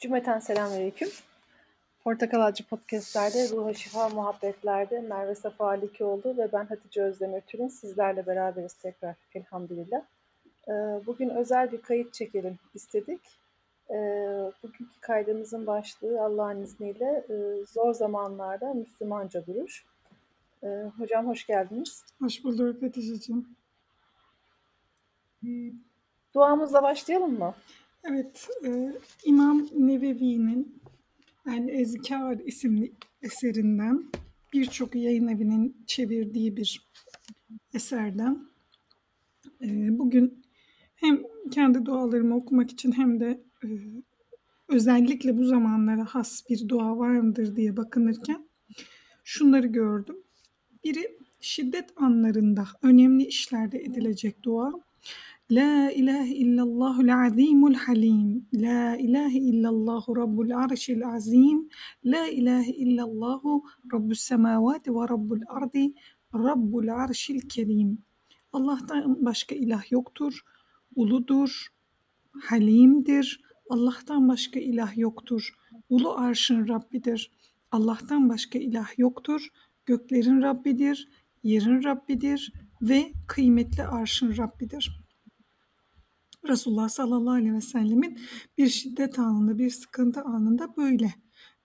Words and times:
Cümleten 0.00 0.38
selamünaleyküm. 0.38 1.08
Portakal 2.04 2.40
Acı 2.40 2.66
Podcast'lerde, 2.66 3.48
Ruha 3.48 3.74
Şifa 3.74 4.08
Muhabbetler'de 4.08 5.00
Merve 5.00 5.34
Safa 5.34 5.66
Alikioğlu 5.68 6.36
ve 6.36 6.52
ben 6.52 6.64
Hatice 6.66 7.02
Özlem 7.02 7.34
Ötür'ün 7.34 7.68
sizlerle 7.68 8.26
beraberiz 8.26 8.74
tekrar 8.74 9.14
elhamdülillah. 9.34 10.02
Ee, 10.68 10.72
bugün 11.06 11.28
özel 11.28 11.72
bir 11.72 11.82
kayıt 11.82 12.14
çekelim 12.14 12.58
istedik. 12.74 13.20
Ee, 13.90 13.94
bugünkü 14.62 15.00
kaydımızın 15.00 15.66
başlığı 15.66 16.22
Allah'ın 16.22 16.62
izniyle 16.62 17.24
e, 17.28 17.66
zor 17.66 17.94
zamanlarda 17.94 18.74
Müslümanca 18.74 19.46
duruş. 19.46 19.84
Ee, 20.64 20.90
hocam 20.98 21.26
hoş 21.26 21.46
geldiniz. 21.46 22.04
Hoş 22.20 22.44
bulduk 22.44 22.82
Hatice'ciğim. 22.82 23.56
Duamızla 26.34 26.82
başlayalım 26.82 27.38
mı? 27.38 27.54
Evet, 28.04 28.48
e, 28.64 28.92
İmam 29.24 29.68
Nevevi'nin 29.74 30.82
yani 31.46 31.70
Ezkar 31.70 32.38
isimli 32.38 32.92
eserinden 33.22 34.04
birçok 34.52 34.94
yayın 34.94 35.28
evinin 35.28 35.76
çevirdiği 35.86 36.56
bir 36.56 36.90
eserden 37.74 38.38
e, 39.62 39.98
bugün 39.98 40.42
hem 40.94 41.22
kendi 41.50 41.86
dualarımı 41.86 42.36
okumak 42.36 42.70
için 42.70 42.92
hem 42.92 43.20
de 43.20 43.40
e, 43.64 43.68
özellikle 44.68 45.38
bu 45.38 45.44
zamanlara 45.44 46.04
has 46.04 46.42
bir 46.50 46.68
dua 46.68 46.98
var 46.98 47.18
mıdır 47.18 47.56
diye 47.56 47.76
bakınırken 47.76 48.48
şunları 49.24 49.66
gördüm. 49.66 50.16
Biri 50.84 51.18
şiddet 51.40 51.90
anlarında 51.96 52.66
önemli 52.82 53.24
işlerde 53.24 53.78
edilecek 53.78 54.42
dua. 54.42 54.72
La 55.50 55.90
ilahe 55.90 56.34
illallahul 56.34 57.08
azimul 57.08 57.74
halim. 57.74 58.46
La 58.54 58.96
ilahe 58.96 59.38
illallahu 59.38 60.16
rabbul 60.16 60.50
arşil 60.50 61.06
azim. 61.06 61.68
La 62.04 62.28
ilahe 62.28 62.70
illallahu 62.70 63.62
rabbus 63.92 64.20
semavati 64.20 64.94
ve 64.94 65.08
rabbul 65.08 65.40
ardi. 65.48 65.92
Rabbul 66.34 66.88
arşil 66.88 67.40
kerim. 67.48 67.98
Allah'tan 68.52 69.24
başka 69.24 69.54
ilah 69.54 69.92
yoktur. 69.92 70.40
Uludur. 70.96 71.66
Halimdir. 72.42 73.40
Allah'tan 73.70 74.28
başka 74.28 74.60
ilah 74.60 74.98
yoktur. 74.98 75.54
Ulu 75.88 76.12
arşın 76.12 76.68
Rabbidir. 76.68 77.30
Allah'tan 77.72 78.28
başka 78.28 78.58
ilah 78.58 78.98
yoktur. 78.98 79.48
Göklerin 79.86 80.42
Rabbidir. 80.42 81.08
Yerin 81.42 81.84
Rabbidir 81.84 82.52
ve 82.82 83.12
kıymetli 83.28 83.82
arşın 83.82 84.36
Rabbidir. 84.36 85.09
Resulullah 86.48 86.88
sallallahu 86.88 87.34
aleyhi 87.34 87.54
ve 87.54 87.60
sellemin 87.60 88.18
bir 88.58 88.68
şiddet 88.68 89.18
anında, 89.18 89.58
bir 89.58 89.70
sıkıntı 89.70 90.20
anında 90.20 90.76
böyle 90.76 91.14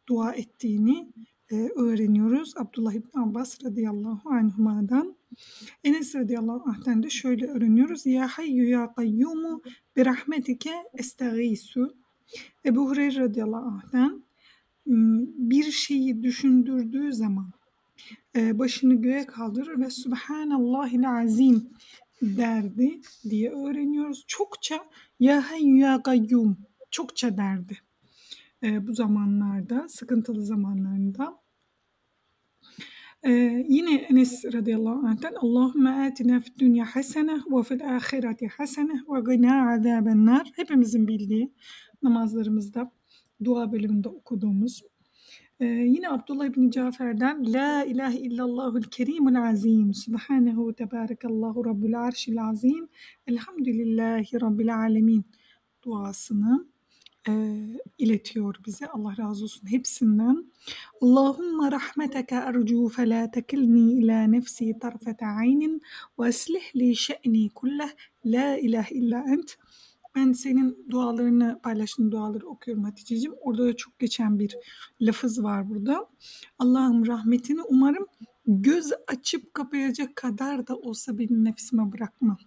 dua 0.07 0.33
ettiğini 0.33 1.13
e, 1.51 1.55
öğreniyoruz. 1.55 2.57
Abdullah 2.57 2.93
İbn 2.93 3.19
Abbas 3.19 3.63
radıyallahu 3.63 4.29
anhuma'dan. 4.29 5.15
Enes 5.83 6.15
radıyallahu 6.15 6.69
anh'ten 6.69 7.03
de 7.03 7.09
şöyle 7.09 7.47
öğreniyoruz. 7.47 8.05
Ya 8.05 8.27
hayyu 8.27 8.69
ya 8.69 8.93
kayyumu 8.93 9.61
bi 9.95 10.05
rahmetike 10.05 10.73
estağisu. 10.93 11.95
Ebu 12.65 12.89
Hureyre 12.89 13.19
radıyallahu 13.19 13.65
anh'ten 13.65 14.23
bir 15.37 15.71
şeyi 15.71 16.23
düşündürdüğü 16.23 17.13
zaman 17.13 17.51
e, 18.35 18.59
başını 18.59 19.01
göğe 19.01 19.25
kaldırır 19.25 19.79
ve 19.79 19.89
Subhanallahil 19.89 21.09
azim 21.09 21.69
derdi 22.21 23.01
diye 23.29 23.51
öğreniyoruz. 23.51 24.23
Çokça 24.27 24.85
ya 25.19 25.51
hayyu 25.51 25.77
ya 25.77 25.95
gayyum 26.03 26.57
çokça 26.91 27.37
derdi. 27.37 27.77
E, 28.63 28.87
bu 28.87 28.93
zamanlarda, 28.93 29.87
sıkıntılı 29.89 30.45
zamanlarında. 30.45 31.45
Ee, 33.25 33.65
yine 33.69 33.95
Enes 33.95 34.45
radıyallahu 34.45 35.07
anh'ten 35.07 35.33
Allahümme 35.41 35.89
atina 35.89 36.39
fid 36.39 36.59
dünya 36.59 36.85
hasene 36.85 37.33
ve 37.51 37.63
fil 37.63 37.95
ahireti 37.95 38.47
hasene 38.47 38.93
ve 39.09 39.19
gına 39.19 39.73
azaben 39.73 40.25
nar. 40.25 40.51
Hepimizin 40.55 41.07
bildiği 41.07 41.53
namazlarımızda 42.03 42.91
dua 43.43 43.71
bölümünde 43.71 44.09
okuduğumuz 44.09 44.81
yine 45.59 46.09
Abdullah 46.09 46.55
bin 46.55 46.69
Cafer'den 46.69 47.53
La 47.53 47.85
ilahe 47.85 48.17
illallahul 48.17 48.83
kerimul 48.83 49.35
azim 49.35 49.93
Subhanehu 49.93 50.73
tebarekallahu 50.73 51.65
rabbul 51.65 51.93
arşil 51.93 52.41
azim 52.41 52.87
Elhamdülillahi 53.27 54.41
rabbil 54.41 54.77
alemin 54.77 55.25
duasını 55.83 56.67
e, 57.27 57.33
iletiyor 57.97 58.55
bize. 58.65 58.87
Allah 58.87 59.17
razı 59.17 59.43
olsun 59.43 59.71
hepsinden. 59.71 60.45
Allahümme 61.01 61.71
rahmeteke 61.71 62.35
ercu 62.35 62.87
fe 62.87 63.09
la 63.09 63.31
tekilni 63.31 63.93
ila 63.93 64.23
nefsi 64.23 64.79
tarfete 64.79 65.25
aynin 65.25 65.81
ve 66.19 66.27
eslih 66.27 66.75
li 66.75 66.95
şe'ni 66.95 67.49
kulleh 67.49 67.89
la 68.25 68.57
ilahe 68.57 68.95
illa 68.95 69.25
ent. 69.27 69.57
Ben 70.15 70.31
senin 70.31 70.85
dualarını 70.89 71.59
paylaştığın 71.63 72.11
duaları 72.11 72.47
okuyorum 72.47 72.83
Hatice'ciğim. 72.83 73.35
Orada 73.41 73.65
da 73.65 73.75
çok 73.75 73.99
geçen 73.99 74.39
bir 74.39 74.57
lafız 75.01 75.43
var 75.43 75.69
burada. 75.69 76.09
Allah'ım 76.59 77.07
rahmetini 77.07 77.61
umarım 77.61 78.07
göz 78.47 78.93
açıp 79.07 79.53
kapayacak 79.53 80.15
kadar 80.15 80.67
da 80.67 80.75
olsa 80.75 81.17
benim 81.17 81.45
nefsime 81.45 81.91
bırakma. 81.91 82.37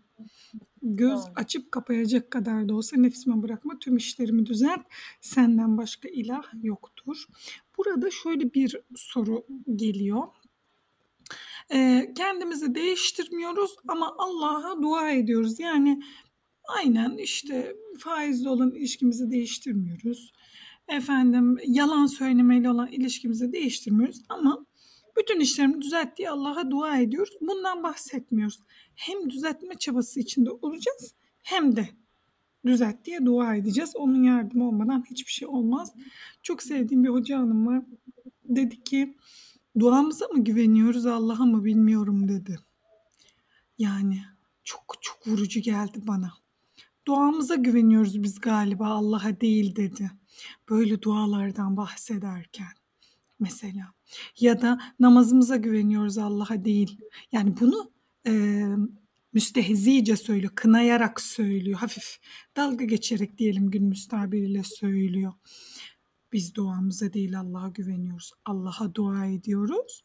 Göz 0.83 1.21
açıp 1.34 1.73
kapayacak 1.73 2.31
kadar 2.31 2.69
da 2.69 2.75
olsa 2.75 2.97
nefsime 2.97 3.43
bırakma. 3.43 3.79
Tüm 3.79 3.97
işlerimi 3.97 4.47
düzelt. 4.47 4.81
Senden 5.21 5.79
başka 5.79 6.09
ilah 6.09 6.43
yoktur. 6.62 7.27
Burada 7.79 8.11
şöyle 8.11 8.55
bir 8.55 8.81
soru 8.97 9.47
geliyor. 9.77 10.23
Ee, 11.73 12.12
kendimizi 12.17 12.75
değiştirmiyoruz 12.75 13.77
ama 13.89 14.15
Allah'a 14.19 14.83
dua 14.83 15.11
ediyoruz. 15.11 15.61
Yani 15.61 16.03
Aynen 16.69 17.17
işte 17.17 17.77
faizli 17.99 18.49
olan 18.49 18.75
ilişkimizi 18.75 19.31
değiştirmiyoruz. 19.31 20.33
Efendim 20.89 21.56
yalan 21.67 22.06
söylemeyle 22.06 22.71
olan 22.71 22.89
ilişkimizi 22.89 23.53
değiştirmiyoruz 23.53 24.23
ama 24.29 24.67
bütün 25.19 25.41
işlerimi 25.41 25.83
düzelt 25.83 26.17
diye 26.17 26.31
Allah'a 26.31 26.71
dua 26.71 26.99
ediyoruz. 26.99 27.34
Bundan 27.41 27.83
bahsetmiyoruz. 27.83 28.61
Hem 28.95 29.31
düzeltme 29.31 29.75
çabası 29.75 30.21
içinde 30.21 30.51
olacağız 30.51 31.15
hem 31.43 31.77
de 31.77 31.89
düzelt 32.67 33.05
diye 33.05 33.27
dua 33.27 33.55
edeceğiz. 33.55 33.97
Onun 33.97 34.23
yardımı 34.23 34.69
olmadan 34.69 35.05
hiçbir 35.11 35.33
şey 35.33 35.49
olmaz. 35.49 35.95
Çok 36.43 36.62
sevdiğim 36.62 37.05
bir 37.05 37.09
hoca 37.09 37.39
hanım 37.39 37.67
var. 37.67 37.83
Dedi 38.45 38.85
ki 38.85 39.17
duamıza 39.79 40.27
mı 40.29 40.45
güveniyoruz 40.45 41.06
Allah'a 41.06 41.47
mı 41.47 41.65
bilmiyorum 41.65 42.29
dedi. 42.29 42.56
Yani 43.79 44.23
çok 44.65 44.97
çok 45.00 45.27
vurucu 45.27 45.61
geldi 45.61 45.99
bana. 46.03 46.33
Duamıza 47.08 47.54
güveniyoruz 47.54 48.22
biz 48.22 48.41
galiba 48.41 48.86
Allah'a 48.86 49.41
değil 49.41 49.76
dedi. 49.76 50.10
Böyle 50.70 51.02
dualardan 51.02 51.76
bahsederken 51.76 52.72
mesela 53.41 53.94
ya 54.41 54.62
da 54.62 54.80
namazımıza 55.00 55.56
güveniyoruz 55.56 56.19
Allah'a 56.19 56.64
değil. 56.64 56.98
Yani 57.32 57.54
bunu 57.60 57.92
e, 58.26 58.62
müstehzice 59.32 60.16
söylüyor, 60.16 60.52
kınayarak 60.54 61.20
söylüyor, 61.20 61.78
hafif 61.78 62.19
dalga 62.56 62.84
geçerek 62.84 63.38
diyelim 63.38 63.70
günümüz 63.70 64.08
tabiriyle 64.08 64.62
söylüyor. 64.62 65.32
Biz 66.32 66.54
duamıza 66.54 67.12
değil 67.12 67.40
Allah'a 67.40 67.69
güveniyoruz. 67.69 68.32
Allah'a 68.44 68.94
dua 68.94 69.26
ediyoruz. 69.26 70.04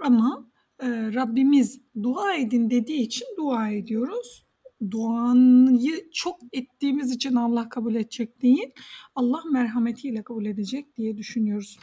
Ama 0.00 0.50
e, 0.80 0.88
Rabbimiz 0.88 1.80
dua 2.02 2.34
edin 2.34 2.70
dediği 2.70 3.00
için 3.00 3.26
dua 3.36 3.70
ediyoruz 3.70 4.44
duayı 4.90 6.10
çok 6.12 6.40
ettiğimiz 6.52 7.12
için 7.12 7.34
Allah 7.34 7.68
kabul 7.68 7.94
edecek 7.94 8.42
değil, 8.42 8.70
Allah 9.14 9.42
merhametiyle 9.52 10.22
kabul 10.22 10.46
edecek 10.46 10.96
diye 10.96 11.16
düşünüyoruz. 11.16 11.78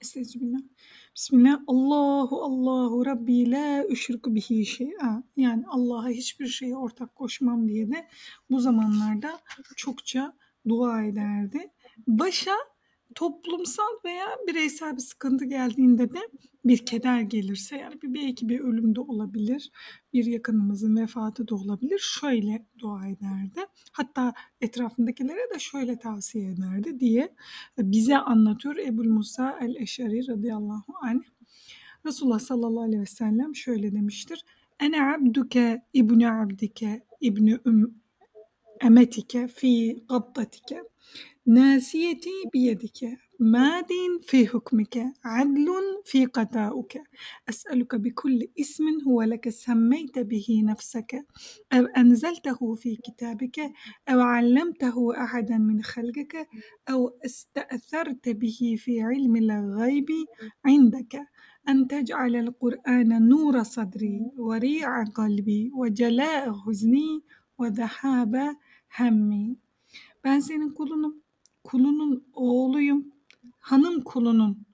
Estağfirullah. 0.00 0.58
Bismillah. 1.16 1.60
Allahu 1.66 2.42
Allahu 2.42 3.06
Rabbi 3.06 3.50
la 3.50 3.84
üşriku 3.88 4.34
bihi 4.34 4.66
şey'a. 4.66 5.22
Yani 5.36 5.64
Allah'a 5.68 6.08
hiçbir 6.08 6.46
şeye 6.46 6.76
ortak 6.76 7.14
koşmam 7.14 7.68
diye 7.68 7.90
de 7.90 8.08
bu 8.50 8.60
zamanlarda 8.60 9.40
çokça 9.76 10.36
dua 10.68 11.02
ederdi. 11.02 11.70
Başa 12.06 12.54
toplumsal 13.14 13.92
veya 14.04 14.26
bireysel 14.48 14.96
bir 14.96 15.02
sıkıntı 15.02 15.44
geldiğinde 15.44 16.14
de 16.14 16.18
bir 16.64 16.86
keder 16.86 17.20
gelirse 17.20 17.76
yani 17.76 18.02
bir 18.02 18.14
belki 18.14 18.48
bir 18.48 18.60
ölüm 18.60 18.96
de 18.96 19.00
olabilir, 19.00 19.70
bir 20.12 20.24
yakınımızın 20.24 20.96
vefatı 20.96 21.48
da 21.48 21.54
olabilir. 21.54 21.98
Şöyle 21.98 22.66
dua 22.78 23.06
ederdi. 23.06 23.60
Hatta 23.92 24.32
etrafındakilere 24.60 25.54
de 25.54 25.58
şöyle 25.58 25.98
tavsiye 25.98 26.50
ederdi 26.50 27.00
diye 27.00 27.34
bize 27.78 28.18
anlatıyor 28.18 28.76
Ebu 28.76 29.04
Musa 29.04 29.58
el-Eşari 29.62 30.28
radıyallahu 30.28 30.92
anh. 31.02 31.22
Resulullah 32.06 32.38
sallallahu 32.38 32.82
aleyhi 32.82 33.02
ve 33.02 33.06
sellem 33.06 33.56
şöyle 33.56 33.92
demiştir. 33.92 34.44
Ene 34.80 35.02
abduke 35.02 35.82
ibnu 35.92 36.42
abdike 36.42 37.02
ibnu 37.20 37.58
um 37.64 37.94
emetike 38.80 39.48
fi 39.48 40.04
gabdatike 40.08 40.82
ناسيتي 41.48 42.30
بيدك. 42.52 43.18
ماد 43.40 43.86
في 44.22 44.46
حكمك؟ 44.46 45.12
عدل 45.24 45.66
في 46.04 46.24
قضاؤك. 46.26 47.02
أسألك 47.48 47.94
بكل 47.94 48.46
اسم 48.60 48.84
هو 49.06 49.22
لك 49.22 49.48
سميت 49.48 50.18
به 50.18 50.62
نفسك. 50.64 51.26
أو 51.72 51.84
أنزلته 51.84 52.74
في 52.74 52.96
كتابك. 52.96 53.58
أو 54.08 54.20
علمته 54.20 55.22
أحدا 55.24 55.58
من 55.58 55.82
خلقك. 55.82 56.48
أو 56.90 57.18
استأثرت 57.24 58.28
به 58.28 58.76
في 58.78 59.00
علم 59.02 59.36
الغيب 59.36 60.06
عندك. 60.64 61.26
أن 61.68 61.86
تجعل 61.88 62.36
القرآن 62.36 63.28
نور 63.28 63.62
صدري 63.62 64.20
وريع 64.38 65.04
قلبي 65.04 65.70
وجلاء 65.74 66.52
حزني 66.52 67.22
وذهاب 67.58 68.56
همي. 68.96 69.56
Ben 70.24 70.40
senin 70.40 70.74
kulunum, 70.74 71.14
kulunun 71.68 72.24
oğluyum, 72.34 73.12
hanım 73.58 74.00
kulunun 74.04 74.66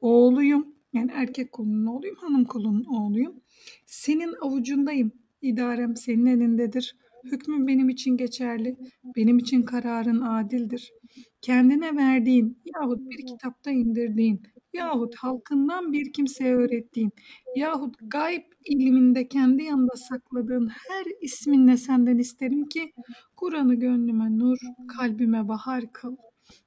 oğluyum. 0.00 0.74
Yani 0.92 1.10
erkek 1.14 1.52
kulunun 1.52 1.86
oğluyum, 1.86 2.16
hanım 2.16 2.44
kulunun 2.44 2.84
oğluyum. 2.84 3.40
Senin 3.86 4.34
avucundayım. 4.40 5.12
İdarem 5.42 5.96
senin 5.96 6.26
elindedir. 6.26 6.96
Hükmün 7.24 7.66
benim 7.66 7.88
için 7.88 8.16
geçerli. 8.16 8.76
Benim 9.16 9.38
için 9.38 9.62
kararın 9.62 10.20
adildir. 10.20 10.92
Kendine 11.40 11.96
verdiğin 11.96 12.58
yahut 12.74 13.00
bir 13.10 13.26
kitapta 13.26 13.70
indirdiğin 13.70 14.42
yahut 14.74 15.14
halkından 15.16 15.92
bir 15.92 16.12
kimseye 16.12 16.54
öğrettiğin 16.54 17.10
yahut 17.56 17.96
gayb 18.02 18.42
ilminde 18.64 19.28
kendi 19.28 19.62
yanında 19.64 19.96
sakladığın 19.96 20.68
her 20.68 21.06
isminle 21.20 21.76
senden 21.76 22.18
isterim 22.18 22.68
ki 22.68 22.92
Kur'an'ı 23.36 23.74
gönlüme 23.74 24.38
nur, 24.38 24.58
kalbime 24.96 25.48
bahar 25.48 25.92
kıl. 25.92 26.16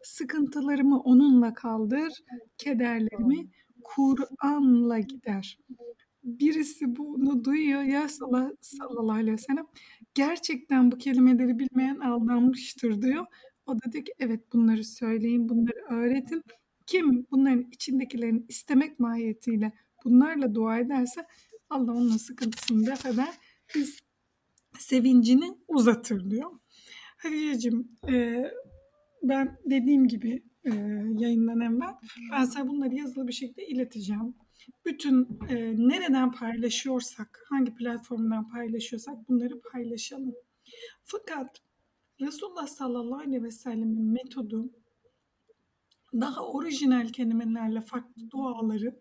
Sıkıntılarımı 0.04 1.00
onunla 1.00 1.54
kaldır, 1.54 2.13
kederlerimi 2.57 3.48
Kur'an'la 3.83 5.00
gider. 5.00 5.60
Birisi 6.24 6.95
bunu 6.95 7.44
duyuyor 7.44 7.81
ya 7.81 8.07
sallallahu 8.10 9.12
aleyhi 9.12 9.33
ve 9.33 9.38
sellem 9.38 9.65
gerçekten 10.13 10.92
bu 10.92 10.98
kelimeleri 10.98 11.60
bilmeyen 11.60 12.00
aldanmıştır 12.00 13.01
diyor. 13.01 13.25
O 13.65 13.75
da 13.75 13.92
diyor 13.92 14.06
ki 14.06 14.13
evet 14.19 14.53
bunları 14.53 14.83
söyleyin, 14.83 15.50
bunları 15.50 15.86
öğretin. 15.89 16.44
Kim 16.88 17.28
bunların 17.31 17.68
içindekilerini 17.72 18.45
istemek 18.48 19.00
mahiyetiyle 19.00 19.74
bunlarla 20.06 20.56
dua 20.56 20.80
ederse 20.80 21.25
Allah 21.69 21.92
onun 21.92 22.18
sıkıntısını 22.18 22.86
def 22.86 23.06
eder. 23.06 23.34
Biz 23.75 24.00
sevincini 24.80 25.57
uzatır 25.68 26.30
diyor. 26.30 26.51
Hatice'cim 27.18 27.92
e, 28.10 28.44
ben 29.24 29.57
dediğim 29.66 30.07
gibi 30.07 30.44
e, 30.63 30.72
yayından 31.18 31.62
evvel 31.62 31.94
ben 32.31 32.45
sana 32.45 32.68
bunları 32.68 32.95
yazılı 32.95 33.28
bir 33.28 33.34
şekilde 33.34 33.68
ileteceğim. 33.68 34.36
Bütün 34.86 35.39
e, 35.50 35.56
nereden 35.78 36.31
paylaşıyorsak, 36.31 37.45
hangi 37.50 37.75
platformdan 37.75 38.50
paylaşıyorsak 38.50 39.30
bunları 39.30 39.62
paylaşalım. 39.62 40.34
Fakat 41.04 41.62
Resulullah 42.22 42.68
sallallahu 42.68 43.19
aleyhi 43.19 43.44
ve 43.44 43.51
sellemin 43.51 44.12
metodu 44.12 44.72
daha 46.13 46.45
orijinal 46.48 47.09
kelimelerle 47.09 47.81
farklı 47.81 48.30
duaları 48.31 49.00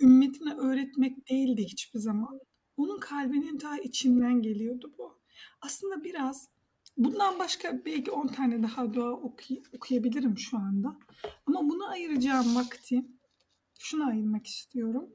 ümmetine 0.00 0.54
öğretmek 0.54 1.30
değildi 1.30 1.64
hiçbir 1.64 1.98
zaman. 1.98 2.40
Onun 2.76 3.00
kalbinin 3.00 3.58
ta 3.58 3.78
içinden 3.78 4.42
geliyordu 4.42 4.92
bu. 4.98 5.20
Aslında 5.60 6.04
biraz 6.04 6.48
bundan 6.96 7.38
başka 7.38 7.84
belki 7.84 8.10
10 8.10 8.26
tane 8.26 8.62
daha 8.62 8.94
dua 8.94 9.10
oky- 9.10 9.62
okuyabilirim 9.76 10.38
şu 10.38 10.56
anda. 10.58 10.98
Ama 11.46 11.60
bunu 11.68 11.88
ayıracağım 11.88 12.56
vakti 12.56 13.04
şunu 13.78 14.06
ayırmak 14.08 14.46
istiyorum. 14.46 15.08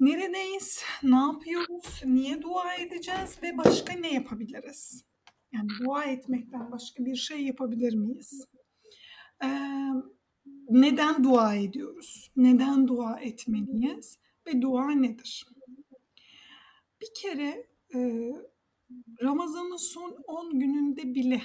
Neredeyiz? 0.00 0.82
Ne 1.02 1.16
yapıyoruz? 1.16 2.00
Niye 2.04 2.42
dua 2.42 2.74
edeceğiz? 2.74 3.42
Ve 3.42 3.58
başka 3.58 3.92
ne 3.92 4.12
yapabiliriz? 4.14 5.04
Yani 5.52 5.68
dua 5.84 6.04
etmekten 6.04 6.72
başka 6.72 7.04
bir 7.04 7.16
şey 7.16 7.44
yapabilir 7.44 7.94
miyiz? 7.94 8.44
Neden 10.70 11.24
dua 11.24 11.54
ediyoruz? 11.54 12.30
Neden 12.36 12.88
dua 12.88 13.20
etmeliyiz? 13.20 14.18
Ve 14.46 14.62
dua 14.62 14.90
nedir? 14.90 15.46
Bir 17.00 17.08
kere 17.14 17.66
e, 17.94 18.32
Ramazan'ın 19.22 19.76
son 19.76 20.24
10 20.26 20.58
gününde 20.58 21.14
bile 21.14 21.42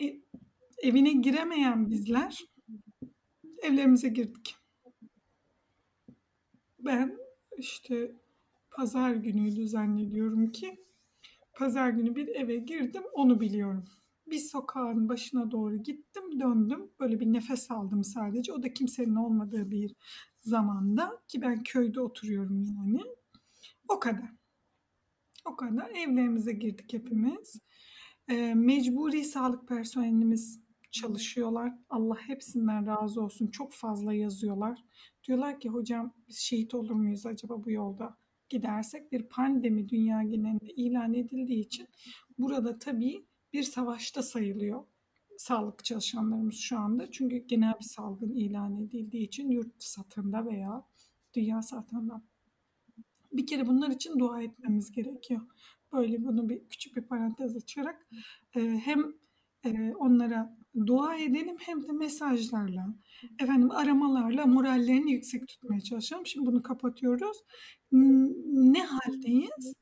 e, 0.00 0.20
evine 0.78 1.12
giremeyen 1.12 1.90
bizler 1.90 2.44
evlerimize 3.62 4.08
girdik. 4.08 4.56
Ben 6.78 7.18
işte 7.58 8.12
pazar 8.70 9.14
günüydü 9.14 9.68
zannediyorum 9.68 10.52
ki 10.52 10.84
pazar 11.54 11.90
günü 11.90 12.16
bir 12.16 12.28
eve 12.28 12.56
girdim 12.56 13.02
onu 13.12 13.40
biliyorum. 13.40 13.84
Bir 14.26 14.38
sokağın 14.38 15.08
başına 15.08 15.50
doğru 15.50 15.82
gittim 15.82 16.40
döndüm 16.40 16.90
böyle 17.00 17.20
bir 17.20 17.32
nefes 17.32 17.70
aldım 17.70 18.04
sadece 18.04 18.52
o 18.52 18.62
da 18.62 18.72
kimsenin 18.72 19.14
olmadığı 19.14 19.70
bir 19.70 19.94
zamanda 20.40 21.22
ki 21.28 21.42
ben 21.42 21.62
köyde 21.62 22.00
oturuyorum 22.00 22.62
yani 22.62 23.02
o 23.88 24.00
kadar. 24.00 24.30
O 25.44 25.56
kadar 25.56 25.90
evlerimize 25.90 26.52
girdik 26.52 26.92
hepimiz. 26.92 27.60
E, 28.28 28.54
mecburi 28.54 29.24
sağlık 29.24 29.68
personelimiz 29.68 30.60
çalışıyorlar. 30.90 31.72
Allah 31.90 32.16
hepsinden 32.26 32.86
razı 32.86 33.20
olsun. 33.20 33.46
Çok 33.46 33.72
fazla 33.72 34.14
yazıyorlar. 34.14 34.84
Diyorlar 35.24 35.60
ki 35.60 35.68
hocam 35.68 36.14
biz 36.28 36.38
şehit 36.38 36.74
olur 36.74 36.90
muyuz 36.90 37.26
acaba 37.26 37.64
bu 37.64 37.70
yolda 37.70 38.16
gidersek? 38.48 39.12
Bir 39.12 39.22
pandemi 39.28 39.88
dünya 39.88 40.22
genelinde 40.22 40.72
ilan 40.72 41.14
edildiği 41.14 41.60
için 41.60 41.88
burada 42.38 42.78
tabii 42.78 43.26
bir 43.56 43.62
savaşta 43.62 44.22
sayılıyor 44.22 44.84
sağlık 45.36 45.84
çalışanlarımız 45.84 46.54
şu 46.54 46.78
anda. 46.78 47.10
Çünkü 47.10 47.36
genel 47.36 47.74
bir 47.80 47.84
salgın 47.84 48.34
ilan 48.34 48.76
edildiği 48.76 49.22
için 49.22 49.50
yurt 49.50 49.82
satında 49.82 50.46
veya 50.46 50.84
dünya 51.34 51.62
satında. 51.62 52.22
Bir 53.32 53.46
kere 53.46 53.66
bunlar 53.66 53.90
için 53.90 54.18
dua 54.18 54.42
etmemiz 54.42 54.92
gerekiyor. 54.92 55.40
Böyle 55.92 56.24
bunu 56.24 56.48
bir 56.48 56.68
küçük 56.68 56.96
bir 56.96 57.02
parantez 57.02 57.56
açarak 57.56 58.06
e, 58.56 58.60
hem 58.60 59.14
e, 59.64 59.94
onlara 59.94 60.58
dua 60.86 61.16
edelim 61.16 61.56
hem 61.60 61.88
de 61.88 61.92
mesajlarla, 61.92 62.94
efendim 63.38 63.70
aramalarla 63.70 64.46
morallerini 64.46 65.12
yüksek 65.12 65.48
tutmaya 65.48 65.80
çalışalım. 65.80 66.26
Şimdi 66.26 66.46
bunu 66.46 66.62
kapatıyoruz. 66.62 67.36
Ne 67.92 68.84
haldeyiz? 68.84 69.74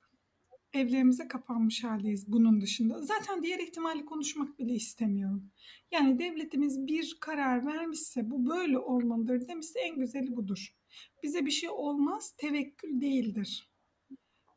Evlerimize 0.74 1.28
kapanmış 1.28 1.84
haldeyiz 1.84 2.32
bunun 2.32 2.60
dışında. 2.60 3.02
Zaten 3.02 3.42
diğer 3.42 3.58
ihtimali 3.58 4.04
konuşmak 4.04 4.58
bile 4.58 4.72
istemiyorum. 4.72 5.50
Yani 5.90 6.18
devletimiz 6.18 6.86
bir 6.86 7.16
karar 7.20 7.66
vermişse 7.66 8.30
bu 8.30 8.46
böyle 8.46 8.78
olmalıdır 8.78 9.48
demişse 9.48 9.80
en 9.80 9.98
güzeli 9.98 10.36
budur. 10.36 10.74
Bize 11.22 11.46
bir 11.46 11.50
şey 11.50 11.70
olmaz, 11.70 12.34
tevekkül 12.38 13.00
değildir. 13.00 13.70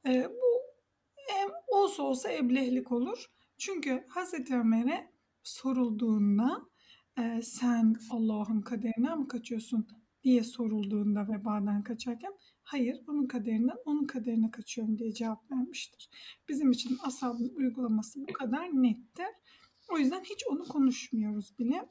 Ee, 0.06 0.28
bu 0.30 0.62
hem 1.28 1.50
olsa 1.68 2.04
olsa 2.04 2.32
eblehlik 2.32 2.92
olur. 2.92 3.26
Çünkü 3.58 4.06
Hazreti 4.10 4.56
Ömer'e 4.56 5.12
sorulduğunda 5.44 6.62
e, 7.20 7.42
sen 7.42 7.96
Allah'ın 8.10 8.62
kaderine 8.62 9.16
mi 9.16 9.28
kaçıyorsun 9.28 9.88
diye 10.24 10.44
sorulduğunda 10.44 11.28
vebadan 11.28 11.84
kaçarken 11.84 12.34
hayır 12.68 12.98
onun 13.08 13.28
kaderinden 13.28 13.78
onun 13.86 14.06
kaderine 14.06 14.52
kaçıyorum 14.52 14.98
diye 14.98 15.14
cevap 15.14 15.52
vermiştir. 15.52 16.10
Bizim 16.50 16.72
için 16.72 16.98
asabın 17.04 17.54
uygulaması 17.56 18.28
bu 18.28 18.34
kadar 18.34 18.68
nettir. 18.68 19.26
O 19.90 19.98
yüzden 19.98 20.24
hiç 20.24 20.44
onu 20.50 20.64
konuşmuyoruz 20.64 21.60
bile. 21.60 21.90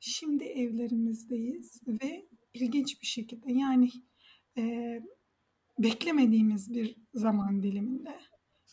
Şimdi 0.00 0.44
evlerimizdeyiz 0.44 1.80
ve 1.86 2.26
ilginç 2.54 3.02
bir 3.02 3.06
şekilde 3.06 3.52
yani 3.52 3.90
e, 4.58 4.62
beklemediğimiz 5.78 6.74
bir 6.74 6.96
zaman 7.14 7.62
diliminde 7.62 8.20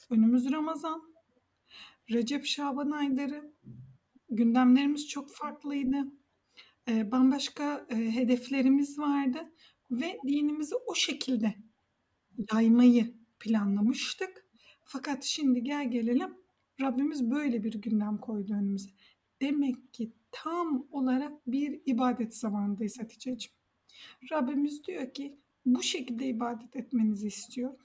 önümüz 0.10 0.52
Ramazan, 0.52 1.14
Recep 2.12 2.46
Şaban 2.46 2.92
ayları 2.92 3.54
gündemlerimiz 4.30 5.08
çok 5.08 5.36
farklıydı. 5.36 5.98
E, 6.88 7.12
bambaşka 7.12 7.88
e, 7.90 7.96
hedeflerimiz 7.96 9.00
vardı 9.00 9.52
ve 9.92 10.20
dinimizi 10.28 10.76
o 10.76 10.96
şekilde 10.96 11.56
yaymayı 12.54 13.14
planlamıştık. 13.40 14.48
Fakat 14.84 15.24
şimdi 15.24 15.64
gel 15.64 15.92
gelelim 15.92 16.34
Rabbimiz 16.82 17.32
böyle 17.32 17.64
bir 17.64 17.74
gündem 17.74 18.18
koydu 18.18 18.54
önümüze. 18.54 18.90
Demek 19.42 19.94
ki 19.94 20.12
tam 20.32 20.88
olarak 20.92 21.48
bir 21.48 21.82
ibadet 21.86 22.36
zamanındayız 22.36 23.00
Hatice'ciğim. 23.00 23.58
Rabbimiz 24.32 24.84
diyor 24.84 25.14
ki 25.14 25.38
bu 25.66 25.84
şekilde 25.84 26.28
ibadet 26.28 26.76
etmenizi 26.76 27.28
istiyorum. 27.28 27.80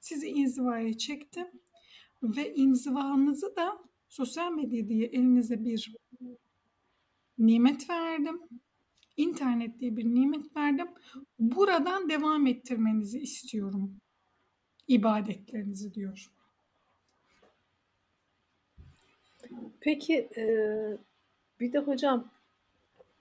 Sizi 0.00 0.26
inzivaya 0.26 0.98
çektim 0.98 1.46
ve 2.22 2.54
inzivanızı 2.54 3.56
da 3.56 3.92
Sosyal 4.12 4.52
medya 4.52 4.88
diye 4.88 5.06
elinize 5.06 5.64
bir 5.64 5.94
nimet 7.38 7.90
verdim. 7.90 8.40
İnternet 9.16 9.80
diye 9.80 9.96
bir 9.96 10.04
nimet 10.04 10.56
verdim. 10.56 10.88
Buradan 11.38 12.08
devam 12.08 12.46
ettirmenizi 12.46 13.18
istiyorum. 13.18 14.00
ibadetlerinizi 14.88 15.94
diyor. 15.94 16.30
Peki 19.80 20.28
e, 20.36 20.44
bir 21.60 21.72
de 21.72 21.78
hocam 21.78 22.30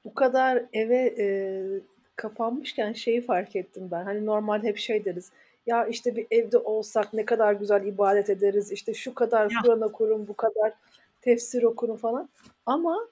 bu 0.06 0.14
kadar 0.14 0.66
eve 0.74 1.16
e, 1.20 1.26
kapanmışken 2.16 2.94
şeyi 2.94 3.22
fark 3.22 3.56
ettim 3.56 3.88
ben. 3.92 4.04
Hani 4.04 4.26
normal 4.26 4.64
hep 4.64 4.78
şey 4.78 5.06
deriz. 5.06 5.32
Ya 5.66 5.88
işte 5.88 6.16
bir 6.16 6.28
evde 6.32 6.58
olsak 6.58 7.14
ne 7.14 7.26
kadar 7.26 7.54
güzel 7.54 7.86
ibadet 7.86 8.30
ederiz. 8.30 8.72
İşte 8.72 8.94
şu 8.94 9.14
kadar 9.14 9.54
Kur'an 9.64 9.82
okurum, 9.82 10.28
bu 10.28 10.34
kadar 10.34 10.74
tefsir 11.22 11.64
okurum 11.64 11.98
falan. 11.98 12.30
Ama 12.66 13.08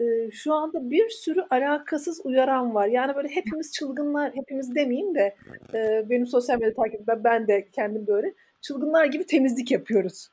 e, 0.00 0.30
şu 0.30 0.54
anda 0.54 0.90
bir 0.90 1.08
sürü 1.08 1.40
alakasız 1.50 2.20
uyaran 2.24 2.74
var. 2.74 2.86
Yani 2.86 3.16
böyle 3.16 3.28
hepimiz 3.28 3.72
çılgınlar, 3.72 4.34
hepimiz 4.34 4.74
demeyeyim 4.74 5.14
de 5.14 5.36
e, 5.74 6.10
benim 6.10 6.26
sosyal 6.26 6.58
medya 6.58 6.74
takip 6.74 7.00
ben, 7.24 7.48
de 7.48 7.68
kendim 7.72 8.06
böyle 8.06 8.34
çılgınlar 8.60 9.04
gibi 9.04 9.26
temizlik 9.26 9.70
yapıyoruz. 9.70 10.28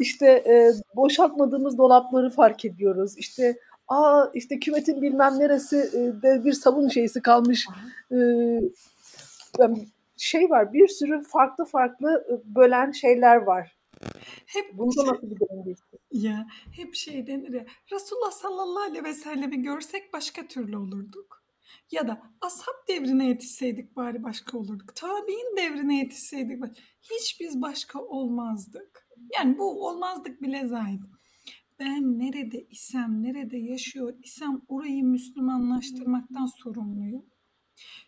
İşte 0.00 0.26
e, 0.26 0.72
boşaltmadığımız 0.96 1.78
dolapları 1.78 2.30
fark 2.30 2.64
ediyoruz. 2.64 3.18
İşte 3.18 3.58
aa 3.88 4.26
işte 4.34 4.60
küvetin 4.60 5.02
bilmem 5.02 5.38
neresi 5.38 5.76
e, 5.76 6.22
de 6.22 6.44
bir 6.44 6.52
sabun 6.52 6.88
şeysi 6.88 7.22
kalmış. 7.22 7.66
E, 8.12 8.16
şey 10.16 10.50
var 10.50 10.72
bir 10.72 10.88
sürü 10.88 11.22
farklı 11.24 11.64
farklı 11.64 12.40
bölen 12.44 12.92
şeyler 12.92 13.36
var. 13.36 13.77
Hep 14.46 14.78
Bunda 14.78 14.92
şey, 14.92 15.04
nasıl 15.04 15.30
bir 15.30 15.40
döngü? 15.40 15.74
Ya 16.12 16.46
hep 16.72 16.94
şey 16.94 17.26
denir 17.26 17.52
ya 17.52 17.66
Resulullah 17.92 18.30
sallallahu 18.30 18.82
aleyhi 18.82 19.04
ve 19.04 19.14
sellemi 19.14 19.62
görsek 19.62 20.12
başka 20.12 20.46
türlü 20.46 20.76
olurduk. 20.76 21.44
Ya 21.90 22.08
da 22.08 22.22
ashab 22.40 22.88
devrine 22.88 23.28
yetişseydik 23.28 23.96
bari 23.96 24.22
başka 24.22 24.58
olurduk. 24.58 24.96
Tabi'in 24.96 25.56
devrine 25.56 25.98
yetişseydik 25.98 26.64
hiç 27.02 27.40
biz 27.40 27.62
başka 27.62 28.02
olmazdık. 28.02 29.08
Yani 29.34 29.58
bu 29.58 29.86
olmazdık 29.88 30.42
bile 30.42 30.66
zahid. 30.66 31.02
Ben 31.78 32.18
nerede 32.18 32.66
isem, 32.70 33.22
nerede 33.22 33.56
yaşıyor 33.56 34.14
isem 34.22 34.62
orayı 34.68 35.04
Müslümanlaştırmaktan 35.04 36.46
sorumluyum. 36.62 37.26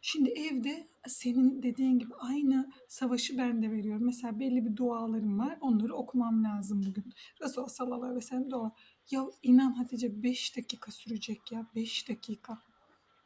Şimdi 0.02 0.30
evde 0.30 0.88
senin 1.08 1.62
dediğin 1.62 1.98
gibi 1.98 2.14
aynı 2.14 2.72
savaşı 2.88 3.38
ben 3.38 3.62
de 3.62 3.70
veriyorum. 3.70 4.06
Mesela 4.06 4.40
belli 4.40 4.64
bir 4.64 4.76
dualarım 4.76 5.38
var. 5.38 5.58
Onları 5.60 5.94
okumam 5.94 6.44
lazım 6.44 6.82
bugün. 6.86 7.12
Resulullah 7.42 7.68
sallallahu 7.68 8.02
aleyhi 8.02 8.16
ve 8.16 8.20
sellem 8.20 8.50
dua. 8.50 8.72
Ya 9.10 9.26
inan 9.42 9.72
Hatice 9.72 10.22
5 10.22 10.56
dakika 10.56 10.90
sürecek 10.90 11.52
ya 11.52 11.66
5 11.74 12.08
dakika. 12.08 12.58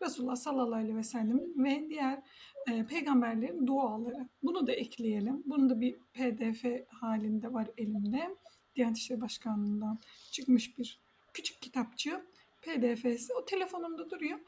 Resulullah 0.03 0.37
sallallahu 0.37 0.79
aleyhi 0.79 0.97
ve 0.97 1.05
sellem 1.05 1.41
ve 1.65 1.87
diğer 1.89 2.23
e, 2.71 2.87
peygamberlerin 2.87 3.67
duaları. 3.67 4.29
Bunu 4.43 4.67
da 4.67 4.73
ekleyelim. 4.73 5.43
Bunu 5.47 5.71
da 5.71 5.81
bir 5.81 5.97
pdf 6.13 6.65
halinde 6.89 7.53
var 7.53 7.69
elimde. 7.79 8.37
Diyanet 8.77 8.97
İşleri 8.97 9.21
Başkanlığı'ndan 9.21 9.99
çıkmış 10.31 10.79
bir 10.79 11.01
küçük 11.33 11.63
kitapçı. 11.63 12.25
PDF'si. 12.63 13.35
O 13.35 13.45
telefonumda 13.45 14.11
duruyor. 14.11 14.39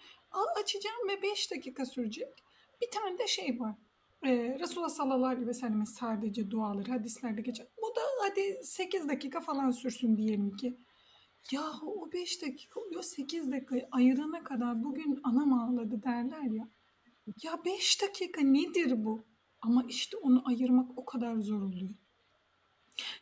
Açacağım 0.63 1.09
ve 1.09 1.23
5 1.23 1.51
dakika 1.51 1.87
sürecek. 1.87 2.45
Bir 2.83 2.91
tane 2.91 3.19
de 3.19 3.27
şey 3.27 3.61
var. 3.61 3.75
Ee, 4.27 4.59
Resulullah 4.61 4.89
sallallahu 4.89 5.27
aleyhi 5.27 5.47
ve 5.47 5.55
sellem'in 5.55 5.85
sadece 5.85 6.51
duaları 6.51 6.91
hadislerde 6.91 7.43
geçer. 7.43 7.67
Bu 7.77 7.97
da 7.97 8.01
hadi 8.23 8.61
8 8.63 9.09
dakika 9.09 9.41
falan 9.41 9.71
sürsün 9.71 10.17
diyelim 10.17 10.57
ki. 10.57 10.79
Ya 11.53 11.63
o 11.83 12.13
5 12.13 12.43
dakika, 12.43 12.81
o 12.99 13.03
8 13.03 13.53
dakikayı 13.53 13.89
ayırana 13.93 14.45
kadar 14.45 14.85
bugün 14.85 15.21
anam 15.25 15.53
ağladı 15.53 16.03
derler 16.03 16.51
ya. 16.51 16.69
Ya 17.43 17.65
5 17.65 18.03
dakika 18.03 18.41
nedir 18.41 19.05
bu? 19.05 19.27
Ama 19.61 19.85
işte 19.89 20.17
onu 20.17 20.43
ayırmak 20.49 20.99
o 20.99 21.05
kadar 21.05 21.37
zor 21.37 21.63
oluyor. 21.63 21.91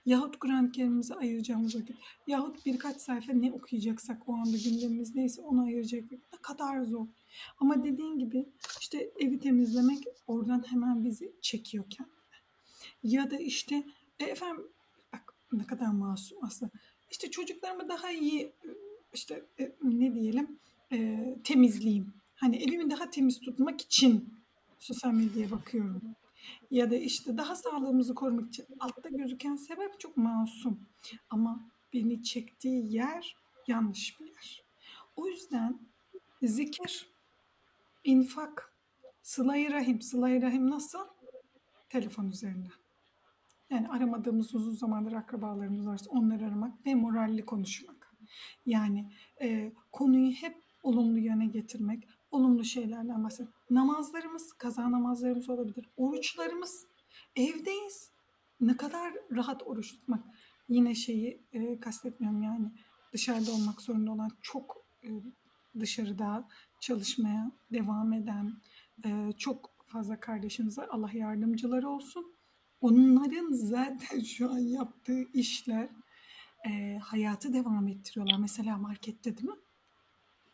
Yahut 0.06 0.38
Kur'an-ı 0.38 0.72
Kerim'imize 0.72 1.14
ayıracağımız 1.14 1.76
vakit, 1.76 1.96
yahut 2.26 2.66
birkaç 2.66 3.00
sayfa 3.00 3.32
ne 3.32 3.52
okuyacaksak 3.52 4.28
o 4.28 4.34
anda 4.34 4.56
gündemimiz 4.56 5.14
neyse 5.14 5.42
onu 5.42 5.62
ayıracak 5.62 6.04
vakit 6.04 6.32
ne 6.32 6.38
kadar 6.42 6.82
zor. 6.82 7.06
Ama 7.58 7.84
dediğin 7.84 8.18
gibi 8.18 8.46
işte 8.80 9.10
evi 9.20 9.40
temizlemek 9.40 10.04
oradan 10.26 10.64
hemen 10.70 11.04
bizi 11.04 11.32
çekiyor 11.40 11.84
kendine. 11.90 12.14
Ya 13.02 13.30
da 13.30 13.36
işte 13.36 13.84
e, 14.18 14.24
efendim 14.24 14.66
bak 15.12 15.34
ne 15.52 15.66
kadar 15.66 15.86
masum 15.86 16.38
aslında. 16.44 16.72
İşte 17.10 17.30
çocuklarımı 17.30 17.88
daha 17.88 18.10
iyi 18.12 18.52
işte 19.12 19.44
e, 19.60 19.72
ne 19.82 20.14
diyelim 20.14 20.58
e, 20.92 21.18
temizleyeyim. 21.44 22.14
Hani 22.34 22.56
evimi 22.56 22.90
daha 22.90 23.10
temiz 23.10 23.40
tutmak 23.40 23.80
için 23.80 24.34
sosyal 24.78 25.12
medyaya 25.12 25.50
bakıyorum 25.50 26.02
ya 26.70 26.90
da 26.90 26.96
işte 26.96 27.36
daha 27.36 27.56
sağlığımızı 27.56 28.14
korumak 28.14 28.48
için 28.48 28.66
altta 28.80 29.08
gözüken 29.08 29.56
sebep 29.56 30.00
çok 30.00 30.16
masum. 30.16 30.80
Ama 31.30 31.70
beni 31.92 32.22
çektiği 32.22 32.92
yer 32.94 33.36
yanlış 33.66 34.20
bir 34.20 34.26
yer. 34.26 34.64
O 35.16 35.26
yüzden 35.28 35.78
zikir, 36.42 37.08
infak, 38.04 38.74
sıla 39.22 39.54
rahim. 39.54 40.02
sıla 40.02 40.42
rahim 40.42 40.70
nasıl? 40.70 40.98
Telefon 41.88 42.28
üzerinden. 42.28 42.72
Yani 43.70 43.88
aramadığımız 43.88 44.54
uzun 44.54 44.74
zamandır 44.74 45.12
akrabalarımız 45.12 45.86
varsa 45.86 46.10
onları 46.10 46.44
aramak 46.44 46.86
ve 46.86 46.94
moralli 46.94 47.44
konuşmak. 47.44 48.14
Yani 48.66 49.12
e, 49.42 49.72
konuyu 49.92 50.32
hep 50.32 50.56
olumlu 50.82 51.18
yöne 51.18 51.46
getirmek, 51.46 52.08
olumlu 52.34 52.64
şeylerden 52.64 53.24
bahsedelim. 53.24 53.52
Namazlarımız, 53.70 54.52
kaza 54.52 54.92
namazlarımız 54.92 55.48
olabilir. 55.48 55.88
Oruçlarımız, 55.96 56.86
evdeyiz. 57.36 58.10
Ne 58.60 58.76
kadar 58.76 59.12
rahat 59.30 59.62
oruç 59.66 59.92
tutmak. 59.92 60.24
Yine 60.68 60.94
şeyi 60.94 61.42
e, 61.52 61.80
kastetmiyorum 61.80 62.42
yani 62.42 62.72
dışarıda 63.12 63.52
olmak 63.52 63.80
zorunda 63.80 64.12
olan 64.12 64.30
çok 64.42 64.84
e, 65.02 65.08
dışarıda 65.80 66.48
çalışmaya 66.80 67.50
devam 67.72 68.12
eden 68.12 68.52
e, 69.04 69.32
çok 69.38 69.74
fazla 69.86 70.20
kardeşimiz 70.20 70.78
var. 70.78 70.88
Allah 70.90 71.10
yardımcıları 71.12 71.88
olsun. 71.88 72.34
Onların 72.80 73.52
zaten 73.52 74.20
şu 74.36 74.50
an 74.50 74.58
yaptığı 74.58 75.22
işler 75.32 75.88
e, 76.66 76.98
hayatı 76.98 77.52
devam 77.52 77.88
ettiriyorlar. 77.88 78.38
Mesela 78.38 78.78
markette 78.78 79.36
değil 79.36 79.48
mi? 79.48 79.56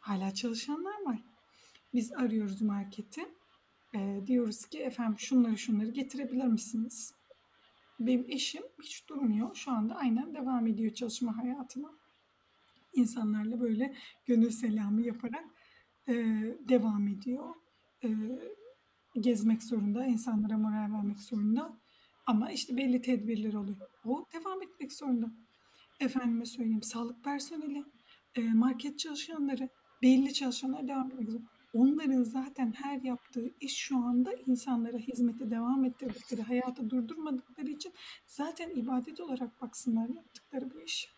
Hala 0.00 0.34
çalışanlar 0.34 1.02
var. 1.06 1.29
Biz 1.94 2.12
arıyoruz 2.12 2.62
marketi. 2.62 3.20
E, 3.94 4.20
diyoruz 4.26 4.66
ki 4.66 4.78
efendim 4.78 5.18
şunları 5.18 5.58
şunları 5.58 5.90
getirebilir 5.90 6.44
misiniz? 6.44 7.14
Benim 8.00 8.26
eşim 8.28 8.62
hiç 8.82 9.08
durmuyor. 9.08 9.54
Şu 9.54 9.70
anda 9.72 9.94
aynen 9.94 10.34
devam 10.34 10.66
ediyor 10.66 10.94
çalışma 10.94 11.36
hayatına. 11.36 11.90
İnsanlarla 12.92 13.60
böyle 13.60 13.94
gönül 14.26 14.50
selamı 14.50 15.02
yaparak 15.02 15.44
e, 16.08 16.14
devam 16.68 17.08
ediyor. 17.08 17.54
E, 18.04 18.08
gezmek 19.20 19.62
zorunda, 19.62 20.04
insanlara 20.06 20.58
moral 20.58 20.92
vermek 20.92 21.20
zorunda. 21.20 21.78
Ama 22.26 22.50
işte 22.50 22.76
belli 22.76 23.02
tedbirler 23.02 23.54
oluyor. 23.54 23.76
O 24.04 24.26
devam 24.32 24.62
etmek 24.62 24.92
zorunda. 24.92 25.30
Efendime 26.00 26.46
söyleyeyim 26.46 26.82
sağlık 26.82 27.24
personeli, 27.24 27.84
e, 28.34 28.42
market 28.42 28.98
çalışanları, 28.98 29.68
belli 30.02 30.34
çalışanlar 30.34 30.88
devam 30.88 31.10
etmek 31.10 31.30
zorunda 31.30 31.59
onların 31.72 32.22
zaten 32.22 32.72
her 32.72 33.02
yaptığı 33.02 33.50
iş 33.60 33.76
şu 33.76 33.96
anda 33.96 34.32
insanlara 34.46 34.96
hizmete 34.96 35.50
devam 35.50 35.84
ettirdikleri, 35.84 36.42
hayata 36.42 36.90
durdurmadıkları 36.90 37.70
için 37.70 37.92
zaten 38.26 38.70
ibadet 38.70 39.20
olarak 39.20 39.60
baksınlar 39.62 40.08
yaptıkları 40.08 40.74
bu 40.74 40.80
iş. 40.80 41.08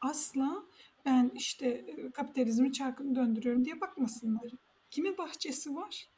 Asla 0.00 0.64
ben 1.04 1.30
işte 1.34 1.68
e, 1.68 2.10
kapitalizmi 2.10 2.72
çarkını 2.72 3.14
döndürüyorum 3.16 3.64
diye 3.64 3.80
bakmasınlar. 3.80 4.50
Kimin 4.90 5.18
bahçesi 5.18 5.74
var? 5.74 6.08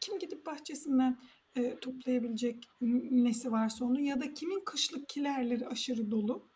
Kim 0.00 0.18
gidip 0.18 0.46
bahçesinden 0.46 1.18
e, 1.56 1.76
toplayabilecek 1.76 2.68
nesi 3.10 3.52
varsa 3.52 3.84
onu 3.84 4.00
ya 4.00 4.20
da 4.20 4.34
kimin 4.34 4.60
kışlık 4.64 5.08
kilerleri 5.08 5.68
aşırı 5.68 6.10
dolu? 6.10 6.48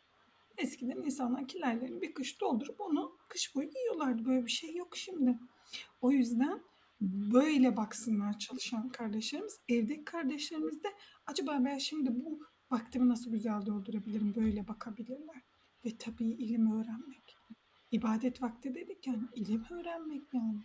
Eskiden 0.59 0.97
insanlar 0.97 1.49
kilerlerini 1.49 2.03
bir 2.03 2.15
kış 2.15 2.41
doldurup 2.41 2.81
onu 2.81 3.17
kış 3.29 3.55
boyu 3.55 3.69
yiyorlardı. 3.69 4.25
Böyle 4.25 4.47
bir 4.47 4.51
şey 4.51 4.75
yok 4.75 4.97
şimdi. 4.97 5.39
O 6.01 6.11
yüzden 6.11 6.61
böyle 7.01 7.77
baksınlar 7.77 8.39
çalışan 8.39 8.89
kardeşlerimiz. 8.89 9.61
Evdeki 9.69 10.05
kardeşlerimiz 10.05 10.83
de 10.85 10.89
acaba 11.27 11.59
ben 11.65 11.79
şimdi 11.79 12.11
bu 12.15 12.41
vaktimi 12.71 13.09
nasıl 13.09 13.31
güzel 13.31 13.67
doldurabilirim 13.67 14.35
böyle 14.35 14.69
bakabilirler. 14.69 15.43
Ve 15.85 15.91
tabii 15.99 16.25
ilim 16.25 16.73
öğrenmek. 16.73 17.37
İbadet 17.93 18.43
vakti 18.43 18.75
dedik 18.75 19.07
yani 19.07 19.23
ilim 19.35 19.65
öğrenmek 19.71 20.35
yani. 20.35 20.61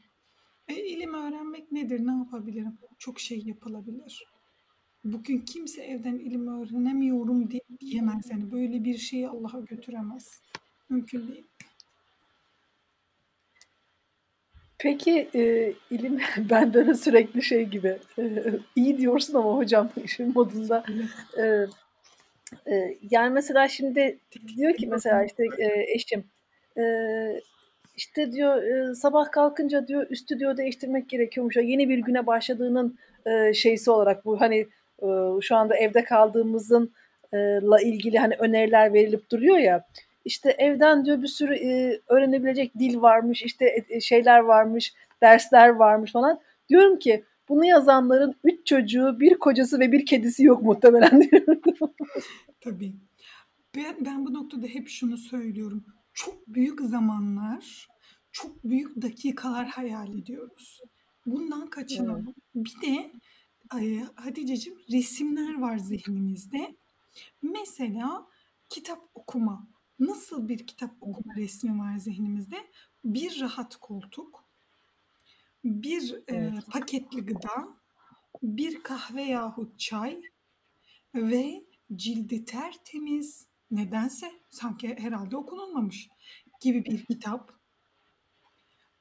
E, 0.68 0.88
ilim 0.88 1.14
öğrenmek 1.14 1.72
nedir? 1.72 2.08
Ne 2.08 2.12
yapabilirim? 2.12 2.78
Çok 2.98 3.20
şey 3.20 3.44
yapılabilir. 3.46 4.24
Bugün 5.04 5.38
kimse 5.40 5.82
evden 5.84 6.16
ilim 6.16 6.48
öğrenemiyorum 6.48 7.52
diye 7.52 7.62
diyemez. 7.80 8.30
Yani 8.30 8.52
böyle 8.52 8.84
bir 8.84 8.98
şeyi 8.98 9.30
Allah'a 9.30 9.60
götüremez. 9.60 10.42
Mümkün 10.90 11.28
değil. 11.28 11.48
Peki 14.82 15.30
e, 15.36 15.74
ilim 15.92 16.20
benden 16.50 16.94
sürekli 16.94 17.44
şey 17.44 17.66
gibi 17.66 17.98
e, 18.20 18.24
iyi 18.76 18.98
diyorsun 18.98 19.34
ama 19.34 19.58
hocam 19.58 19.90
işin 20.04 20.34
modunda 20.34 20.84
e, 21.38 21.44
e, 22.74 22.98
yani 23.12 23.30
mesela 23.30 23.68
şimdi 23.68 24.20
diyor 24.58 24.76
ki 24.76 24.88
mesela 24.88 25.26
işte 25.26 25.44
e, 25.60 25.94
eşim 25.94 26.24
e, 26.78 26.84
işte 27.98 28.32
diyor 28.32 28.64
e, 28.64 28.96
sabah 28.96 29.32
kalkınca 29.32 29.88
diyor 29.88 30.08
üstü 30.10 30.40
diyor 30.40 30.58
değiştirmek 30.58 31.10
gerekiyormuş. 31.10 31.56
Yeni 31.56 31.90
bir 31.90 31.98
güne 31.98 32.28
başladığının 32.28 32.98
e, 33.26 33.54
şeysi 33.54 33.92
olarak 33.92 34.26
bu 34.26 34.42
hani 34.42 34.68
e, 35.04 35.08
şu 35.42 35.56
anda 35.56 35.76
evde 35.76 36.04
kaldığımızın 36.04 36.94
e, 37.34 37.38
la 37.62 37.82
ilgili 37.82 38.20
hani 38.20 38.36
öneriler 38.36 38.94
verilip 38.94 39.32
duruyor 39.32 39.58
ya. 39.58 39.88
İşte 40.26 40.50
evden 40.50 41.06
diyor 41.06 41.22
bir 41.22 41.28
sürü 41.28 41.56
e, 41.56 42.02
öğrenebilecek 42.08 42.80
dil 42.80 43.02
varmış, 43.02 43.44
işte 43.44 43.86
e, 43.90 44.02
şeyler 44.02 44.40
varmış, 44.40 44.94
dersler 45.22 45.70
varmış 45.70 46.12
falan. 46.12 46.40
Diyorum 46.70 47.00
ki 47.00 47.26
bunu 47.50 47.66
yazanların 47.66 48.36
üç 48.44 48.66
çocuğu, 48.66 49.20
bir 49.20 49.40
kocası 49.40 49.80
ve 49.80 49.92
bir 49.92 50.06
kedisi 50.06 50.44
yok 50.44 50.64
muhtemelen 50.64 51.22
diyorum. 51.32 51.62
Tabii. 52.62 52.94
Ben, 53.76 54.06
ben 54.06 54.26
bu 54.26 54.34
noktada 54.34 54.68
hep 54.68 54.88
şunu 54.88 55.18
söylüyorum. 55.18 55.86
Çok 56.14 56.48
büyük 56.48 56.82
zamanlar, 56.82 57.88
çok 58.32 58.64
büyük 58.64 59.02
dakikalar 59.02 59.68
hayal 59.68 60.18
ediyoruz. 60.18 60.82
Bundan 61.26 61.70
kaçınalım. 61.70 62.36
Bir 62.56 62.76
de 62.82 63.12
Hatice'cim 64.16 64.74
resimler 64.92 65.62
var 65.62 65.78
zihnimizde. 65.78 66.76
Mesela 67.42 68.28
kitap 68.70 69.00
okuma. 69.14 69.68
Nasıl 70.02 70.48
bir 70.48 70.68
kitap 70.68 70.92
okuma 71.02 71.36
resmi 71.36 71.80
var 71.80 71.98
zihnimizde? 71.98 72.58
Bir 73.06 73.42
rahat 73.42 73.76
koltuk, 73.76 74.46
bir 75.64 76.24
evet. 76.28 76.54
e, 76.68 76.72
paketli 76.72 77.26
gıda, 77.26 77.68
bir 78.44 78.84
kahve 78.84 79.22
yahut 79.22 79.80
çay 79.80 80.22
ve 81.16 81.64
cildi 81.96 82.46
tertemiz, 82.46 83.48
nedense 83.72 84.32
sanki 84.50 84.96
herhalde 85.00 85.38
okunulmamış 85.38 86.10
gibi 86.62 86.86
bir 86.86 87.06
kitap. 87.06 87.54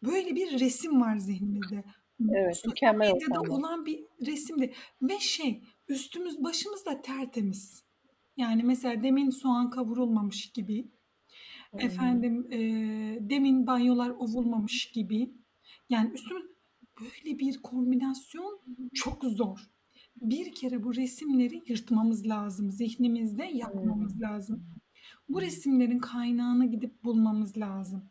Böyle 0.02 0.35
bir 0.35 0.61
resim 0.61 1.00
var 1.00 1.16
zihnimizde. 1.16 1.85
Evet, 2.30 2.62
mükemmel 2.66 3.12
Medyada 3.12 3.40
olan 3.40 3.87
bir 3.87 4.04
resimdi. 4.26 4.75
Ve 5.02 5.19
şey, 5.19 5.62
üstümüz 5.88 6.45
başımız 6.45 6.87
da 6.87 7.02
tertemiz. 7.02 7.90
Yani 8.37 8.63
mesela 8.63 9.03
demin 9.03 9.31
soğan 9.31 9.71
kavrulmamış 9.71 10.51
gibi. 10.53 10.89
Hmm. 11.71 11.81
Efendim 11.81 12.47
e, 12.53 12.59
demin 13.31 13.67
banyolar 13.67 14.11
ovulmamış 14.11 14.91
gibi. 14.93 15.35
Yani 15.89 16.11
üstümüz 16.11 16.45
böyle 17.01 17.39
bir 17.39 17.63
kombinasyon 17.63 18.61
çok 18.95 19.25
zor. 19.25 19.71
Bir 20.17 20.55
kere 20.55 20.83
bu 20.83 20.97
resimleri 20.97 21.63
yırtmamız 21.67 22.27
lazım. 22.27 22.71
Zihnimizde 22.71 23.45
yapmamız 23.45 24.15
hmm. 24.15 24.23
lazım. 24.23 24.67
Bu 25.29 25.41
resimlerin 25.41 25.99
kaynağını 25.99 26.71
gidip 26.71 27.05
bulmamız 27.05 27.59
lazım. 27.59 28.05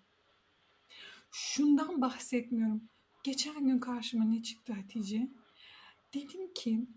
Şundan 1.31 2.01
bahsetmiyorum. 2.01 2.89
Geçen 3.23 3.67
gün 3.67 3.79
karşıma 3.79 4.25
ne 4.25 4.43
çıktı 4.43 4.73
Hatice? 4.73 5.29
Dedim 6.13 6.53
ki 6.53 6.87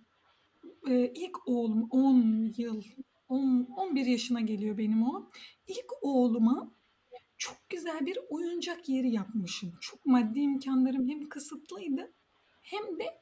ilk 1.14 1.48
oğlum 1.48 1.88
10 1.90 2.52
yıl 2.56 2.82
10, 3.32 3.68
11 3.76 4.06
yaşına 4.06 4.40
geliyor 4.40 4.78
benim 4.78 5.02
oğlum. 5.02 5.28
İlk 5.66 5.92
oğluma 6.02 6.72
çok 7.38 7.56
güzel 7.68 8.06
bir 8.06 8.18
oyuncak 8.28 8.88
yeri 8.88 9.10
yapmışım. 9.10 9.72
Çok 9.80 10.06
maddi 10.06 10.40
imkanlarım 10.40 11.08
hem 11.08 11.28
kısıtlıydı 11.28 12.12
hem 12.62 12.98
de 12.98 13.20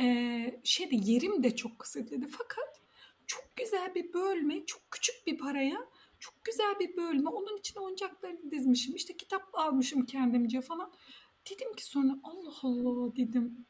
e, 0.00 0.60
şeyde 0.64 0.96
yerim 1.10 1.42
de 1.42 1.56
çok 1.56 1.78
kısıtlıydı. 1.78 2.26
Fakat 2.26 2.82
çok 3.26 3.44
güzel 3.56 3.94
bir 3.94 4.12
bölme, 4.12 4.66
çok 4.66 4.90
küçük 4.90 5.26
bir 5.26 5.38
paraya 5.38 5.88
çok 6.22 6.44
güzel 6.44 6.78
bir 6.80 6.96
bölme. 6.96 7.30
Onun 7.30 7.58
içine 7.58 7.82
oyuncaklarını 7.82 8.50
dizmişim. 8.50 8.94
İşte 8.96 9.16
kitap 9.16 9.42
almışım 9.52 10.06
kendimce 10.06 10.60
falan. 10.60 10.92
Dedim 11.50 11.74
ki 11.74 11.86
sonra 11.86 12.18
Allah 12.22 12.54
Allah 12.62 13.16
dedim. 13.16 13.66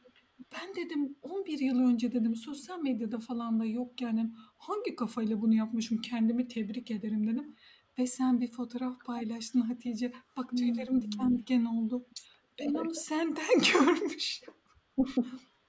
Ben 0.55 0.75
dedim 0.75 1.17
11 1.23 1.59
yıl 1.59 1.79
önce 1.79 2.13
dedim 2.13 2.37
sosyal 2.37 2.81
medyada 2.81 3.19
falan 3.19 3.61
da 3.61 3.65
yok 3.65 4.01
yani 4.01 4.31
hangi 4.57 4.97
kafayla 4.97 5.41
bunu 5.41 5.55
yapmışım 5.55 6.01
kendimi 6.01 6.49
tebrik 6.49 6.91
ederim 6.91 7.27
dedim. 7.27 7.57
Ve 7.99 8.07
sen 8.07 8.41
bir 8.41 8.53
fotoğraf 8.53 9.05
paylaştın 9.05 9.61
Hatice. 9.61 10.13
Bak 10.37 10.57
tüylerim 10.57 11.03
diken 11.03 11.39
diken 11.39 11.65
oldu. 11.65 12.07
Ben 12.59 12.75
onu 12.75 12.95
senden 12.95 13.59
görmüşüm. 13.73 14.55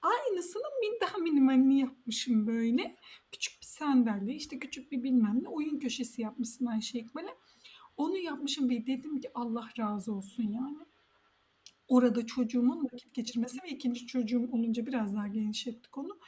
Aynısını 0.02 0.62
min 0.80 0.98
daha 1.00 1.18
minimalini 1.18 1.80
yapmışım 1.80 2.46
böyle. 2.46 2.96
Küçük 3.32 3.60
bir 3.60 3.66
sandalye 3.66 4.34
işte 4.34 4.58
küçük 4.58 4.92
bir 4.92 5.02
bilmem 5.02 5.40
ne 5.42 5.48
oyun 5.48 5.78
köşesi 5.78 6.22
yapmışsın 6.22 6.66
Ayşe 6.66 6.98
İkbal'e. 6.98 7.34
Onu 7.96 8.16
yapmışım 8.18 8.70
ve 8.70 8.86
dedim 8.86 9.20
ki 9.20 9.30
Allah 9.34 9.68
razı 9.78 10.12
olsun 10.12 10.42
yani 10.42 10.78
orada 11.88 12.26
çocuğumun 12.26 12.84
vakit 12.84 13.14
geçirmesi 13.14 13.58
ve 13.62 13.68
ikinci 13.68 14.06
çocuğum 14.06 14.48
olunca 14.52 14.86
biraz 14.86 15.14
daha 15.14 15.26
genişlettik 15.26 15.98
onu 15.98 16.18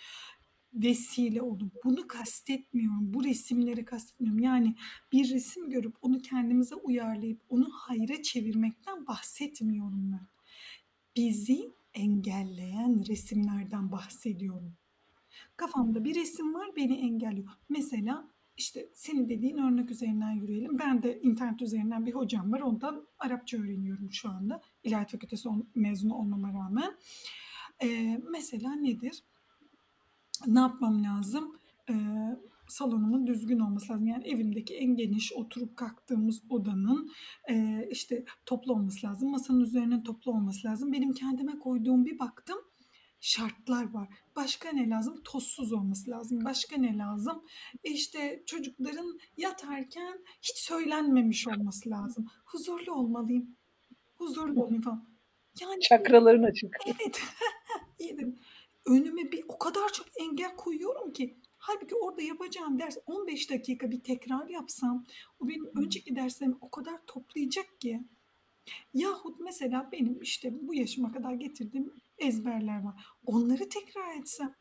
vesile 0.74 1.42
oldu. 1.42 1.70
Bunu 1.84 2.06
kastetmiyorum. 2.08 3.14
Bu 3.14 3.24
resimleri 3.24 3.84
kastetmiyorum. 3.84 4.38
Yani 4.42 4.76
bir 5.12 5.30
resim 5.30 5.70
görüp 5.70 5.96
onu 6.02 6.18
kendimize 6.18 6.74
uyarlayıp 6.74 7.40
onu 7.48 7.68
hayra 7.72 8.22
çevirmekten 8.22 9.06
bahsetmiyorum 9.06 10.12
ben. 10.12 10.26
Bizi 11.16 11.72
engelleyen 11.94 13.06
resimlerden 13.08 13.92
bahsediyorum. 13.92 14.76
Kafamda 15.56 16.04
bir 16.04 16.14
resim 16.14 16.54
var 16.54 16.76
beni 16.76 16.94
engelliyor. 16.94 17.48
Mesela 17.68 18.28
işte 18.56 18.88
senin 18.94 19.28
dediğin 19.28 19.58
örnek 19.58 19.90
üzerinden 19.90 20.30
yürüyelim. 20.30 20.78
Ben 20.78 21.02
de 21.02 21.20
internet 21.20 21.62
üzerinden 21.62 22.06
bir 22.06 22.14
hocam 22.14 22.52
var. 22.52 22.60
Ondan 22.60 23.06
Arapça 23.18 23.58
öğreniyorum 23.58 24.12
şu 24.12 24.30
anda. 24.30 24.62
İlahiyat 24.84 25.10
Fakültesi 25.10 25.48
mezunu 25.74 26.14
olmama 26.14 26.52
rağmen. 26.52 26.96
Ee, 27.82 28.20
mesela 28.30 28.74
nedir? 28.74 29.22
Ne 30.46 30.60
yapmam 30.60 31.04
lazım? 31.04 31.58
Ee, 31.90 31.94
salonumun 32.68 33.26
düzgün 33.26 33.58
olması 33.58 33.92
lazım. 33.92 34.06
Yani 34.06 34.28
evimdeki 34.28 34.74
en 34.74 34.96
geniş 34.96 35.32
oturup 35.32 35.76
kalktığımız 35.76 36.42
odanın 36.50 37.10
e, 37.50 37.86
işte 37.90 38.24
toplu 38.46 38.72
olması 38.72 39.06
lazım. 39.06 39.30
Masanın 39.30 39.60
üzerine 39.60 40.02
toplu 40.02 40.32
olması 40.32 40.68
lazım. 40.68 40.92
Benim 40.92 41.12
kendime 41.12 41.58
koyduğum 41.58 42.04
bir 42.04 42.18
baktım 42.18 42.58
şartlar 43.26 43.92
var. 43.92 44.08
Başka 44.36 44.72
ne 44.72 44.88
lazım? 44.88 45.20
Tozsuz 45.24 45.72
olması 45.72 46.10
lazım. 46.10 46.44
Başka 46.44 46.76
ne 46.76 46.98
lazım? 46.98 47.42
E 47.84 47.90
işte 47.90 48.42
çocukların 48.46 49.18
yatarken 49.36 50.18
hiç 50.42 50.58
söylenmemiş 50.58 51.48
olması 51.48 51.90
lazım. 51.90 52.26
Huzurlu 52.44 52.92
olmalıyım. 52.92 53.56
Huzurlu 54.18 54.64
olayım 54.64 54.82
falan. 54.82 55.04
Yani 55.60 55.80
çakraların 55.80 56.42
açık. 56.42 56.76
Evet. 56.86 57.22
İyi 57.98 58.34
Önüme 58.86 59.32
bir 59.32 59.44
o 59.48 59.58
kadar 59.58 59.92
çok 59.92 60.06
engel 60.20 60.56
koyuyorum 60.56 61.12
ki. 61.12 61.36
Halbuki 61.58 61.94
orada 61.94 62.22
yapacağım 62.22 62.78
ders 62.78 62.96
15 63.06 63.50
dakika 63.50 63.90
bir 63.90 64.00
tekrar 64.00 64.48
yapsam 64.48 65.04
o 65.40 65.48
benim 65.48 65.70
önceki 65.76 66.16
derslerimi 66.16 66.56
o 66.60 66.70
kadar 66.70 67.06
toplayacak 67.06 67.80
ki. 67.80 68.00
Yahut 68.94 69.40
mesela 69.40 69.88
benim 69.92 70.22
işte 70.22 70.68
bu 70.68 70.74
yaşıma 70.74 71.12
kadar 71.12 71.34
getirdiğim 71.34 71.92
ezberler 72.18 72.82
var. 72.82 73.06
Onları 73.26 73.68
tekrar 73.68 74.16
etsem. 74.20 74.54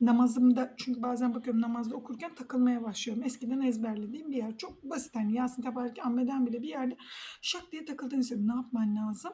Namazımda 0.00 0.74
çünkü 0.76 1.02
bazen 1.02 1.34
bakıyorum 1.34 1.62
namazda 1.62 1.96
okurken 1.96 2.34
takılmaya 2.34 2.82
başlıyorum. 2.82 3.24
Eskiden 3.24 3.60
ezberlediğim 3.60 4.30
bir 4.30 4.36
yer. 4.36 4.56
Çok 4.56 4.84
basit 4.84 5.14
hani 5.14 5.34
Yasin 5.34 5.62
Tebarek 5.62 6.06
Amme'den 6.06 6.46
bile 6.46 6.62
bir 6.62 6.68
yerde 6.68 6.96
şak 7.42 7.72
diye 7.72 7.84
takıldığını 7.84 8.20
hissediyorum. 8.20 8.48
Ne 8.48 8.56
yapman 8.56 8.96
lazım? 8.96 9.32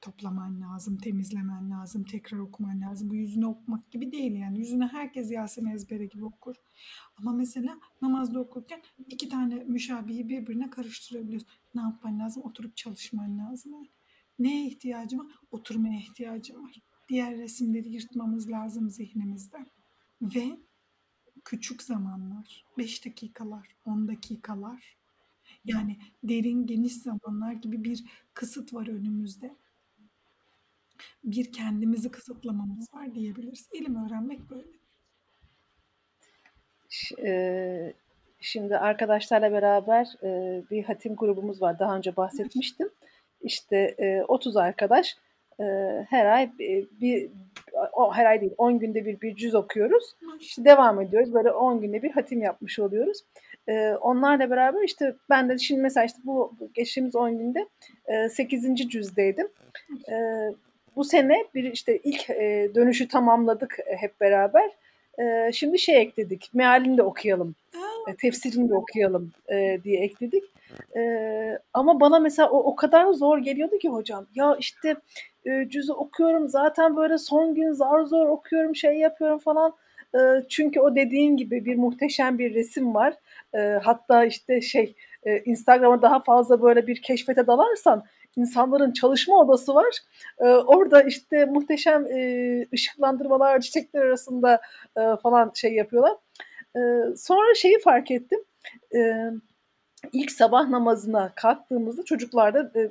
Toplaman 0.00 0.60
lazım, 0.60 0.98
temizlemen 0.98 1.70
lazım, 1.70 2.04
tekrar 2.04 2.38
okuman 2.38 2.80
lazım. 2.80 3.10
Bu 3.10 3.14
yüzüne 3.14 3.46
okumak 3.46 3.90
gibi 3.90 4.12
değil 4.12 4.32
yani. 4.32 4.58
Yüzüne 4.58 4.86
herkes 4.86 5.30
Yasin 5.30 5.66
ezbere 5.66 6.06
gibi 6.06 6.24
okur. 6.24 6.56
Ama 7.16 7.32
mesela 7.32 7.78
namazda 8.02 8.40
okurken 8.40 8.82
iki 9.06 9.28
tane 9.28 9.54
müşabihi 9.54 10.28
birbirine 10.28 10.70
karıştırabiliyorsun. 10.70 11.48
Ne 11.74 11.80
yapman 11.80 12.18
lazım? 12.18 12.42
Oturup 12.42 12.76
çalışman 12.76 13.38
lazım. 13.38 13.72
Yani. 13.72 13.97
Neye 14.38 14.66
ihtiyacım 14.66 15.20
var? 15.20 15.26
Oturmaya 15.50 15.98
ihtiyacım 15.98 16.64
var. 16.64 16.80
Diğer 17.08 17.36
resimleri 17.36 17.88
yırtmamız 17.88 18.50
lazım 18.50 18.90
zihnimizden. 18.90 19.66
Ve 20.22 20.58
küçük 21.44 21.82
zamanlar, 21.82 22.64
5 22.78 23.04
dakikalar, 23.06 23.76
10 23.84 24.08
dakikalar, 24.08 24.96
yani 25.64 25.98
derin 26.24 26.66
geniş 26.66 26.96
zamanlar 26.96 27.52
gibi 27.52 27.84
bir 27.84 28.04
kısıt 28.34 28.74
var 28.74 28.86
önümüzde. 28.86 29.56
Bir 31.24 31.52
kendimizi 31.52 32.10
kısıtlamamız 32.10 32.94
var 32.94 33.14
diyebiliriz. 33.14 33.68
İlim 33.72 34.06
öğrenmek 34.06 34.50
böyle. 34.50 34.68
E, 37.26 37.94
Şimdi 38.40 38.78
arkadaşlarla 38.78 39.52
beraber 39.52 40.06
e, 40.22 40.62
bir 40.70 40.84
hatim 40.84 41.16
grubumuz 41.16 41.62
var. 41.62 41.78
Daha 41.78 41.96
önce 41.96 42.16
bahsetmiştim. 42.16 42.88
İşte 43.42 43.94
e, 43.98 44.22
30 44.28 44.56
arkadaş 44.56 45.16
e, 45.60 45.64
her 46.10 46.26
ay 46.26 46.50
bir, 46.58 46.86
bir 47.00 47.28
o 47.92 48.14
her 48.14 48.26
ay 48.26 48.40
değil 48.40 48.54
10 48.58 48.78
günde 48.78 49.06
bir 49.06 49.20
bir 49.20 49.36
cüz 49.36 49.54
okuyoruz. 49.54 50.14
İşte 50.40 50.64
devam 50.64 51.00
ediyoruz. 51.00 51.34
Böyle 51.34 51.50
10 51.50 51.80
günde 51.80 52.02
bir 52.02 52.10
hatim 52.10 52.42
yapmış 52.42 52.78
oluyoruz. 52.78 53.18
E, 53.68 53.90
onlarla 53.90 54.50
beraber 54.50 54.82
işte 54.82 55.14
ben 55.30 55.48
de 55.48 55.58
şimdi 55.58 55.80
mesela 55.80 56.04
işte 56.04 56.18
bu 56.24 56.52
geçtiğimiz 56.74 57.16
10 57.16 57.38
günde 57.38 57.66
e, 58.06 58.28
8. 58.28 58.76
cüzdeydim. 58.76 59.48
E, 60.10 60.14
bu 60.96 61.04
sene 61.04 61.44
bir 61.54 61.72
işte 61.72 61.98
ilk 61.98 62.30
e, 62.30 62.70
dönüşü 62.74 63.08
tamamladık 63.08 63.78
hep 63.86 64.20
beraber. 64.20 64.70
E, 65.18 65.52
şimdi 65.52 65.78
şey 65.78 66.00
ekledik. 66.00 66.50
Mealini 66.54 66.98
de 66.98 67.02
okuyalım. 67.02 67.54
E, 67.74 67.87
tefsirini 68.16 68.68
de 68.68 68.74
okuyalım 68.74 69.32
e, 69.52 69.80
diye 69.84 70.00
ekledik. 70.00 70.44
E, 70.96 71.02
ama 71.74 72.00
bana 72.00 72.18
mesela 72.18 72.50
o 72.50 72.58
o 72.58 72.76
kadar 72.76 73.12
zor 73.12 73.38
geliyordu 73.38 73.78
ki 73.78 73.88
hocam. 73.88 74.26
Ya 74.34 74.56
işte 74.58 74.96
e, 75.46 75.68
cüzü 75.68 75.92
okuyorum 75.92 76.48
zaten 76.48 76.96
böyle 76.96 77.18
son 77.18 77.54
gün 77.54 77.72
zar 77.72 78.04
zor 78.04 78.26
okuyorum 78.26 78.76
şey 78.76 78.94
yapıyorum 78.98 79.38
falan. 79.38 79.72
E, 80.14 80.18
çünkü 80.48 80.80
o 80.80 80.96
dediğin 80.96 81.36
gibi 81.36 81.64
bir 81.64 81.76
muhteşem 81.76 82.38
bir 82.38 82.54
resim 82.54 82.94
var. 82.94 83.14
E, 83.54 83.58
hatta 83.58 84.24
işte 84.24 84.60
şey 84.60 84.94
e, 85.22 85.38
Instagram'a 85.38 86.02
daha 86.02 86.20
fazla 86.20 86.62
böyle 86.62 86.86
bir 86.86 87.02
keşfete 87.02 87.46
dalarsan 87.46 88.04
insanların 88.36 88.92
çalışma 88.92 89.36
odası 89.40 89.74
var. 89.74 89.98
E, 90.38 90.44
orada 90.44 91.02
işte 91.02 91.44
muhteşem 91.44 92.06
e, 92.06 92.66
ışıklandırmalar 92.74 93.60
çiçekler 93.60 94.00
arasında 94.00 94.60
e, 94.96 95.00
falan 95.22 95.52
şey 95.54 95.74
yapıyorlar. 95.74 96.16
E, 96.76 96.80
sonra 97.16 97.54
şeyi 97.54 97.78
fark 97.78 98.10
ettim. 98.10 98.40
E, 98.94 99.30
ilk 100.12 100.32
sabah 100.32 100.68
namazına 100.68 101.32
kalktığımızda 101.34 102.04
çocuklar 102.04 102.54
da 102.54 102.80
e, 102.80 102.90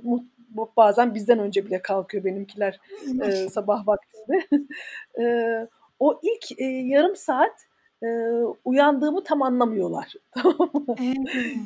bazen 0.78 1.16
bizden 1.16 1.40
önce 1.40 1.66
bile 1.66 1.82
kalkıyor 1.82 2.24
benimkiler 2.24 2.80
e, 3.24 3.32
sabah 3.50 3.88
vaktinde. 3.88 4.48
e, 5.22 5.68
o 6.00 6.20
ilk 6.24 6.60
e, 6.62 6.66
yarım 6.66 7.16
saat 7.16 7.68
e, 8.04 8.08
uyandığımı 8.66 9.24
tam 9.24 9.42
anlamıyorlar. 9.42 10.14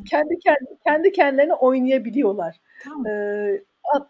kendi 0.10 0.40
kendi 0.40 0.78
kendi 0.86 1.12
kendilerine 1.12 1.54
oynayabiliyorlar. 1.54 2.60
Tamam. 2.84 3.08
E, 3.08 3.64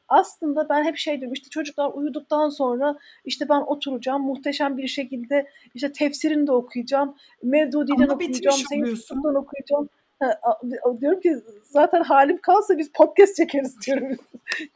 aslında 0.08 0.70
ben 0.70 0.84
hep 0.84 0.98
şey 0.98 1.20
diyorum 1.20 1.34
işte 1.34 1.50
çocuklar 1.50 1.92
uyuduktan 1.94 2.50
sonra 2.50 2.98
işte 3.26 3.50
ben 3.50 3.62
oturacağım 3.62 4.22
muhteşem 4.22 4.78
bir 4.78 4.88
şekilde 4.88 5.48
işte 5.76 5.92
tefsirini 5.92 6.48
de 6.48 6.52
okuyacağım. 6.52 7.16
Mevdudi'den 7.44 8.08
okuyacağım. 8.08 8.58
Seyyid 8.70 9.36
okuyacağım. 9.36 9.90
Ha, 10.20 10.40
diyorum 11.02 11.20
ki 11.20 11.36
zaten 11.64 12.04
halim 12.04 12.38
kalsa 12.42 12.78
biz 12.78 12.92
podcast 12.92 13.36
çekeriz 13.36 13.76
diyorum. 13.88 14.18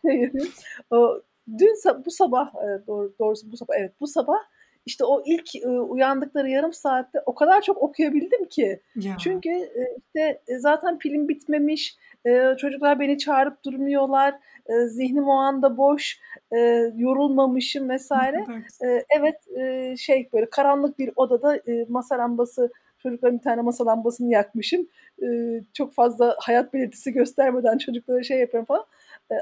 Dün 1.58 1.76
bu 2.06 2.12
sabah 2.12 2.48
e, 2.48 2.88
doğru, 2.88 3.14
doğrusu 3.20 3.52
bu 3.52 3.58
sabah 3.58 3.76
evet 3.80 3.94
bu 4.00 4.08
sabah 4.08 4.38
işte 4.86 5.06
o 5.06 5.24
ilk 5.26 5.56
e, 5.56 5.70
uyandıkları 5.70 6.50
yarım 6.50 6.74
saatte 6.74 7.20
o 7.26 7.36
kadar 7.36 7.62
çok 7.62 7.78
okuyabildim 7.78 8.46
ki. 8.46 8.80
Ya. 8.96 9.18
Çünkü 9.20 9.50
e, 9.50 9.98
işte 9.98 10.42
zaten 10.60 10.98
pilim 11.00 11.30
bitmemiş. 11.30 11.98
Çocuklar 12.58 13.00
beni 13.00 13.18
çağırıp 13.18 13.66
durmuyorlar. 13.66 14.36
Zihnim 14.88 15.28
o 15.28 15.34
anda 15.34 15.78
boş. 15.78 16.20
Yorulmamışım 16.96 17.90
vesaire. 17.90 18.46
Evet 19.18 19.36
şey 20.00 20.30
böyle 20.34 20.50
karanlık 20.50 21.00
bir 21.00 21.12
odada 21.16 21.60
masa 21.90 22.18
lambası 22.18 22.72
çocukların 23.00 23.38
bir 23.38 23.44
tane 23.44 23.62
masa 23.62 23.86
lambasını 23.86 24.32
yakmışım. 24.32 24.88
Çok 25.74 25.94
fazla 25.94 26.36
hayat 26.40 26.74
belirtisi 26.74 27.12
göstermeden 27.14 27.78
çocuklara 27.78 28.24
şey 28.24 28.40
yapıyorum 28.40 28.66
falan. 28.66 28.86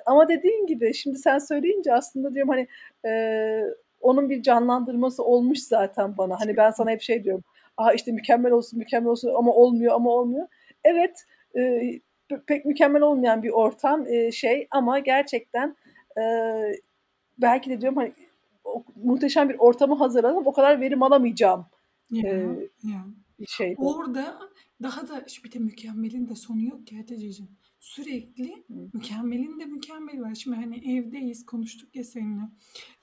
Ama 0.06 0.30
dediğin 0.30 0.68
gibi 0.68 0.94
şimdi 0.94 1.18
sen 1.18 1.38
söyleyince 1.38 1.94
aslında 1.94 2.34
diyorum 2.34 2.50
hani 2.50 2.68
onun 4.02 4.30
bir 4.30 4.44
canlandırması 4.44 5.24
olmuş 5.24 5.60
zaten 5.60 6.18
bana. 6.18 6.40
Hani 6.40 6.58
ben 6.58 6.72
sana 6.72 6.92
hep 6.92 7.02
şey 7.02 7.24
diyorum. 7.24 7.44
Aa 7.78 7.94
işte 7.94 8.12
mükemmel 8.12 8.52
olsun, 8.52 8.80
mükemmel 8.80 9.10
olsun 9.10 9.32
ama 9.38 9.52
olmuyor 9.52 9.94
ama 9.94 10.10
olmuyor. 10.10 10.48
Evet, 10.84 11.24
e, 11.58 11.82
pek 12.48 12.66
mükemmel 12.66 13.02
olmayan 13.02 13.44
bir 13.44 13.50
ortam 13.50 14.08
e, 14.08 14.32
şey 14.32 14.68
ama 14.72 15.00
gerçekten 15.00 15.76
e, 16.18 16.24
belki 17.38 17.70
de 17.70 17.82
diyorum 17.82 17.98
hani 17.98 18.14
o, 18.64 18.84
muhteşem 19.04 19.50
bir 19.50 19.56
ortamı 19.60 19.96
hazırladım 19.96 20.48
o 20.48 20.54
kadar 20.54 20.82
verim 20.82 21.04
alamayacağım. 21.04 21.66
Ya, 22.12 22.30
e, 22.30 22.70
ya. 22.84 23.06
Şey. 23.48 23.76
Orada 23.78 24.40
daha 24.84 25.08
da 25.08 25.26
bir 25.46 25.52
de 25.52 25.60
mükemmelin 25.60 26.30
de 26.30 26.36
sonu 26.36 26.64
yok 26.64 26.88
ki 26.88 26.98
Hatice'ciğim. 26.98 27.52
Sürekli 27.80 28.64
Hı. 28.68 28.90
mükemmelin 28.94 29.60
de 29.60 29.66
mükemmel 29.66 30.22
var. 30.22 30.36
Şimdi 30.36 30.58
hani 30.58 30.98
evdeyiz 30.98 31.46
konuştuk 31.46 31.96
ya 31.96 32.04
seninle. 32.04 32.42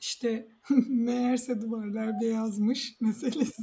İşte 0.00 0.48
meğerse 0.88 1.60
duvarlar 1.60 2.20
beyazmış 2.20 3.00
meselesi. 3.00 3.62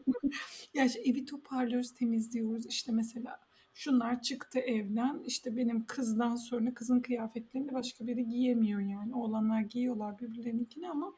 ya 0.74 0.84
işte 0.84 1.00
evi 1.00 1.24
toparlıyoruz, 1.24 1.94
temizliyoruz. 1.94 2.66
İşte 2.66 2.92
mesela 2.92 3.40
şunlar 3.74 4.22
çıktı 4.22 4.58
evden. 4.58 5.22
İşte 5.26 5.56
benim 5.56 5.86
kızdan 5.86 6.36
sonra 6.36 6.74
kızın 6.74 7.00
kıyafetlerini 7.00 7.72
başka 7.72 8.06
biri 8.06 8.26
giyemiyor 8.28 8.80
yani. 8.80 9.14
Oğlanlar 9.14 9.60
giyiyorlar 9.60 10.18
birbirlerinkini 10.18 10.90
ama 10.90 11.14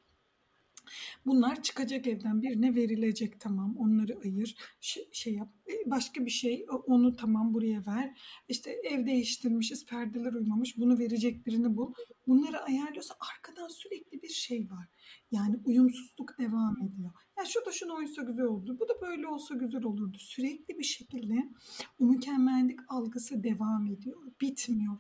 Bunlar 1.27 1.62
çıkacak 1.62 2.07
evden. 2.07 2.43
Birine 2.43 2.75
verilecek 2.75 3.40
tamam 3.40 3.77
onları 3.79 4.19
ayır. 4.25 4.57
Şey, 4.81 5.09
şey 5.12 5.35
yap 5.35 5.49
e, 5.69 5.90
başka 5.90 6.27
bir 6.27 6.31
şey 6.31 6.67
onu 6.87 7.17
tamam 7.17 7.55
buraya 7.55 7.87
ver. 7.87 8.19
İşte 8.49 8.71
ev 8.71 9.07
değiştirmişiz 9.07 9.87
perdeler 9.87 10.33
uymamış 10.33 10.79
bunu 10.79 10.99
verecek 10.99 11.47
birini 11.47 11.77
bul. 11.77 11.95
Bunları 12.27 12.62
ayarlıyorsa 12.62 13.14
arkadan 13.21 13.69
sürekli 13.69 14.23
bir 14.23 14.29
şey 14.29 14.71
var 14.71 14.88
yani 15.31 15.57
uyumsuzluk 15.64 16.38
devam 16.38 16.83
ediyor 16.83 17.11
ya 17.38 17.45
şu 17.45 17.67
da 17.67 17.73
şuna 17.73 17.95
uysa 17.95 18.23
güzel 18.23 18.45
oldu 18.45 18.77
bu 18.81 18.88
da 18.88 19.01
böyle 19.03 19.27
olsa 19.27 19.55
güzel 19.55 19.83
olurdu 19.83 20.17
sürekli 20.21 20.79
bir 20.79 20.85
şekilde 20.85 21.35
o 21.99 22.05
mükemmellik 22.05 22.81
algısı 22.88 23.43
devam 23.45 23.87
ediyor 23.87 24.23
bitmiyor 24.40 24.99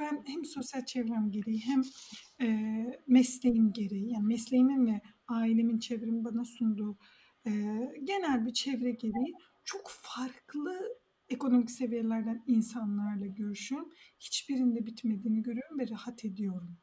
ben 0.00 0.24
hem 0.26 0.44
sosyal 0.44 0.84
çevrem 0.84 1.30
gereği 1.30 1.60
hem 1.60 1.82
e, 2.40 2.86
mesleğim 3.06 3.72
gereği 3.72 4.12
yani 4.12 4.26
mesleğimin 4.26 4.86
ve 4.86 5.00
ailemin, 5.28 5.78
çevremin 5.78 6.24
bana 6.24 6.44
sunduğu 6.44 6.98
e, 7.46 7.50
genel 8.04 8.46
bir 8.46 8.52
çevre 8.52 8.90
gereği 8.90 9.34
çok 9.64 9.90
farklı 9.90 10.98
ekonomik 11.28 11.70
seviyelerden 11.70 12.44
insanlarla 12.46 13.26
görüşüyorum. 13.26 13.90
Hiçbirinde 14.20 14.86
bitmediğini 14.86 15.42
görüyorum 15.42 15.78
ve 15.78 15.88
rahat 15.88 16.24
ediyorum. 16.24 16.78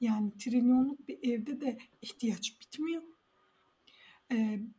Yani 0.00 0.32
trilyonluk 0.38 1.08
bir 1.08 1.18
evde 1.22 1.60
de 1.60 1.78
ihtiyaç 2.02 2.60
bitmiyor. 2.60 3.02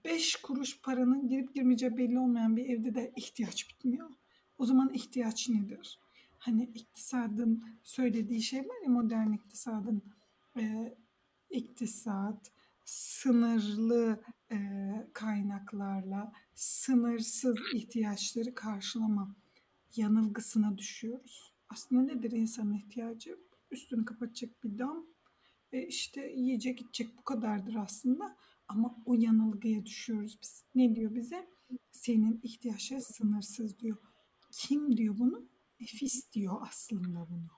5 0.06 0.36
kuruş 0.36 0.82
paranın 0.82 1.28
girip 1.28 1.56
girmeyeceği 1.56 1.98
belli 1.98 2.20
olmayan 2.20 2.58
bir 2.58 2.66
evde 2.66 2.96
de 2.96 3.14
ihtiyaç 3.16 3.70
bitmiyor. 3.70 4.10
O 4.58 4.66
zaman 4.66 4.94
ihtiyaç 4.94 5.50
nedir? 5.50 6.00
Hani 6.38 6.64
iktisadın 6.64 7.64
söylediği 7.84 8.42
şey 8.42 8.60
var 8.60 8.84
ya 8.84 8.90
modern 8.90 9.32
iktisadın 9.32 10.04
e, 10.58 10.96
iktisat, 11.50 12.52
sınırlı 12.86 14.24
e, 14.52 14.58
kaynaklarla 15.14 16.34
sınırsız 16.56 17.58
ihtiyaçları 17.74 18.56
karşılama 18.56 19.36
yanılgısına 19.96 20.78
düşüyoruz. 20.78 21.54
Aslında 21.70 22.02
nedir 22.02 22.32
insanın 22.32 22.74
ihtiyacı? 22.74 23.49
Üstünü 23.72 24.06
kapatacak 24.06 24.64
bir 24.64 24.80
dam, 24.80 25.06
e, 25.72 25.88
işte 25.88 26.34
yiyecek 26.36 26.82
içecek 26.82 27.18
bu 27.18 27.24
kadardır 27.24 27.76
aslında. 27.76 28.38
Ama 28.68 28.96
o 29.06 29.14
yanılgıya 29.14 29.86
düşüyoruz 29.86 30.40
biz. 30.42 30.64
Ne 30.76 30.96
diyor 30.96 31.16
bize? 31.16 31.50
Senin 31.92 32.40
ihtiyaçların 32.44 33.02
sınırsız 33.02 33.80
diyor. 33.80 33.98
Kim 34.52 34.98
diyor 34.98 35.18
bunu? 35.18 35.50
Nefis 35.80 36.32
diyor 36.32 36.58
aslında 36.70 37.28
bunu. 37.30 37.50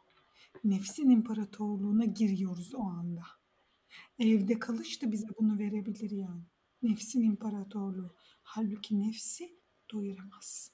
Nefsin 0.64 1.10
imparatorluğuna 1.10 2.06
giriyoruz 2.06 2.76
o 2.76 2.84
anda. 2.84 3.24
Evde 4.20 4.60
kalış 4.60 5.02
da 5.02 5.12
bize 5.12 5.28
bunu 5.40 5.60
verebilir 5.60 6.12
yani. 6.12 6.44
Nefsin 6.84 7.22
imparatorluğu. 7.22 8.16
Halbuki 8.44 9.00
nefsi 9.00 9.60
doyuramaz. 9.92 10.72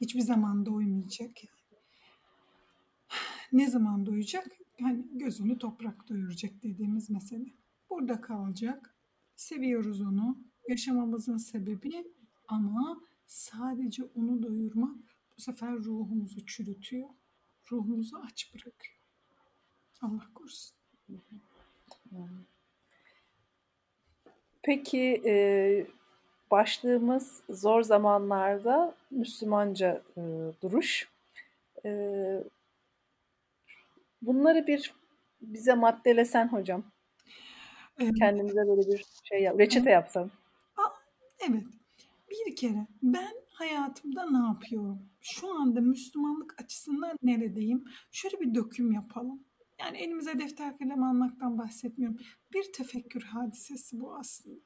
Hiçbir 0.00 0.20
zaman 0.20 0.66
doymayacak 0.66 1.44
yani. 1.44 1.63
Ne 3.54 3.70
zaman 3.70 4.06
doyacak? 4.06 4.46
Yani 4.80 5.04
gözünü 5.12 5.58
toprak 5.58 6.08
doyuracak 6.08 6.62
dediğimiz 6.62 7.10
mesele. 7.10 7.44
Burada 7.90 8.20
kalacak. 8.20 8.94
Seviyoruz 9.36 10.00
onu. 10.00 10.38
Yaşamamızın 10.68 11.36
sebebi 11.36 12.04
ama 12.48 13.00
sadece 13.26 14.02
onu 14.04 14.42
doyurmak 14.42 14.96
bu 15.36 15.42
sefer 15.42 15.74
ruhumuzu 15.74 16.46
çürütüyor. 16.46 17.08
Ruhumuzu 17.72 18.16
aç 18.16 18.54
bırakıyor. 18.54 19.00
Allah 20.02 20.28
korusun. 20.34 20.76
Peki 24.62 25.22
e, 25.24 25.86
başlığımız 26.50 27.42
zor 27.50 27.82
zamanlarda 27.82 28.94
Müslümanca 29.10 30.02
e, 30.16 30.22
duruş. 30.62 31.08
E, 31.84 31.90
bunları 34.26 34.66
bir 34.66 34.94
bize 35.40 35.74
maddelesen 35.74 36.48
hocam. 36.48 36.92
Evet. 37.98 38.12
Kendimize 38.18 38.66
böyle 38.66 38.92
bir 38.92 39.04
şey 39.24 39.42
yap, 39.42 39.58
reçete 39.58 39.90
yapsan. 39.90 40.30
Evet. 41.48 41.64
Bir 42.30 42.56
kere 42.56 42.86
ben 43.02 43.32
hayatımda 43.48 44.30
ne 44.30 44.46
yapıyorum? 44.46 44.98
Şu 45.20 45.54
anda 45.54 45.80
Müslümanlık 45.80 46.62
açısından 46.62 47.18
neredeyim? 47.22 47.84
Şöyle 48.12 48.40
bir 48.40 48.54
döküm 48.54 48.92
yapalım. 48.92 49.44
Yani 49.80 49.98
elimize 49.98 50.38
defter 50.38 50.78
kalem 50.78 51.02
almaktan 51.02 51.58
bahsetmiyorum. 51.58 52.18
Bir 52.52 52.72
tefekkür 52.72 53.22
hadisesi 53.22 54.00
bu 54.00 54.14
aslında. 54.14 54.60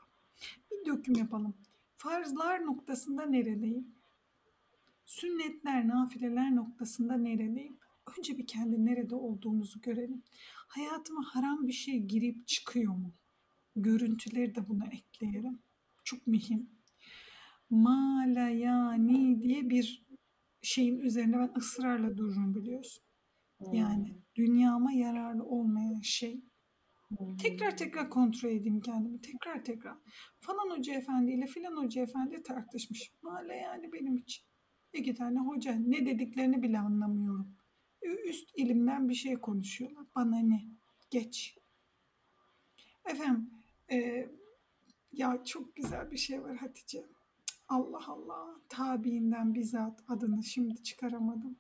Bir 0.71 0.87
döküm 0.87 1.15
yapalım. 1.15 1.55
Farzlar 1.97 2.67
noktasında 2.67 3.27
neredeyim? 3.27 3.95
Sünnetler, 5.07 5.89
nafileler 5.89 6.57
noktasında 6.57 7.17
neredeyim? 7.17 7.78
Önce 8.19 8.39
bir 8.39 8.47
kendi 8.47 8.85
nerede 8.87 9.15
olduğumuzu 9.15 9.81
görelim. 9.81 10.23
Hayatıma 10.69 11.25
haram 11.25 11.69
bir 11.69 11.73
şey 11.73 11.99
girip 11.99 12.47
çıkıyor 12.47 12.93
mu? 12.93 13.15
Görüntüleri 13.77 14.55
de 14.55 14.69
buna 14.69 14.87
ekleyelim. 14.87 15.63
Çok 16.05 16.27
mühim. 16.27 16.71
Malayani 17.71 19.43
diye 19.43 19.71
bir 19.71 20.07
şeyin 20.63 20.99
üzerine 20.99 21.39
ben 21.39 21.53
ısrarla 21.57 22.17
dururum 22.17 22.55
biliyorsun. 22.55 23.03
Yani 23.73 24.17
dünyama 24.37 24.93
yararlı 24.93 25.45
olmayan 25.45 26.01
şey. 26.01 26.45
Tekrar 27.39 27.77
tekrar 27.77 28.11
kontrol 28.11 28.51
edeyim 28.51 28.81
kendimi. 28.81 29.21
Tekrar 29.21 29.65
tekrar. 29.65 29.97
Falan 30.41 30.79
hoca 30.79 30.95
efendi 30.95 31.33
ile 31.33 31.47
filan 31.47 31.77
hoca 31.77 32.03
efendi 32.03 32.43
tartışmış. 32.43 33.13
Mala 33.23 33.55
yani 33.55 33.93
benim 33.93 34.17
için. 34.17 34.45
İki 34.93 35.15
tane 35.15 35.41
hoca 35.41 35.73
ne 35.73 36.07
dediklerini 36.07 36.63
bile 36.63 36.79
anlamıyorum. 36.79 37.58
Üst 38.17 38.59
ilimden 38.59 39.09
bir 39.09 39.15
şey 39.15 39.35
konuşuyorlar. 39.35 40.07
Bana 40.15 40.39
ne? 40.39 40.65
Geç. 41.11 41.59
Efendim 43.07 43.51
e, 43.91 44.29
ya 45.13 45.45
çok 45.45 45.77
güzel 45.77 46.11
bir 46.11 46.17
şey 46.17 46.43
var 46.43 46.57
Hatice. 46.57 47.07
Allah 47.69 48.07
Allah. 48.07 48.61
Tabiinden 48.69 49.55
bizzat 49.55 50.05
adını 50.09 50.45
şimdi 50.45 50.83
çıkaramadım. 50.83 51.59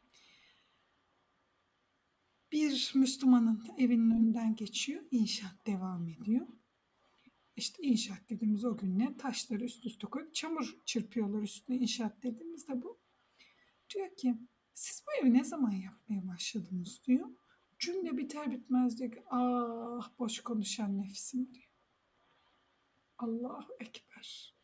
Bir 2.53 2.93
Müslümanın 2.95 3.65
evinin 3.79 4.11
önünden 4.11 4.55
geçiyor. 4.57 5.03
İnşaat 5.11 5.67
devam 5.67 6.09
ediyor. 6.09 6.47
İşte 7.57 7.83
inşaat 7.83 8.31
dediğimiz 8.31 8.65
o 8.65 8.77
gün 8.77 8.99
ne? 8.99 9.17
Taşları 9.17 9.65
üst 9.65 9.87
üste 9.87 10.07
koyup 10.07 10.35
çamur 10.35 10.77
çırpıyorlar 10.85 11.43
üstüne. 11.43 11.77
İnşaat 11.77 12.23
dediğimizde 12.23 12.83
bu. 12.83 12.99
Diyor 13.95 14.17
ki 14.17 14.39
siz 14.79 15.03
bu 15.07 15.13
evi 15.21 15.35
ne 15.35 15.45
zaman 15.45 15.71
yapmaya 15.71 16.29
başladınız 16.29 17.01
diyor. 17.05 17.29
Cümle 17.79 18.17
biter 18.17 18.51
bitmez 18.51 18.99
diyor 18.99 19.13
ki 19.13 19.23
ah 19.31 20.11
boş 20.19 20.41
konuşan 20.41 20.99
nefsim 20.99 21.55
diyor. 21.55 21.69
Allahu 23.19 23.77
Ekber. 23.81 24.55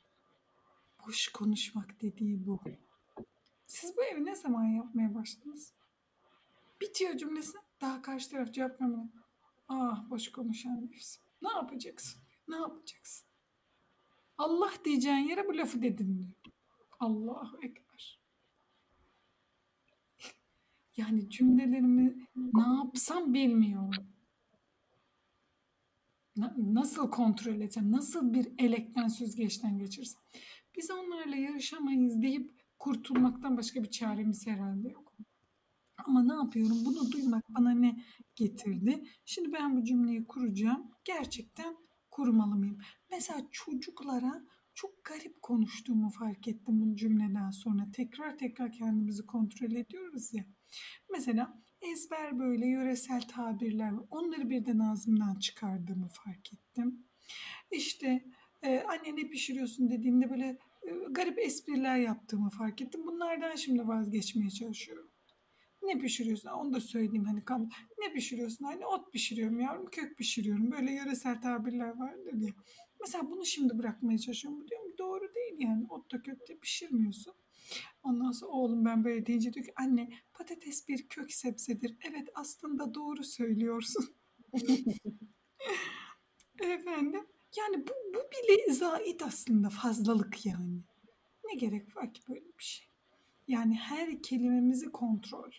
Boş 1.07 1.29
konuşmak 1.29 2.01
dediği 2.01 2.47
bu. 2.47 2.61
Siz 3.67 3.97
bu 3.97 4.05
evi 4.05 4.25
ne 4.25 4.35
zaman 4.35 4.65
yapmaya 4.65 5.15
başladınız? 5.15 5.75
Bitiyor 6.81 7.17
cümlesi. 7.17 7.59
Daha 7.81 8.03
karşı 8.03 8.31
taraf 8.31 8.55
cevap 8.55 8.81
vermiyor. 8.81 9.09
Ah 9.69 10.11
boş 10.11 10.33
konuşan 10.33 10.87
nefsim. 10.87 11.23
Ne 11.43 11.53
yapacaksın? 11.53 12.23
Ne 12.49 12.57
yapacaksın? 12.57 13.29
Allah 14.39 14.73
diyeceğin 14.85 15.29
yere 15.29 15.49
bu 15.49 15.57
lafı 15.57 15.83
dedin 15.83 16.19
diyor. 16.19 16.55
Allahu 17.01 17.59
Ekber. 17.63 17.84
Yani 20.97 21.31
cümlelerimi 21.31 22.29
ne 22.37 22.77
yapsam 22.77 23.35
bilmiyorum. 23.35 24.07
Nasıl 26.57 27.11
kontrol 27.11 27.61
etsem, 27.61 27.93
nasıl 27.93 28.33
bir 28.33 28.53
elekten 28.59 29.09
süzgeçten 29.09 29.79
geçirsem. 29.79 30.23
Biz 30.77 30.91
onlarla 30.91 31.37
yarışamayız 31.37 32.23
deyip 32.23 32.51
kurtulmaktan 32.79 33.57
başka 33.57 33.83
bir 33.83 33.91
çaremiz 33.91 34.47
herhalde 34.47 34.89
yok. 34.89 35.13
Ama 36.07 36.23
ne 36.23 36.33
yapıyorum? 36.33 36.85
Bunu 36.85 37.13
duymak 37.13 37.45
bana 37.49 37.71
ne 37.71 38.05
getirdi? 38.37 39.05
Şimdi 39.25 39.53
ben 39.53 39.77
bu 39.77 39.85
cümleyi 39.85 40.27
kuracağım. 40.27 40.91
Gerçekten 41.05 41.77
kurmalı 42.11 42.57
mıyım? 42.57 42.79
Mesela 43.11 43.41
çocuklara 43.51 44.45
çok 44.75 45.05
garip 45.05 45.43
konuştuğumu 45.43 46.11
fark 46.11 46.49
ettim 46.49 46.81
bu 46.81 46.97
cümleden 46.97 47.51
sonra. 47.51 47.91
Tekrar 47.93 48.39
tekrar 48.39 48.73
kendimizi 48.73 49.27
kontrol 49.27 49.73
ediyoruz 49.73 50.35
ya. 50.35 50.45
Mesela 51.11 51.63
ezber 51.83 52.39
böyle 52.39 52.67
yöresel 52.67 53.23
tabirler 53.23 53.93
var. 53.93 54.05
Onları 54.11 54.51
birden 54.51 54.79
ağzımdan 54.79 55.39
çıkardığımı 55.39 56.09
fark 56.09 56.53
ettim. 56.53 57.07
İşte 57.71 58.25
e, 58.63 58.81
anne 58.81 59.17
ne 59.17 59.29
pişiriyorsun 59.29 59.91
dediğinde 59.91 60.31
böyle 60.31 60.59
e, 60.83 60.91
garip 61.11 61.39
espriler 61.39 61.97
yaptığımı 61.97 62.51
fark 62.51 62.81
ettim. 62.81 63.07
Bunlardan 63.07 63.57
şimdi 63.57 63.89
vazgeçmeye 63.89 64.51
çalışıyorum. 64.51 65.11
Ne 65.83 65.99
pişiriyorsun? 65.99 66.49
Onu 66.49 66.73
da 66.73 66.81
söyleyeyim 66.81 67.25
hani 67.25 67.45
kam. 67.45 67.69
Ne 67.99 68.13
pişiriyorsun? 68.13 68.65
Hani 68.65 68.87
ot 68.87 69.13
pişiriyorum 69.13 69.61
yavrum, 69.61 69.87
kök 69.87 70.19
pişiriyorum. 70.19 70.73
Böyle 70.73 70.93
yöresel 70.93 71.41
tabirler 71.41 71.99
vardır 71.99 72.35
ya. 72.35 72.53
Mesela 73.01 73.31
bunu 73.31 73.47
şimdi 73.47 73.79
bırakmaya 73.79 74.19
çalışıyorum. 74.19 74.69
Diyorum 74.69 74.93
doğru 74.99 75.35
değil 75.35 75.55
yani. 75.59 75.87
Ot 75.89 76.13
da 76.13 76.23
kökte 76.23 76.59
pişirmiyorsun. 76.59 77.35
Ondan 78.03 78.33
sonra 78.33 78.51
oğlum 78.51 78.85
ben 78.85 79.05
böyle 79.05 79.27
deyince 79.27 79.53
diyor 79.53 79.67
ki 79.67 79.73
anne 79.77 80.11
patates 80.33 80.89
bir 80.89 81.09
kök 81.09 81.33
sebzedir. 81.33 81.97
Evet 82.03 82.29
aslında 82.35 82.95
doğru 82.95 83.25
söylüyorsun. 83.25 84.15
Efendim 86.61 87.27
yani 87.57 87.87
bu, 87.87 87.93
bu 88.15 88.19
bile 88.19 88.73
zait 88.73 89.23
aslında 89.23 89.71
fazlalık 89.71 90.47
yani. 90.47 90.81
Ne 91.45 91.55
gerek 91.55 91.97
var 91.97 92.15
ki 92.15 92.23
böyle 92.29 92.47
bir 92.59 92.65
şey? 92.65 92.87
Yani 93.49 93.75
her 93.75 94.23
kelimemizi 94.23 94.93
kontrol. 94.93 95.51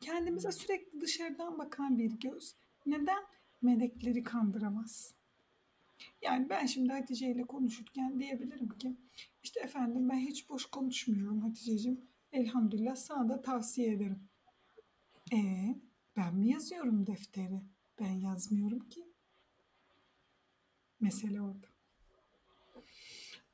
Kendimize 0.00 0.52
sürekli 0.52 1.00
dışarıdan 1.00 1.58
bakan 1.58 1.98
bir 1.98 2.10
göz. 2.10 2.54
Neden? 2.86 3.24
Melekleri 3.62 4.22
kandıramaz. 4.22 5.14
Yani 6.22 6.48
ben 6.50 6.66
şimdi 6.66 6.92
Hatice 6.92 7.30
ile 7.30 7.42
konuşurken 7.42 8.18
diyebilirim 8.18 8.68
ki 8.68 8.96
işte 9.42 9.60
efendim 9.60 10.08
ben 10.08 10.18
hiç 10.18 10.48
boş 10.48 10.66
konuşmuyorum 10.66 11.40
Hatice'cim. 11.40 12.00
Elhamdülillah 12.32 12.96
sana 12.96 13.28
da 13.28 13.42
tavsiye 13.42 13.92
ederim. 13.92 14.28
E 15.32 15.38
ben 16.16 16.34
mi 16.34 16.48
yazıyorum 16.48 17.06
defteri? 17.06 17.62
Ben 18.00 18.12
yazmıyorum 18.12 18.88
ki. 18.88 19.04
Mesele 21.00 21.42
orada. 21.42 21.66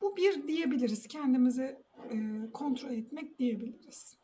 Bu 0.01 0.17
bir 0.17 0.49
diyebiliriz. 0.49 1.07
Kendimizi 1.07 1.83
e, 2.11 2.51
kontrol 2.53 2.91
etmek 2.91 3.39
diyebiliriz. 3.39 4.17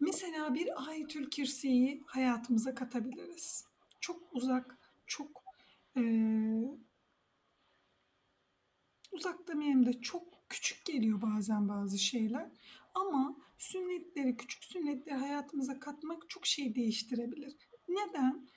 Mesela 0.00 0.54
bir 0.54 0.88
Ayetül 0.88 1.30
Kürsi'yi 1.30 2.02
hayatımıza 2.06 2.74
katabiliriz. 2.74 3.67
Çok 4.08 4.22
uzak, 4.32 4.78
çok 5.06 5.42
e, 5.96 6.02
uzak 9.12 9.48
demeyeyim 9.48 9.86
de 9.86 10.00
çok 10.00 10.48
küçük 10.48 10.84
geliyor 10.84 11.22
bazen 11.22 11.68
bazı 11.68 11.98
şeyler. 11.98 12.50
Ama 12.94 13.36
sünnetleri, 13.58 14.36
küçük 14.36 14.64
sünnetleri 14.64 15.14
hayatımıza 15.14 15.80
katmak 15.80 16.30
çok 16.30 16.46
şey 16.46 16.74
değiştirebilir. 16.74 17.56
Neden? 17.88 18.48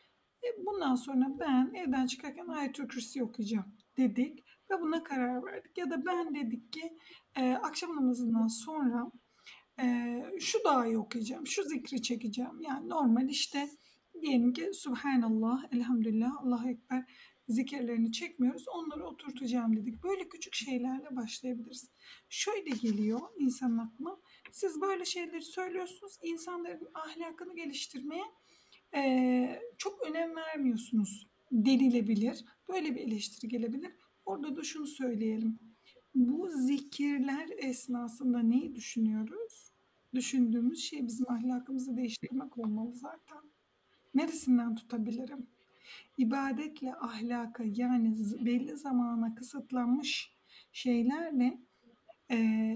E 0.44 0.66
bundan 0.66 0.96
sonra 0.96 1.40
ben 1.40 1.74
evden 1.74 2.08
çıkarken 2.08 2.48
Ayetül 2.48 2.88
Kürsi 2.88 3.24
okuyacağım 3.24 3.76
dedik 3.98 4.44
ve 4.72 4.82
buna 4.82 5.04
karar 5.04 5.46
verdik. 5.46 5.78
Ya 5.78 5.90
da 5.90 6.06
ben 6.06 6.36
dedik 6.36 6.74
ki 6.74 6.98
e, 7.36 7.54
akşam 7.54 7.96
namazından 7.96 8.48
sonra 8.48 9.12
e, 9.80 9.86
şu 10.40 10.64
dahi 10.64 10.98
okuyacağım, 10.98 11.48
şu 11.48 11.64
zikri 11.64 12.02
çekeceğim. 12.02 12.62
Yani 12.62 12.90
normal 12.90 13.30
işte 13.30 13.70
diyelim 14.22 14.54
ki 14.54 14.70
Subhanallah, 14.74 15.74
Elhamdülillah, 15.74 16.44
Allahu 16.44 16.70
Ekber 16.70 17.06
zikirlerini 17.52 18.12
çekmiyoruz. 18.12 18.66
Onları 18.68 19.06
oturtacağım 19.06 19.78
dedik. 19.78 20.04
Böyle 20.04 20.30
küçük 20.30 20.56
şeylerle 20.56 21.16
başlayabiliriz. 21.16 21.90
Şöyle 22.30 22.70
geliyor 22.70 23.20
insanın 23.38 23.78
aklına. 23.78 24.18
Siz 24.52 24.82
böyle 24.82 25.06
şeyleri 25.06 25.42
söylüyorsunuz. 25.42 26.18
insanların 26.24 26.90
ahlakını 26.94 27.56
geliştirmeye 27.56 28.24
e, 28.96 29.62
çok 29.78 30.08
önem 30.08 30.36
vermiyorsunuz 30.36 31.28
denilebilir. 31.52 32.46
Böyle 32.70 32.96
bir 32.96 33.02
eleştiri 33.02 33.48
gelebilir. 33.48 33.92
Orada 34.26 34.56
da 34.56 34.64
şunu 34.64 34.88
söyleyelim. 34.88 35.60
Bu 36.16 36.50
zikirler 36.50 37.50
esnasında 37.58 38.40
neyi 38.40 38.76
düşünüyoruz? 38.76 39.72
Düşündüğümüz 40.14 40.84
şey 40.84 41.08
bizim 41.08 41.32
ahlakımızı 41.32 41.98
değiştirmek 41.98 42.58
olmalı 42.58 42.96
zaten. 42.96 43.51
Neresinden 44.14 44.76
tutabilirim? 44.76 45.48
ibadetle 46.18 46.96
ahlaka 46.96 47.64
yani 47.64 48.16
belli 48.46 48.78
zamana 48.78 49.36
kısıtlanmış 49.36 50.32
şeylerle 50.72 51.60
e, 52.32 52.76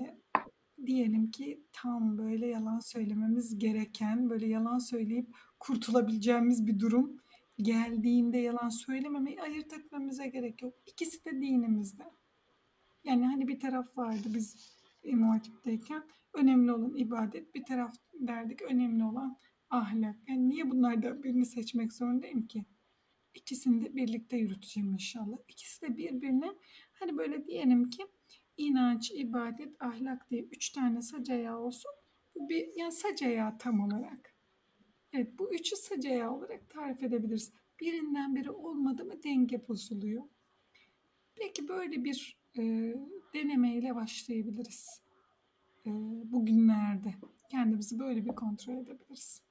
diyelim 0.86 1.32
ki 1.32 1.63
tam 1.71 2.17
böyle 2.17 2.48
yalan 2.48 2.80
söylememiz 2.80 3.58
gereken, 3.60 4.30
böyle 4.30 4.48
yalan 4.48 4.80
söyleyip 4.80 5.36
kurtulabileceğimiz 5.60 6.67
bir 6.67 6.80
durum 6.80 7.17
geldiğinde 7.58 8.38
yalan 8.38 8.69
söylememeyi 8.69 9.41
ayırt 9.41 9.74
etmemize 9.74 10.28
gerek 10.28 10.62
yok. 10.62 10.74
İkisi 10.86 11.26
de 11.26 11.32
dinimizde. 11.32 12.04
Yani 13.04 13.26
hani 13.26 13.48
bir 13.48 13.60
taraf 13.60 13.98
vardı 13.98 14.30
biz 14.34 14.78
İmam 15.04 15.30
Hatip'teyken 15.30 16.04
önemli 16.34 16.71
olan 16.71 16.95
ibadet, 16.95 17.56
bir 17.56 17.63
taraf 17.63 17.95
derdik 18.13 18.62
önemli 18.62 19.04
olan 19.04 19.38
ahlak. 19.69 20.15
Yani 20.28 20.49
niye 20.49 20.71
bunlardan 20.71 21.23
birini 21.23 21.45
seçmek 21.45 21.93
zorundayım 21.93 22.47
ki? 22.47 22.65
İkisini 23.34 23.82
de 23.86 23.95
birlikte 23.95 24.38
yürüteceğim 24.38 24.91
inşallah. 24.91 25.38
İkisi 25.47 25.82
de 25.82 25.97
birbirine 25.97 26.54
hani 26.93 27.17
böyle 27.17 27.47
diyelim 27.47 27.89
ki 27.89 28.06
inanç, 28.58 29.12
ibadet, 29.12 29.82
ahlak 29.82 30.30
diye 30.30 30.43
üç 30.43 30.69
tane 30.69 31.01
sac 31.01 31.30
ayağı 31.30 31.60
olsun. 31.60 31.91
Bu 32.36 32.49
bir 32.49 32.69
yani 32.75 32.91
sac 32.91 33.21
ayağı 33.21 33.58
tam 33.58 33.80
olarak. 33.80 34.36
Evet 35.13 35.39
bu 35.39 35.54
üçü 35.54 35.75
sac 35.75 36.06
ayağı 36.06 36.32
olarak 36.32 36.69
tarif 36.69 37.04
edebiliriz. 37.04 37.54
Birinden 37.80 38.36
biri 38.36 38.51
olmadı 38.51 39.06
mı 39.06 39.23
denge 39.23 39.67
bozuluyor. 39.67 40.23
Peki 41.36 41.67
böyle 41.67 42.04
bir 42.04 42.39
e, 42.58 42.93
denemeyle 43.34 43.95
başlayabiliriz. 43.95 45.01
E, 45.86 45.89
bugünlerde 46.32 47.13
kendimizi 47.51 47.99
böyle 47.99 48.25
bir 48.25 48.36
kontrol 48.36 48.73
edebiliriz. 48.73 49.41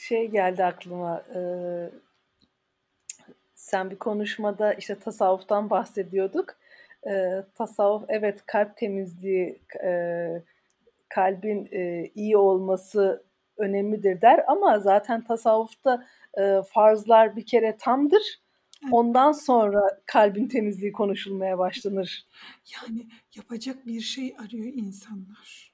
Şey 0.00 0.30
geldi 0.30 0.64
aklıma. 0.64 1.24
E, 1.34 1.40
sen 3.54 3.90
bir 3.90 3.98
konuşmada 3.98 4.74
işte 4.74 4.98
tasavvuftan 4.98 5.70
bahsediyorduk. 5.70 6.56
E, 7.10 7.44
tasavvuf 7.54 8.04
evet 8.08 8.42
kalp 8.46 8.76
temizliği, 8.76 9.60
e, 9.84 9.92
kalbin 11.08 11.68
e, 11.72 12.10
iyi 12.14 12.36
olması 12.36 13.24
önemlidir 13.56 14.20
der 14.20 14.44
ama 14.46 14.78
zaten 14.78 15.24
tasavvufta 15.24 16.06
e, 16.38 16.62
farzlar 16.68 17.36
bir 17.36 17.46
kere 17.46 17.76
tamdır. 17.76 18.40
Ondan 18.92 19.32
sonra 19.32 20.00
kalbin 20.06 20.48
temizliği 20.48 20.92
konuşulmaya 20.92 21.58
başlanır. 21.58 22.26
Yani 22.74 23.06
yapacak 23.36 23.86
bir 23.86 24.00
şey 24.00 24.36
arıyor 24.38 24.72
insanlar. 24.74 25.72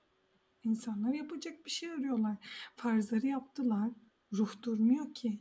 İnsanlar 0.65 1.15
yapacak 1.15 1.65
bir 1.65 1.71
şey 1.71 1.91
arıyorlar. 1.91 2.37
Farzları 2.77 3.27
yaptılar. 3.27 3.91
Ruh 4.33 4.63
durmuyor 4.63 5.15
ki. 5.15 5.41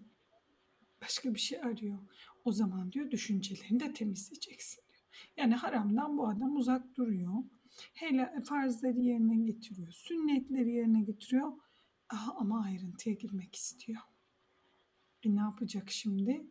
Başka 1.02 1.34
bir 1.34 1.40
şey 1.40 1.62
arıyor. 1.62 2.00
O 2.46 2.52
zaman 2.52 2.92
diyor 2.92 3.12
düşüncelerini 3.12 3.80
de 3.80 3.94
temizleyeceksin 3.94 4.84
diyor. 4.88 5.04
Yani 5.38 5.56
haramdan 5.56 6.18
bu 6.18 6.28
adam 6.28 6.56
uzak 6.56 6.96
duruyor. 6.96 7.34
Hele 7.94 8.44
farzları 8.44 9.00
yerine 9.00 9.36
getiriyor. 9.36 9.92
Sünnetleri 9.92 10.72
yerine 10.72 11.02
getiriyor. 11.02 11.52
Aha, 12.10 12.36
ama 12.38 12.64
ayrıntıya 12.64 13.16
girmek 13.16 13.56
istiyor. 13.56 14.02
E 15.24 15.36
ne 15.36 15.40
yapacak 15.40 15.92
şimdi? 15.92 16.48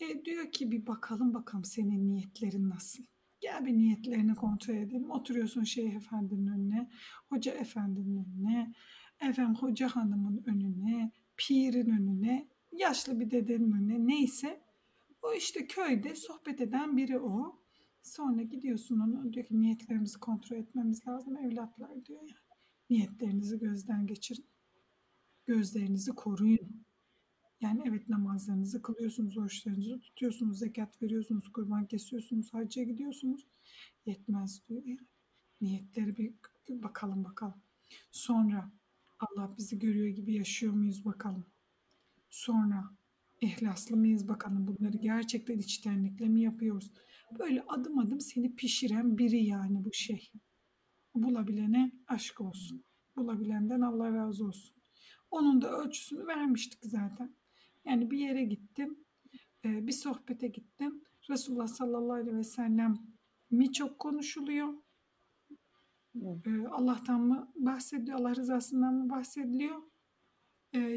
E 0.00 0.24
diyor 0.24 0.52
ki 0.52 0.70
bir 0.70 0.86
bakalım 0.86 1.34
bakalım 1.34 1.64
senin 1.64 2.08
niyetlerin 2.08 2.70
nasıl? 2.70 3.04
Gel 3.40 3.66
bir 3.66 3.72
niyetlerini 3.72 4.34
kontrol 4.34 4.74
edelim. 4.74 5.10
Oturuyorsun 5.10 5.64
şeyh 5.64 5.94
efendinin 5.94 6.46
önüne, 6.46 6.90
hoca 7.28 7.52
efendinin 7.52 8.24
önüne, 8.24 8.74
efendim 9.20 9.54
hoca 9.54 9.88
hanımın 9.88 10.42
önüne, 10.46 11.12
pirin 11.38 11.90
önüne, 11.90 12.48
yaşlı 12.72 13.20
bir 13.20 13.30
dedenin 13.30 13.72
önüne 13.72 14.06
neyse 14.06 14.60
o 15.22 15.32
işte 15.32 15.66
köyde 15.66 16.14
sohbet 16.14 16.60
eden 16.60 16.96
biri 16.96 17.18
o. 17.18 17.58
Sonra 18.02 18.42
gidiyorsun 18.42 19.00
ona 19.00 19.32
diyor 19.32 19.46
ki 19.46 19.60
niyetlerimizi 19.60 20.18
kontrol 20.18 20.56
etmemiz 20.56 21.06
lazım 21.06 21.36
evlatlar 21.36 22.06
diyor 22.06 22.22
yani. 22.22 22.58
Niyetlerinizi 22.90 23.58
gözden 23.58 24.06
geçirin. 24.06 24.46
Gözlerinizi 25.46 26.10
koruyun. 26.10 26.84
Yani 27.60 27.82
evet 27.86 28.08
namazlarınızı 28.08 28.82
kılıyorsunuz, 28.82 29.38
oruçlarınızı 29.38 30.00
tutuyorsunuz, 30.00 30.58
zekat 30.58 31.02
veriyorsunuz, 31.02 31.52
kurban 31.52 31.86
kesiyorsunuz, 31.86 32.54
hacca 32.54 32.82
gidiyorsunuz. 32.82 33.46
Yetmez 34.06 34.62
diyor. 34.68 34.98
Niyetleri 35.60 36.16
bir 36.16 36.32
bakalım 36.68 37.24
bakalım. 37.24 37.60
Sonra 38.12 38.72
Allah 39.18 39.54
bizi 39.58 39.78
görüyor 39.78 40.08
gibi 40.08 40.34
yaşıyor 40.34 40.72
muyuz 40.72 41.04
bakalım. 41.04 41.46
Sonra 42.30 42.84
ihlaslı 43.40 43.96
mıyız 43.96 44.28
bakalım 44.28 44.66
bunları 44.66 44.96
gerçekten 44.96 45.58
içtenlikle 45.58 46.28
mi 46.28 46.42
yapıyoruz? 46.42 46.92
Böyle 47.38 47.62
adım 47.68 47.98
adım 47.98 48.20
seni 48.20 48.54
pişiren 48.54 49.18
biri 49.18 49.44
yani 49.44 49.84
bu 49.84 49.92
şey. 49.92 50.32
Bulabilene 51.14 51.92
aşk 52.06 52.40
olsun. 52.40 52.84
Bulabilenden 53.16 53.80
Allah 53.80 54.14
razı 54.14 54.44
olsun. 54.44 54.76
Onun 55.30 55.62
da 55.62 55.70
ölçüsünü 55.78 56.26
vermiştik 56.26 56.78
zaten. 56.82 57.34
Yani 57.84 58.10
bir 58.10 58.18
yere 58.18 58.44
gittim, 58.44 59.04
bir 59.64 59.92
sohbete 59.92 60.48
gittim. 60.48 61.04
Resulullah 61.30 61.66
sallallahu 61.66 62.12
aleyhi 62.12 62.36
ve 62.36 62.44
sellem 62.44 62.94
mi 63.50 63.72
çok 63.72 63.98
konuşuluyor? 63.98 64.74
Allah'tan 66.70 67.20
mı 67.20 67.52
bahsediyor, 67.56 68.18
Allah 68.18 68.36
rızasından 68.36 68.94
mı 68.94 69.10
bahsediliyor? 69.10 69.82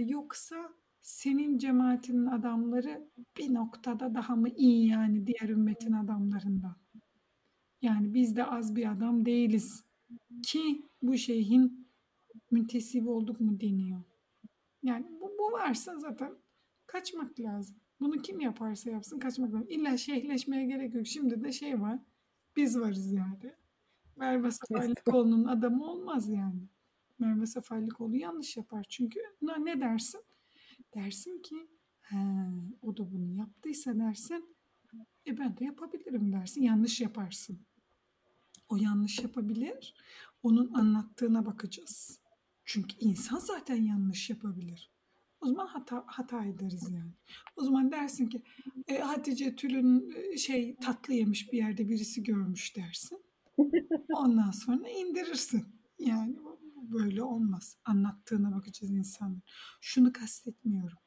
Yoksa 0.05 0.73
senin 1.01 1.57
cemaatinin 1.57 2.25
adamları 2.25 3.09
bir 3.37 3.53
noktada 3.53 4.15
daha 4.15 4.35
mı 4.35 4.49
iyi 4.49 4.87
yani 4.87 5.27
diğer 5.27 5.49
ümmetin 5.49 5.93
adamlarından? 5.93 6.75
Yani 7.81 8.13
biz 8.13 8.35
de 8.35 8.45
az 8.45 8.75
bir 8.75 8.91
adam 8.91 9.25
değiliz 9.25 9.83
ki 10.43 10.85
bu 11.01 11.17
şeyhin 11.17 11.87
müntesip 12.51 13.07
olduk 13.07 13.39
mu 13.39 13.59
deniyor. 13.59 14.03
Yani 14.83 15.05
bu, 15.21 15.31
bu 15.39 15.51
varsa 15.51 15.97
zaten 15.97 16.31
kaçmak 16.87 17.39
lazım. 17.39 17.75
Bunu 17.99 18.21
kim 18.21 18.39
yaparsa 18.39 18.89
yapsın 18.89 19.19
kaçmak 19.19 19.53
lazım. 19.53 19.67
İlla 19.69 19.97
şeyhleşmeye 19.97 20.65
gerek 20.65 20.95
yok. 20.95 21.07
Şimdi 21.07 21.43
de 21.43 21.51
şey 21.51 21.81
var. 21.81 21.99
Biz 22.55 22.79
varız 22.79 23.11
yani. 23.11 23.53
Merve 24.15 24.51
Safalikoğlu'nun 24.51 25.45
adamı 25.45 25.85
olmaz 25.91 26.29
yani. 26.29 26.61
Merve 27.19 27.45
Safalikoğlu 27.45 28.15
yanlış 28.15 28.57
yapar. 28.57 28.85
Çünkü 28.89 29.19
ne 29.41 29.81
dersin? 29.81 30.21
Dersin 30.95 31.41
ki 31.41 31.67
He, 32.01 32.17
o 32.81 32.97
da 32.97 33.11
bunu 33.11 33.37
yaptıysa 33.37 33.99
dersin 33.99 34.55
e 35.27 35.37
ben 35.37 35.57
de 35.57 35.65
yapabilirim 35.65 36.33
dersin. 36.33 36.61
Yanlış 36.61 37.01
yaparsın. 37.01 37.59
O 38.69 38.77
yanlış 38.77 39.19
yapabilir. 39.19 39.95
Onun 40.43 40.73
anlattığına 40.73 41.45
bakacağız. 41.45 42.19
Çünkü 42.65 42.95
insan 42.99 43.39
zaten 43.39 43.75
yanlış 43.75 44.29
yapabilir. 44.29 44.91
O 45.41 45.47
zaman 45.47 45.67
hata, 45.67 46.03
hata 46.07 46.45
ederiz 46.45 46.89
yani. 46.91 47.11
O 47.55 47.63
zaman 47.63 47.91
dersin 47.91 48.27
ki 48.27 48.41
e, 48.87 48.97
Hatice 48.97 49.55
Tül'ün 49.55 50.15
şey 50.35 50.75
tatlı 50.75 51.13
yemiş 51.13 51.51
bir 51.53 51.57
yerde 51.57 51.89
birisi 51.89 52.23
görmüş 52.23 52.75
dersin. 52.75 53.23
Ondan 54.13 54.51
sonra 54.51 54.89
indirirsin. 54.89 55.65
Yani 55.99 56.35
böyle 56.75 57.23
olmaz. 57.23 57.77
Anlattığına 57.85 58.55
bakacağız 58.55 58.93
insanın. 58.93 59.43
Şunu 59.81 60.13
kastetmiyorum. 60.13 60.97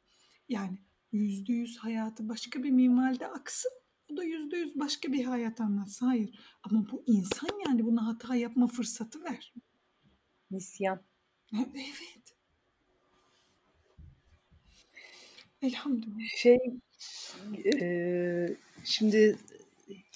Yani 0.49 0.79
yüzde 1.13 1.53
yüz 1.53 1.79
hayatı 1.79 2.29
başka 2.29 2.63
bir 2.63 2.71
minvalde 2.71 3.27
aksın. 3.27 3.71
O 4.13 4.17
da 4.17 4.25
yüzde 4.25 4.57
yüz 4.57 4.79
başka 4.79 5.13
bir 5.13 5.25
hayat 5.25 5.61
anlatsın. 5.61 6.07
Hayır. 6.07 6.39
Ama 6.63 6.87
bu 6.93 7.05
insan 7.07 7.49
yani 7.67 7.85
buna 7.85 8.07
hata 8.07 8.35
yapma 8.35 8.67
fırsatı 8.67 9.25
ver. 9.25 9.55
Nisyan. 10.51 11.01
Evet. 11.55 12.35
Elhamdülillah. 15.63 16.37
Şey, 16.37 16.59
e, 17.83 18.57
şimdi 18.85 19.39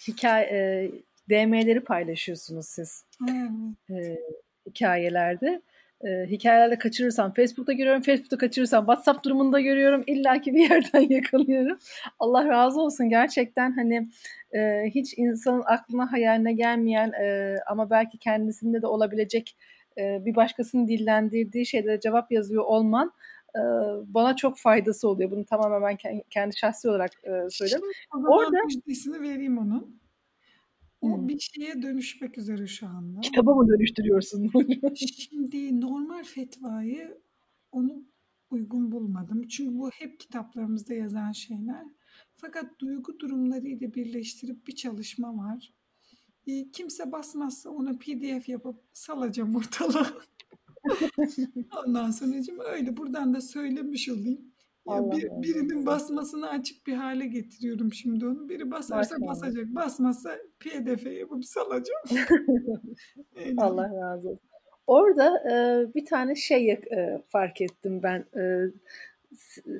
hikaye, 0.08 0.46
e, 0.46 0.92
DM'leri 1.28 1.80
paylaşıyorsunuz 1.80 2.66
siz. 2.66 3.04
Evet. 3.30 4.06
E, 4.06 4.18
hikayelerde. 4.66 5.62
E, 6.04 6.26
hikayelerde 6.26 6.78
kaçırırsam 6.78 7.34
Facebook'ta 7.34 7.72
görüyorum, 7.72 8.02
Facebook'ta 8.02 8.38
kaçırırsam 8.38 8.86
WhatsApp 8.86 9.24
durumunda 9.24 9.60
görüyorum. 9.60 10.04
İlla 10.06 10.40
ki 10.40 10.54
bir 10.54 10.70
yerden 10.70 11.00
yakalıyorum. 11.14 11.78
Allah 12.18 12.48
razı 12.48 12.80
olsun 12.80 13.08
gerçekten 13.08 13.72
hani 13.72 14.08
e, 14.52 14.82
hiç 14.94 15.14
insanın 15.16 15.62
aklına 15.66 16.12
hayaline 16.12 16.52
gelmeyen 16.52 17.12
e, 17.12 17.56
ama 17.66 17.90
belki 17.90 18.18
kendisinde 18.18 18.82
de 18.82 18.86
olabilecek 18.86 19.56
e, 19.98 20.24
bir 20.24 20.34
başkasının 20.34 20.88
dillendirdiği 20.88 21.66
şeylere 21.66 22.00
cevap 22.00 22.32
yazıyor 22.32 22.64
olman 22.64 23.12
bana 24.06 24.36
çok 24.36 24.58
faydası 24.58 25.08
oluyor. 25.08 25.30
Bunu 25.30 25.44
tamamen 25.44 25.82
ben 25.82 26.20
kendi 26.30 26.56
şahsi 26.56 26.88
olarak 26.88 27.10
söylüyorum. 27.50 27.88
Orada 28.28 28.56
müjdesini 28.64 29.20
vereyim 29.20 29.58
onun. 29.58 29.97
O 31.00 31.28
bir 31.28 31.38
şeye 31.38 31.82
dönüşmek 31.82 32.38
üzere 32.38 32.66
şu 32.66 32.86
anda. 32.86 33.20
Kitaba 33.20 33.54
mı 33.54 33.68
dönüştürüyorsun? 33.68 34.50
Şimdi 34.94 35.80
normal 35.80 36.24
fetvayı 36.24 37.18
onu 37.72 38.04
uygun 38.50 38.92
bulmadım. 38.92 39.48
Çünkü 39.48 39.78
bu 39.78 39.90
hep 39.90 40.20
kitaplarımızda 40.20 40.94
yazan 40.94 41.32
şeyler. 41.32 41.86
Fakat 42.36 42.78
duygu 42.78 43.18
durumlarıyla 43.18 43.94
birleştirip 43.94 44.66
bir 44.66 44.74
çalışma 44.74 45.36
var. 45.36 45.74
E, 46.46 46.70
kimse 46.70 47.12
basmazsa 47.12 47.70
onu 47.70 47.98
pdf 47.98 48.48
yapıp 48.48 48.80
salacağım 48.92 49.56
ortalığa. 49.56 50.12
Ondan 51.86 52.10
sonra 52.10 52.34
öyle 52.64 52.96
buradan 52.96 53.34
da 53.34 53.40
söylemiş 53.40 54.08
olayım. 54.08 54.54
Ya 54.94 55.10
bir, 55.10 55.30
birinin 55.42 55.86
basmasını 55.86 56.48
açık 56.48 56.86
bir 56.86 56.94
hale 56.94 57.26
getiriyorum 57.26 57.92
şimdi 57.92 58.26
onu. 58.26 58.48
Biri 58.48 58.70
basarsa 58.70 59.14
Maşallah. 59.18 59.30
basacak. 59.30 59.66
Basmazsa 59.66 60.38
pdf 60.60 61.06
yapıp 61.06 61.44
salacağım. 61.44 62.00
Allah 63.58 63.90
razı 64.00 64.28
olsun. 64.28 64.48
Orada 64.86 65.42
e, 65.50 65.54
bir 65.94 66.04
tane 66.06 66.34
şey 66.34 66.70
e, 66.70 67.22
fark 67.28 67.60
ettim 67.60 68.02
ben. 68.02 68.24
E, 68.36 68.42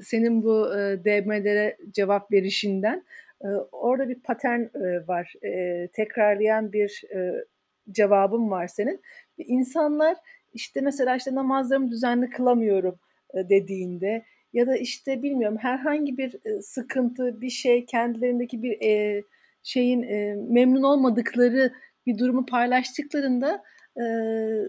senin 0.02 0.42
bu 0.42 0.74
e, 0.74 1.04
DM'lere 1.04 1.76
cevap 1.90 2.32
verişinden. 2.32 3.04
E, 3.44 3.48
orada 3.72 4.08
bir 4.08 4.20
patern 4.20 4.60
e, 4.60 5.08
var. 5.08 5.34
E, 5.44 5.88
tekrarlayan 5.92 6.72
bir 6.72 7.02
e, 7.14 7.44
cevabım 7.90 8.50
var 8.50 8.66
senin. 8.66 9.00
İnsanlar 9.38 10.16
işte 10.54 10.80
mesela 10.80 11.16
işte 11.16 11.34
namazlarımı 11.34 11.90
düzenli 11.90 12.30
kılamıyorum 12.30 12.98
e, 13.34 13.48
dediğinde 13.48 14.24
ya 14.52 14.66
da 14.66 14.76
işte 14.76 15.22
bilmiyorum 15.22 15.58
herhangi 15.60 16.18
bir 16.18 16.34
e, 16.34 16.62
sıkıntı, 16.62 17.40
bir 17.40 17.50
şey 17.50 17.86
kendilerindeki 17.86 18.62
bir 18.62 18.80
e, 18.82 19.22
şeyin 19.62 20.02
e, 20.02 20.34
memnun 20.48 20.82
olmadıkları 20.82 21.72
bir 22.06 22.18
durumu 22.18 22.46
paylaştıklarında 22.46 23.62
e, 23.96 24.04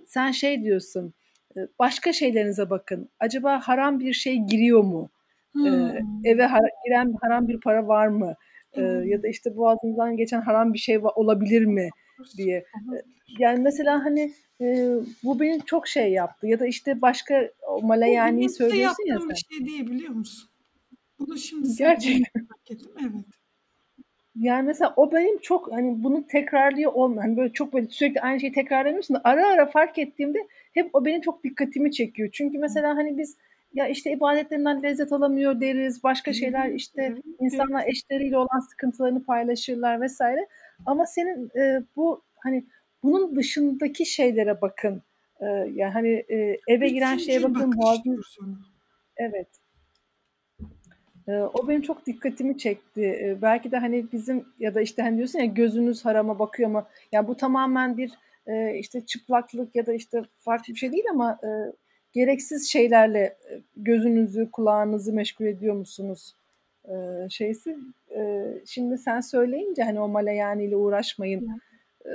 sen 0.06 0.32
şey 0.32 0.64
diyorsun 0.64 1.14
başka 1.80 2.14
şeylerinize 2.14 2.70
bakın. 2.70 3.10
Acaba 3.20 3.60
haram 3.60 4.00
bir 4.00 4.14
şey 4.14 4.38
giriyor 4.38 4.84
mu? 4.84 5.10
Hmm. 5.52 5.90
Eve 6.24 6.44
har- 6.44 6.70
giren 6.86 7.14
haram 7.22 7.48
bir 7.48 7.60
para 7.60 7.88
var 7.88 8.08
mı? 8.08 8.34
E, 8.74 8.82
ya 8.82 9.24
da 9.24 9.28
işte 9.28 9.58
boğazından 9.58 10.18
geçen 10.18 10.42
haram 10.42 10.74
bir 10.74 10.80
şey 10.80 11.00
olabilir 11.16 11.66
mi 11.66 11.90
diye. 12.38 12.66
Yani 13.40 13.60
mesela 13.60 14.06
hani 14.06 14.34
e, 14.62 14.96
bu 15.24 15.40
beni 15.40 15.62
çok 15.66 15.88
şey 15.88 16.12
yaptı. 16.12 16.48
Ya 16.48 16.60
da 16.60 16.68
işte 16.68 17.02
başka 17.02 17.50
Malayani'yi 17.82 18.50
söylüyorsun 18.50 19.06
ya 19.06 19.20
sen. 19.20 19.30
bir 19.30 19.36
şey 19.36 19.66
diye 19.66 19.88
biliyor 19.88 20.14
musun? 20.14 20.50
Bunu 21.20 21.38
şimdi 21.38 21.68
Gerçekten. 21.78 22.46
fark 22.48 22.72
ettim. 22.72 22.92
Evet. 23.02 23.26
Yani 24.36 24.68
mesela 24.68 24.94
o 24.96 25.12
benim 25.12 25.38
çok 25.38 25.72
hani 25.72 26.04
bunu 26.04 26.28
tekrarlıyor 26.28 26.94
olmuyor. 26.94 27.22
Hani 27.24 27.38
böyle 27.38 27.54
çok 27.54 27.74
böyle 27.74 27.88
sürekli 27.90 28.22
aynı 28.22 28.40
şeyi 28.40 28.52
tekrarlamıyorsun 28.52 29.16
da 29.16 29.22
ara 29.24 29.48
ara 29.48 29.66
fark 29.66 29.98
ettiğimde 29.98 30.48
hep 30.74 30.90
o 30.94 31.06
benim 31.06 31.22
çok 31.22 31.44
dikkatimi 31.44 31.92
çekiyor. 31.92 32.30
Çünkü 32.32 32.58
mesela 32.58 32.96
hani 32.96 33.18
biz 33.18 33.38
ya 33.74 33.88
işte 33.88 34.12
ibadetlerinden 34.12 34.84
lezzet 34.84 35.12
alamıyor 35.12 35.62
deriz. 35.62 36.04
Başka 36.04 36.34
şeyler 36.34 36.70
işte 36.70 37.16
insanlar 37.40 37.88
eşleriyle 37.88 38.38
olan 38.38 38.60
sıkıntılarını 38.70 39.24
paylaşırlar 39.24 40.02
vesaire. 40.02 40.48
Ama 40.86 41.06
senin 41.06 41.52
e, 41.60 41.84
bu 41.96 42.22
hani 42.36 42.66
bunun 43.04 43.36
dışındaki 43.36 44.06
şeylere 44.06 44.62
bakın. 44.62 45.02
E, 45.42 45.46
yani 45.46 45.94
hani 45.94 46.26
e, 46.30 46.60
eve 46.68 46.90
giren 46.90 47.18
şeye 47.18 47.44
bakın 47.44 47.78
boğazın. 47.78 48.24
Evet. 49.18 49.48
E, 51.28 51.32
o 51.32 51.68
benim 51.68 51.82
çok 51.82 52.06
dikkatimi 52.06 52.58
çekti. 52.58 53.02
E, 53.02 53.38
belki 53.42 53.72
de 53.72 53.78
hani 53.78 54.12
bizim 54.12 54.46
ya 54.60 54.76
da 54.76 54.82
işte 54.82 55.02
hani 55.02 55.18
diyorsun 55.18 55.40
ya 55.40 55.46
gözünüz 55.46 56.06
harama 56.06 56.40
bakıyor 56.40 56.70
ama 56.70 56.88
yani 57.12 57.28
bu 57.28 57.38
tamamen 57.38 57.98
bir 57.98 58.12
e, 58.48 58.78
işte 58.78 59.06
çıplaklık 59.06 59.76
ya 59.76 59.86
da 59.86 59.94
işte 59.94 60.22
farklı 60.40 60.74
bir 60.74 60.80
şey 60.80 60.92
değil 60.92 61.06
ama 61.12 61.40
e, 61.44 61.50
gereksiz 62.14 62.70
şeylerle 62.70 63.20
e, 63.20 63.62
gözünüzü, 63.76 64.52
kulağınızı 64.52 65.14
meşgul 65.14 65.46
ediyor 65.46 65.76
musunuz? 65.76 66.36
E, 66.86 67.30
şeysi 67.30 67.78
e, 68.16 68.54
şimdi 68.66 68.98
sen 68.98 69.20
söyleyince 69.20 69.84
hani 69.84 70.00
o 70.00 70.08
malayani 70.08 70.66
ile 70.66 70.76
uğraşmayın 70.76 71.62
e, 72.06 72.12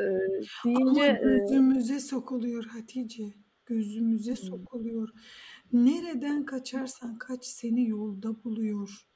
deyince 0.64 1.02
Ama 1.02 1.06
gözümüze 1.06 2.00
sokuluyor 2.00 2.64
Hatice. 2.64 3.24
Gözümüze 3.66 4.36
sokuluyor. 4.36 5.08
Nereden 5.72 6.44
kaçarsan 6.44 7.18
kaç 7.18 7.44
seni 7.44 7.88
yolda 7.88 8.44
buluyor. 8.44 9.06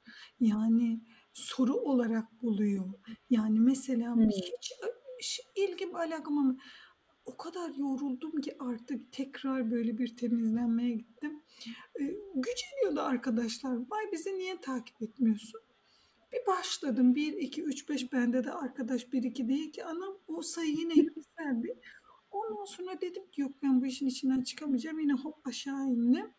Yani 0.41 1.01
soru 1.33 1.75
olarak 1.75 2.43
buluyor. 2.43 2.85
Yani 3.31 3.61
mesela 3.61 4.15
hmm. 4.15 4.29
hiç, 4.29 4.53
hiç 5.21 5.41
ilgim 5.57 5.97
alakam 5.97 6.39
ama 6.39 6.57
o 7.29 7.37
kadar 7.37 7.75
yoruldum 7.75 8.41
ki 8.41 8.57
artık 8.59 9.13
tekrar 9.13 9.71
böyle 9.71 9.99
bir 9.99 10.17
temizlenmeye 10.17 10.91
gittim. 10.91 11.43
Ee, 12.01 12.05
güceniyordu 12.35 13.01
arkadaşlar. 13.01 13.77
Vay 13.77 14.13
bizi 14.13 14.39
niye 14.39 14.61
takip 14.61 15.03
etmiyorsun? 15.03 15.61
Bir 16.33 16.47
başladım. 16.47 17.15
1, 17.15 17.33
2, 17.33 17.63
3, 17.63 17.89
5 17.89 18.13
bende 18.13 18.45
de 18.45 18.53
arkadaş 18.53 19.13
1, 19.13 19.23
2 19.23 19.49
değil 19.49 19.73
ki 19.73 19.85
anam 19.85 20.19
o 20.29 20.43
sayı 20.43 20.71
yine 20.71 20.95
yükseldi. 20.95 21.81
Ondan 22.31 22.65
sonra 22.65 23.01
dedim 23.01 23.31
ki 23.31 23.41
yok 23.41 23.53
ben 23.63 23.81
bu 23.81 23.87
işin 23.87 24.07
içinden 24.07 24.43
çıkamayacağım. 24.43 25.01
Yine 25.01 25.13
hop 25.13 25.47
aşağı 25.47 25.87
indim. 25.87 26.31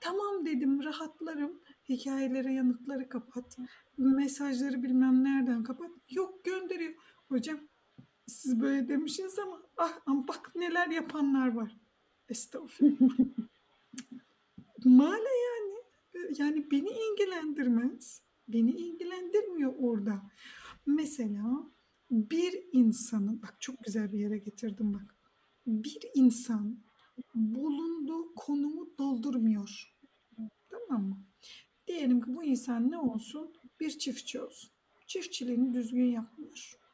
Tamam 0.00 0.46
dedim 0.46 0.84
rahatlarım. 0.84 1.60
Hikayelere 1.88 2.52
yanıtları 2.52 3.08
kapat. 3.08 3.56
Mesajları 3.98 4.82
bilmem 4.82 5.24
nereden 5.24 5.64
kapat. 5.64 5.90
Yok 6.10 6.44
gönderiyor. 6.44 6.94
Hocam 7.28 7.60
siz 8.26 8.60
böyle 8.60 8.88
demişsiniz 8.88 9.38
ama 9.38 9.62
ah 9.76 9.98
ama 10.06 10.28
bak 10.28 10.52
neler 10.54 10.88
yapanlar 10.88 11.54
var. 11.54 11.76
Estağfurullah. 12.28 13.16
Male 14.84 15.28
yani. 15.46 15.74
Yani 16.38 16.70
beni 16.70 16.88
ilgilendirmez. 16.90 18.22
Beni 18.48 18.70
ilgilendirmiyor 18.70 19.74
orada. 19.78 20.22
Mesela 20.86 21.70
bir 22.10 22.64
insanın, 22.72 23.42
bak 23.42 23.56
çok 23.60 23.84
güzel 23.84 24.12
bir 24.12 24.18
yere 24.18 24.38
getirdim 24.38 24.94
bak. 24.94 25.14
Bir 25.66 25.98
insan 26.14 26.78
bulunduğu 27.34 28.34
konumu 28.34 28.98
doldurmuyor. 28.98 29.96
Tamam 30.68 31.08
mı? 31.08 31.18
Diyelim 31.86 32.20
ki 32.20 32.34
bu 32.34 32.44
insan 32.44 32.90
ne 32.90 32.98
olsun? 32.98 33.54
Bir 33.80 33.98
çiftçi 33.98 34.40
olsun. 34.40 34.70
Çiftçiliğini 35.06 35.74
düzgün 35.74 36.04
yapmıyor 36.04 36.85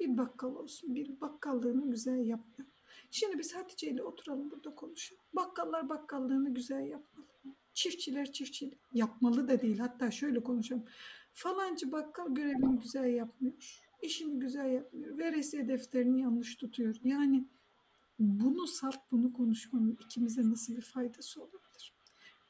bir 0.00 0.16
bakkal 0.16 0.56
olsun. 0.56 0.94
Bir 0.94 1.20
bakkallığını 1.20 1.90
güzel 1.90 2.26
yapmıyor. 2.26 2.70
Şimdi 3.10 3.38
biz 3.38 3.54
Hatice 3.54 3.90
ile 3.90 4.02
oturalım 4.02 4.50
burada 4.50 4.74
konuşalım. 4.74 5.22
Bakkallar 5.32 5.88
bakkallığını 5.88 6.54
güzel 6.54 6.86
yapmalı. 6.86 7.26
Çiftçiler 7.74 8.32
çiftçilik 8.32 8.78
yapmalı 8.94 9.48
da 9.48 9.62
değil. 9.62 9.78
Hatta 9.78 10.10
şöyle 10.10 10.42
konuşalım. 10.42 10.84
Falancı 11.32 11.92
bakkal 11.92 12.34
görevini 12.34 12.78
güzel 12.78 13.14
yapmıyor. 13.14 13.80
İşini 14.02 14.38
güzel 14.38 14.70
yapmıyor. 14.70 15.18
Veresiye 15.18 15.68
defterini 15.68 16.20
yanlış 16.20 16.56
tutuyor. 16.56 16.96
Yani 17.04 17.44
bunu 18.18 18.66
salt 18.66 18.98
bunu 19.10 19.32
konuşmanın 19.32 19.98
ikimize 20.00 20.50
nasıl 20.50 20.76
bir 20.76 20.82
faydası 20.82 21.42
olabilir? 21.42 21.94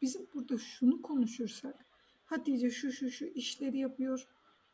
Bizim 0.03 0.27
burada 0.35 0.59
şunu 0.59 1.03
konuşursak 1.03 1.87
Hatice 2.25 2.71
şu 2.71 2.93
şu 2.93 3.11
şu 3.11 3.25
işleri 3.25 3.79
yapıyor. 3.79 4.29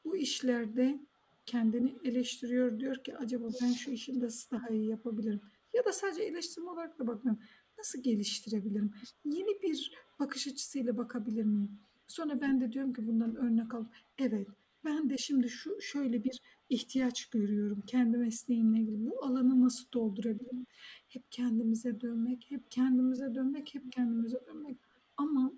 Bu 0.04 0.16
işlerde 0.16 1.00
kendini 1.46 1.94
eleştiriyor. 2.04 2.80
Diyor 2.80 3.04
ki 3.04 3.16
acaba 3.16 3.48
ben 3.62 3.72
şu 3.72 3.90
işi 3.90 4.20
nasıl 4.20 4.56
daha 4.56 4.68
iyi 4.68 4.88
yapabilirim? 4.88 5.40
Ya 5.74 5.84
da 5.84 5.92
sadece 5.92 6.22
eleştirme 6.22 6.70
olarak 6.70 6.98
da 6.98 7.06
bakmıyorum. 7.06 7.42
Nasıl 7.78 8.02
geliştirebilirim? 8.02 8.92
Yeni 9.24 9.62
bir 9.62 9.92
bakış 10.18 10.48
açısıyla 10.48 10.96
bakabilir 10.96 11.44
miyim? 11.44 11.78
Sonra 12.06 12.40
ben 12.40 12.60
de 12.60 12.72
diyorum 12.72 12.92
ki 12.92 13.06
bundan 13.06 13.36
örnek 13.36 13.74
al. 13.74 13.84
Evet 14.18 14.48
ben 14.86 15.10
de 15.10 15.18
şimdi 15.18 15.48
şu 15.48 15.80
şöyle 15.80 16.24
bir 16.24 16.40
ihtiyaç 16.68 17.26
görüyorum 17.26 17.82
kendi 17.86 18.18
mesleğimle 18.18 18.80
ilgili. 18.80 19.06
Bu 19.06 19.24
alanı 19.24 19.64
nasıl 19.64 19.92
doldurabilirim? 19.92 20.66
Hep 21.08 21.32
kendimize 21.32 22.00
dönmek, 22.00 22.46
hep 22.50 22.70
kendimize 22.70 23.34
dönmek, 23.34 23.74
hep 23.74 23.92
kendimize 23.92 24.46
dönmek. 24.46 24.78
Ama 25.16 25.52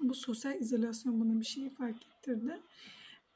bu 0.00 0.14
sosyal 0.14 0.60
izolasyon 0.60 1.20
bana 1.20 1.40
bir 1.40 1.44
şeyi 1.44 1.70
fark 1.70 2.06
ettirdi. 2.06 2.60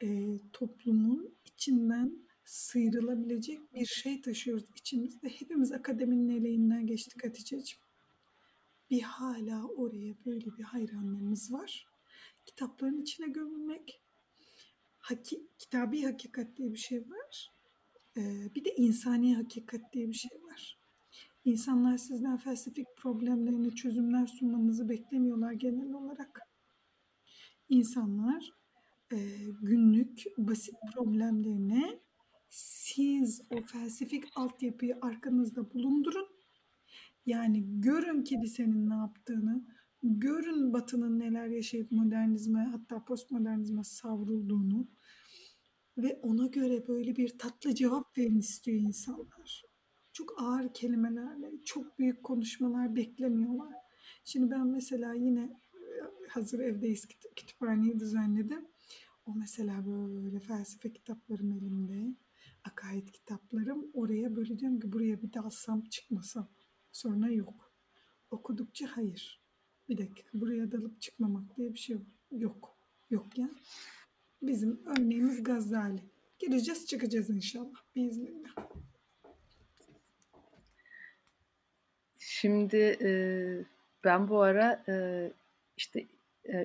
E, 0.03 0.39
toplumun 0.53 1.35
içinden 1.45 2.31
sıyrılabilecek 2.45 3.75
bir 3.75 3.87
şey 3.87 4.23
taşıyoruz 4.23 4.65
içimizde. 4.77 5.29
Hepimiz 5.29 5.73
akademinin 5.73 6.29
eleğinden 6.29 6.87
geçtik 6.87 7.25
Hatice'ciğim. 7.25 7.83
Bir 8.91 9.03
hala 9.03 9.67
oraya 9.67 10.15
böyle 10.27 10.47
bir 10.59 10.63
hayranlığımız 10.63 11.53
var. 11.53 11.87
Kitapların 12.47 13.03
içine 13.03 13.29
gömülmek, 13.29 14.03
haki, 14.99 15.49
kitabi 15.59 16.03
hakikat 16.03 16.57
diye 16.57 16.73
bir 16.73 16.79
şey 16.79 17.01
var. 17.01 17.53
Ee, 18.17 18.55
bir 18.55 18.65
de 18.65 18.75
insani 18.77 19.37
hakikat 19.37 19.93
diye 19.93 20.09
bir 20.09 20.15
şey 20.15 20.43
var. 20.43 20.79
İnsanlar 21.45 21.99
sizden 21.99 22.37
felsefik 22.37 22.87
problemlerine 22.97 23.71
çözümler 23.71 24.27
sunmanızı 24.27 24.89
beklemiyorlar 24.89 25.53
genel 25.53 25.93
olarak. 25.93 26.41
İnsanlar 27.69 28.60
e, 29.13 29.19
günlük 29.63 30.25
basit 30.39 30.75
problemlerine 30.95 32.01
siz 32.51 33.43
o 33.51 33.63
felsefik 33.63 34.25
altyapıyı 34.35 34.99
arkanızda 35.03 35.73
bulundurun. 35.73 36.27
Yani 37.27 37.81
görün 37.81 38.23
kilisenin 38.23 38.91
ne 38.91 38.95
yaptığını, 38.95 39.65
Görün 40.03 40.73
Batı'nın 40.73 41.19
neler 41.19 41.47
yaşayıp 41.47 41.93
modernizme 41.93 42.61
hatta 42.61 43.05
postmodernizme 43.05 43.85
savrulduğunu 43.85 44.89
ve 45.99 46.21
ona 46.23 46.47
göre 46.47 46.89
böyle 46.89 47.17
bir 47.17 47.39
tatlı 47.39 47.75
cevap 47.75 48.19
verin 48.19 48.39
istiyor 48.39 48.81
insanlar. 48.81 49.63
Çok 50.13 50.43
ağır 50.43 50.75
kelimelerle, 50.75 51.53
çok 51.65 51.99
büyük 51.99 52.25
konuşmalar 52.25 52.97
beklemiyorlar. 52.97 53.75
Şimdi 54.25 54.51
ben 54.51 54.67
mesela 54.67 55.15
yine 55.15 55.61
hazır 56.29 56.61
evdeyiz 56.61 57.09
kütüphaneyi 57.37 58.01
düzenledim. 58.01 58.69
O 59.27 59.35
mesela 59.35 59.87
böyle 59.87 60.41
felsefe 60.41 60.93
kitaplarım 60.93 61.53
elimde, 61.53 62.15
akaid 62.65 63.09
kitaplarım. 63.09 63.87
Oraya 63.95 64.37
böyle 64.37 64.59
diyorum 64.59 64.81
ki 64.81 64.93
buraya 64.93 65.23
bir 65.23 65.33
dalsam 65.33 65.85
çıkmasam. 65.85 66.49
Sonra 66.93 67.31
yok. 67.31 67.73
Okudukça 68.31 68.87
hayır. 68.97 69.41
Bir 69.89 69.99
dakika 69.99 70.41
buraya 70.41 70.73
dalıp 70.73 71.01
çıkmamak 71.01 71.57
diye 71.57 71.75
bir 71.75 71.79
şey 71.79 71.97
yok. 72.31 72.77
Yok. 73.11 73.39
Ya. 73.39 73.51
Bizim 74.43 74.81
örneğimiz 74.87 75.43
Gazali. 75.43 76.03
Gireceğiz 76.39 76.87
çıkacağız 76.87 77.31
inşallah. 77.31 77.83
Biiznillah. 77.97 78.55
Şimdi 82.19 82.99
e, 83.03 83.11
ben 84.05 84.29
bu 84.29 84.41
ara 84.41 84.85
e, 84.89 85.33
işte 85.77 86.07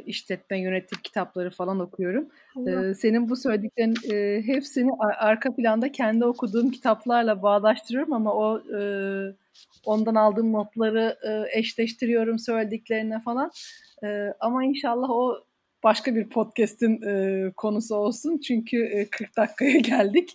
işletme 0.05 0.61
yönetim 0.61 0.99
kitapları 1.03 1.49
falan 1.49 1.79
okuyorum. 1.79 2.29
E, 2.67 2.93
senin 2.93 3.29
bu 3.29 3.35
söylediklerin 3.35 3.95
e, 4.13 4.41
hepsini 4.47 4.91
arka 5.17 5.55
planda 5.55 5.91
kendi 5.91 6.25
okuduğum 6.25 6.71
kitaplarla 6.71 7.41
bağdaştırıyorum 7.41 8.13
ama 8.13 8.33
o 8.33 8.59
e, 8.59 8.79
ondan 9.85 10.15
aldığım 10.15 10.53
notları 10.53 11.17
e, 11.27 11.59
eşleştiriyorum 11.59 12.39
söylediklerine 12.39 13.19
falan. 13.19 13.51
E, 14.03 14.33
ama 14.39 14.65
inşallah 14.65 15.09
o 15.09 15.43
başka 15.83 16.15
bir 16.15 16.29
podcast'in 16.29 17.01
e, 17.01 17.51
konusu 17.57 17.95
olsun 17.95 18.37
çünkü 18.37 18.77
e, 18.77 19.09
40 19.09 19.37
dakikaya 19.37 19.77
geldik. 19.77 20.29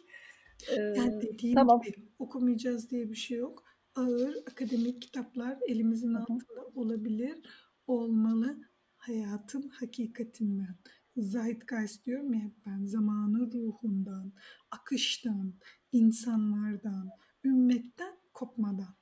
E, 0.76 0.80
yani 0.80 1.22
dediğim 1.22 1.54
tamam. 1.54 1.82
gibi 1.82 1.96
okumayacağız 2.18 2.90
diye 2.90 3.10
bir 3.10 3.16
şey 3.16 3.38
yok. 3.38 3.64
Ağır 3.94 4.34
akademik 4.50 5.02
kitaplar 5.02 5.58
elimizin 5.68 6.14
altında 6.14 6.66
olabilir, 6.74 7.38
olmalı 7.86 8.56
hayatın 9.00 9.68
hakikatinden. 9.68 10.76
Zeitgeist 11.16 12.06
diyorum 12.06 12.34
ya 12.34 12.50
ben 12.66 12.84
zamanı 12.84 13.52
ruhundan, 13.52 14.32
akıştan, 14.70 15.54
insanlardan, 15.92 17.10
ümmetten 17.44 18.16
kopmadan. 18.32 18.94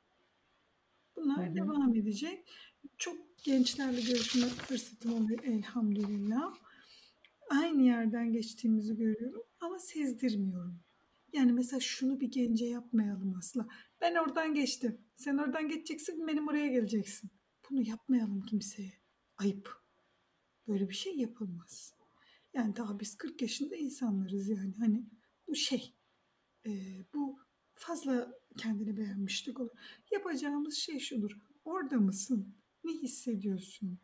Bunlar 1.17 1.47
Hı-hı. 1.47 1.55
devam 1.55 1.95
edecek. 1.95 2.51
Çok 2.99 3.45
gençlerle 3.45 4.01
görüşme 4.01 4.47
fırsatım 4.47 5.13
oluyor 5.13 5.45
elhamdülillah. 5.45 6.55
Aynı 7.51 7.83
yerden 7.83 8.33
geçtiğimizi 8.33 8.97
görüyorum 8.97 9.43
ama 9.61 9.79
sezdirmiyorum. 9.79 10.81
Yani 11.33 11.53
mesela 11.53 11.81
şunu 11.81 12.21
bir 12.21 12.31
gence 12.31 12.67
yapmayalım 12.67 13.35
asla. 13.39 13.69
Ben 14.01 14.15
oradan 14.15 14.55
geçtim. 14.55 15.01
Sen 15.17 15.39
oradan 15.39 15.69
geçeceksin, 15.69 16.27
benim 16.27 16.49
oraya 16.49 16.67
geleceksin. 16.67 17.31
Bunu 17.71 17.83
yapmayalım 17.83 18.43
kimseye. 18.43 18.93
Ayıp. 19.37 19.88
Böyle 20.69 20.89
bir 20.89 20.95
şey 20.95 21.17
yapılmaz. 21.17 21.95
Yani 22.55 22.77
daha 22.77 23.01
biz 23.01 23.17
40 23.17 23.43
yaşında 23.43 23.77
insanlarız 23.77 24.49
yani. 24.49 24.75
Hani 24.79 25.05
bu 25.49 25.55
şey, 25.55 25.95
e, 26.67 26.71
bu 27.15 27.39
fazla 27.75 28.33
kendini 28.57 28.97
beğenmişlik 28.97 29.61
olur. 29.61 29.71
Yapacağımız 30.13 30.75
şey 30.75 30.99
şudur. 30.99 31.31
Orada 31.65 31.97
mısın? 31.97 32.55
Ne 32.85 32.93
hissediyorsun? 32.93 33.99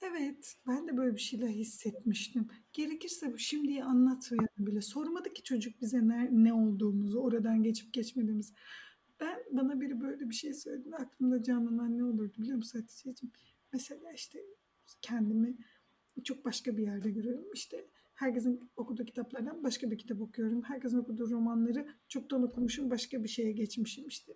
Evet, 0.00 0.54
ben 0.66 0.88
de 0.88 0.96
böyle 0.96 1.14
bir 1.14 1.20
şeyler 1.20 1.48
hissetmiştim. 1.48 2.48
Gerekirse 2.72 3.32
bu 3.32 3.38
şimdiyi 3.38 3.84
anlatmayalım 3.84 4.48
bile. 4.58 4.80
Sormadı 4.80 5.32
ki 5.32 5.42
çocuk 5.42 5.80
bize 5.80 6.08
ne, 6.08 6.28
ne 6.32 6.52
olduğumuzu, 6.52 7.20
oradan 7.20 7.62
geçip 7.62 7.92
geçmediğimiz. 7.92 8.52
Ben 9.20 9.38
bana 9.52 9.80
biri 9.80 10.00
böyle 10.00 10.30
bir 10.30 10.34
şey 10.34 10.54
söyledi. 10.54 10.96
Aklımda 10.96 11.42
canlanan 11.42 11.98
ne 11.98 12.04
olurdu 12.04 12.34
biliyor 12.38 12.56
musun 12.56 12.80
Hatice'ciğim? 12.80 13.32
Mesela 13.72 14.12
işte 14.12 14.38
kendimi 15.02 15.56
çok 16.24 16.44
başka 16.44 16.76
bir 16.76 16.82
yerde 16.82 17.10
görüyorum. 17.10 17.44
İşte 17.54 17.86
herkesin 18.14 18.70
okuduğu 18.76 19.04
kitaplardan 19.04 19.64
başka 19.64 19.90
bir 19.90 19.98
kitap 19.98 20.20
okuyorum. 20.20 20.62
Herkesin 20.62 20.98
okuduğu 20.98 21.30
romanları 21.30 21.86
çoktan 22.08 22.42
okumuşum, 22.42 22.90
başka 22.90 23.24
bir 23.24 23.28
şeye 23.28 23.52
geçmişim 23.52 24.06
işte. 24.06 24.32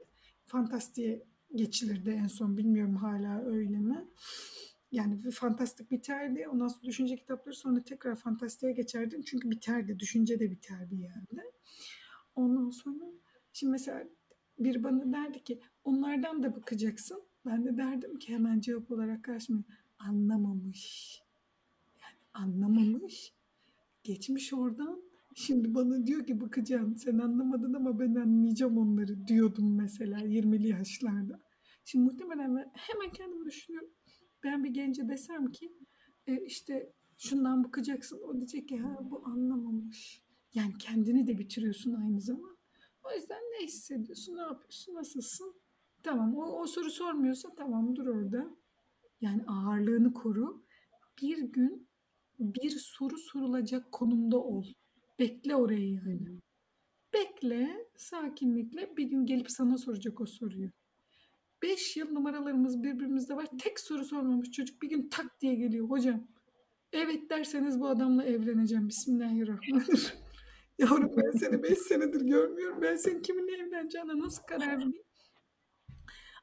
Fantastiğe 0.46 1.26
geçilirdi 1.54 2.10
en 2.10 2.26
son, 2.26 2.56
bilmiyorum 2.56 2.96
hala 2.96 3.44
öyle 3.44 3.78
mi? 3.78 4.08
Yani 4.92 5.30
fantastik 5.30 5.90
biterdi. 5.90 6.48
Ondan 6.48 6.68
sonra 6.68 6.82
düşünce 6.82 7.16
kitapları 7.16 7.54
sonra 7.54 7.82
tekrar 7.82 8.16
fantastiğe 8.16 8.72
geçerdim. 8.72 9.22
Çünkü 9.22 9.50
biterdi. 9.50 9.98
Düşünce 9.98 10.40
de 10.40 10.50
biter 10.50 10.90
bir 10.90 10.98
yerde. 10.98 11.52
Ondan 12.34 12.70
sonra 12.70 13.04
şimdi 13.52 13.70
mesela 13.70 14.04
bir 14.58 14.84
bana 14.84 15.12
derdi 15.12 15.44
ki 15.44 15.60
onlardan 15.84 16.42
da 16.42 16.56
bakacaksın. 16.56 17.22
Ben 17.46 17.64
de 17.64 17.76
derdim 17.76 18.18
ki 18.18 18.32
hemen 18.32 18.60
cevap 18.60 18.90
olarak 18.90 19.24
karşıma 19.24 19.64
anlamamış 19.98 21.25
anlamamış. 22.36 23.34
Geçmiş 24.02 24.52
oradan. 24.52 25.02
Şimdi 25.34 25.74
bana 25.74 26.06
diyor 26.06 26.26
ki 26.26 26.40
bakacağım 26.40 26.96
sen 26.96 27.18
anlamadın 27.18 27.74
ama 27.74 27.98
ben 27.98 28.14
anlayacağım 28.14 28.78
onları 28.78 29.26
diyordum 29.28 29.76
mesela 29.76 30.18
20'li 30.18 30.68
yaşlarda. 30.68 31.40
Şimdi 31.84 32.04
muhtemelen 32.04 32.56
ben 32.56 32.72
hemen 32.74 33.12
kendimi 33.12 33.46
düşünüyorum. 33.46 33.90
Ben 34.44 34.64
bir 34.64 34.70
gence 34.70 35.08
desem 35.08 35.50
ki 35.50 35.72
e, 36.26 36.44
işte 36.44 36.92
şundan 37.16 37.64
bakacaksın. 37.64 38.20
O 38.22 38.36
diyecek 38.36 38.68
ki 38.68 38.78
ha 38.78 38.98
bu 39.10 39.26
anlamamış. 39.26 40.22
Yani 40.54 40.78
kendini 40.78 41.26
de 41.26 41.38
bitiriyorsun 41.38 41.92
aynı 41.92 42.20
zaman. 42.20 42.56
O 43.04 43.14
yüzden 43.16 43.40
ne 43.40 43.66
hissediyorsun, 43.66 44.36
ne 44.36 44.40
yapıyorsun, 44.40 44.94
nasılsın? 44.94 45.54
Tamam 46.02 46.36
o, 46.36 46.60
o 46.60 46.66
soru 46.66 46.90
sormuyorsa 46.90 47.54
tamam 47.56 47.96
dur 47.96 48.06
orada. 48.06 48.56
Yani 49.20 49.44
ağırlığını 49.46 50.14
koru. 50.14 50.64
Bir 51.22 51.38
gün 51.38 51.85
bir 52.38 52.70
soru 52.70 53.18
sorulacak 53.18 53.92
konumda 53.92 54.38
ol. 54.38 54.64
Bekle 55.18 55.56
orayı 55.56 55.92
yani. 55.92 56.40
Bekle, 57.14 57.88
sakinlikle 57.96 58.96
bir 58.96 59.04
gün 59.04 59.26
gelip 59.26 59.50
sana 59.50 59.78
soracak 59.78 60.20
o 60.20 60.26
soruyu. 60.26 60.70
Beş 61.62 61.96
yıl 61.96 62.10
numaralarımız 62.10 62.82
birbirimizde 62.82 63.36
var. 63.36 63.46
Tek 63.58 63.80
soru 63.80 64.04
sormamış 64.04 64.50
çocuk 64.50 64.82
bir 64.82 64.88
gün 64.88 65.08
tak 65.08 65.40
diye 65.40 65.54
geliyor. 65.54 65.90
Hocam 65.90 66.28
evet 66.92 67.30
derseniz 67.30 67.80
bu 67.80 67.88
adamla 67.88 68.24
evleneceğim. 68.24 68.88
Bismillahirrahmanirrahim. 68.88 70.20
Yavrum 70.78 71.16
ben 71.16 71.38
seni 71.38 71.62
beş 71.62 71.78
senedir 71.78 72.20
görmüyorum. 72.20 72.82
Ben 72.82 72.96
senin 72.96 73.22
kiminle 73.22 73.52
evleneceğine 73.52 74.18
nasıl 74.18 74.42
karar 74.42 74.76
vereyim? 74.76 75.02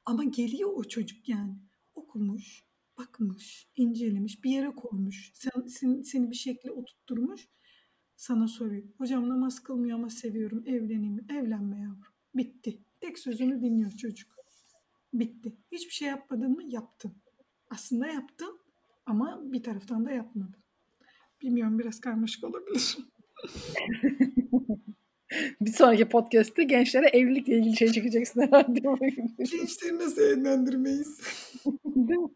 Ama 0.06 0.24
geliyor 0.24 0.72
o 0.76 0.84
çocuk 0.84 1.30
yani. 1.30 1.56
Okumuş, 1.96 2.64
bakmış, 2.98 3.68
incelemiş, 3.76 4.44
bir 4.44 4.52
yere 4.52 4.70
koymuş, 4.70 5.32
sen, 5.34 5.68
sen, 5.68 6.02
seni 6.02 6.32
bir 6.32 6.36
şekilde 6.36 6.72
oturtturmuş. 6.72 7.48
Sana 8.16 8.48
soruyor. 8.48 8.84
Hocam 8.98 9.30
namaz 9.30 9.64
kılmıyor 9.64 9.98
ama 9.98 10.10
seviyorum. 10.10 10.64
Evleneyim 10.66 11.14
mi? 11.14 11.26
Evlenme 11.30 11.80
yavrum. 11.80 12.14
Bitti. 12.36 12.80
Tek 13.00 13.20
sözünü 13.20 13.62
dinliyor 13.62 13.92
çocuk. 13.92 14.36
Bitti. 15.14 15.58
Hiçbir 15.72 15.94
şey 15.94 16.08
yapmadın 16.08 16.52
mı? 16.52 16.64
Yaptın. 16.64 17.14
Aslında 17.70 18.08
yaptın 18.08 18.60
ama 19.06 19.42
bir 19.44 19.64
taraftan 19.64 20.06
da 20.06 20.12
yapmadın. 20.12 20.64
Bilmiyorum 21.42 21.80
biraz 21.80 22.00
karmaşık 22.00 22.44
olabilir. 22.44 22.98
bir 25.62 25.72
sonraki 25.72 26.10
podcast'te 26.10 26.64
gençlere 26.64 27.08
evlilikle 27.08 27.58
ilgili 27.58 27.78
şey 27.78 27.92
çekeceksin 27.92 28.42
herhalde. 28.42 28.80
Gençleri 29.38 30.00
nasıl 30.00 30.22
evlendirmeyiz? 30.22 31.22
Değil 31.86 32.20
mi? 32.20 32.30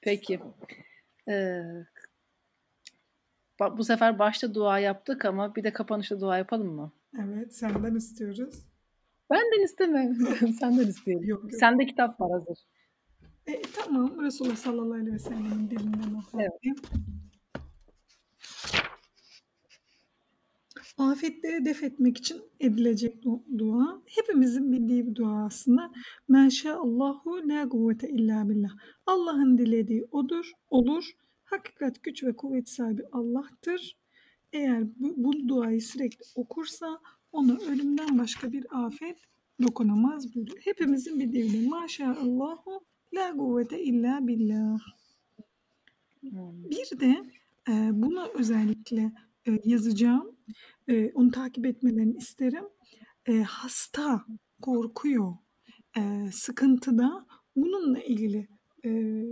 Peki. 0.00 0.40
Ee, 1.28 1.62
bu 3.76 3.84
sefer 3.84 4.18
başta 4.18 4.54
dua 4.54 4.78
yaptık 4.78 5.24
ama 5.24 5.54
bir 5.54 5.64
de 5.64 5.72
kapanışta 5.72 6.20
dua 6.20 6.38
yapalım 6.38 6.74
mı? 6.74 6.92
Evet, 7.22 7.54
senden 7.54 7.94
istiyoruz. 7.94 8.54
Benden 9.30 9.64
istemem. 9.64 10.14
senden 10.60 10.86
isteyelim. 10.86 11.28
Yok, 11.28 11.42
yok. 11.42 11.60
Sende 11.60 11.86
kitap 11.86 12.20
var 12.20 12.30
hazır. 12.32 12.58
E, 13.46 13.62
tamam. 13.62 14.22
Resulullah 14.22 14.56
sallallahu 14.56 14.94
aleyhi 14.94 15.14
ve 15.14 15.18
sellem'in 15.18 15.70
dilinden 15.70 16.14
okuyayım. 16.14 16.52
Evet. 16.64 16.84
Afetleri 20.98 21.64
def 21.64 21.82
etmek 21.82 22.18
için 22.18 22.42
edilecek 22.60 23.24
dua. 23.58 24.02
Hepimizin 24.06 24.72
bildiği 24.72 25.06
bir 25.06 25.14
dua 25.14 25.44
aslında. 25.44 25.92
Men 26.28 26.50
Allahu 26.68 27.48
la 27.48 27.68
kuvvete 27.68 28.08
illa 28.08 28.48
billah. 28.48 28.70
Allah'ın 29.06 29.58
dilediği 29.58 30.04
odur, 30.10 30.52
olur. 30.70 31.04
Hakikat, 31.44 32.02
güç 32.02 32.24
ve 32.24 32.36
kuvvet 32.36 32.68
sahibi 32.68 33.02
Allah'tır. 33.12 33.96
Eğer 34.52 34.84
bu, 35.00 35.14
bu 35.16 35.48
duayı 35.48 35.82
sürekli 35.82 36.24
okursa 36.34 37.00
ona 37.32 37.56
ölümden 37.56 38.18
başka 38.18 38.52
bir 38.52 38.86
afet 38.86 39.18
dokunamaz 39.62 40.34
buyuruyor. 40.34 40.58
Hepimizin 40.64 41.20
bildiği 41.20 41.52
gibi 41.52 41.68
maşallahu 41.68 42.84
La 43.14 43.32
kuvvete 43.32 43.82
illa 43.82 44.26
billah. 44.26 44.78
Bir 46.70 47.00
de 47.00 47.24
e, 47.68 47.90
bunu 47.92 48.28
özellikle 48.34 49.12
e, 49.48 49.60
yazacağım. 49.64 50.33
E, 50.88 51.12
onu 51.14 51.30
takip 51.30 51.66
etmelerini 51.66 52.16
isterim. 52.16 52.64
E, 53.26 53.42
hasta 53.42 54.24
korkuyor, 54.62 55.32
e, 55.96 56.30
sıkıntıda 56.32 57.26
bununla 57.56 57.98
ilgili 57.98 58.48
e, 58.84 59.22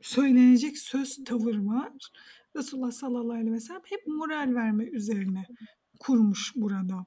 söylenecek 0.00 0.78
söz 0.78 1.24
tavır 1.24 1.58
var. 1.58 1.92
Resulullah 2.56 2.90
sallallahu 2.90 3.32
aleyhi 3.32 3.52
ve 3.52 3.60
sellem 3.60 3.82
hep 3.84 4.06
moral 4.06 4.54
verme 4.54 4.84
üzerine 4.84 5.46
kurmuş 5.98 6.52
burada 6.56 7.06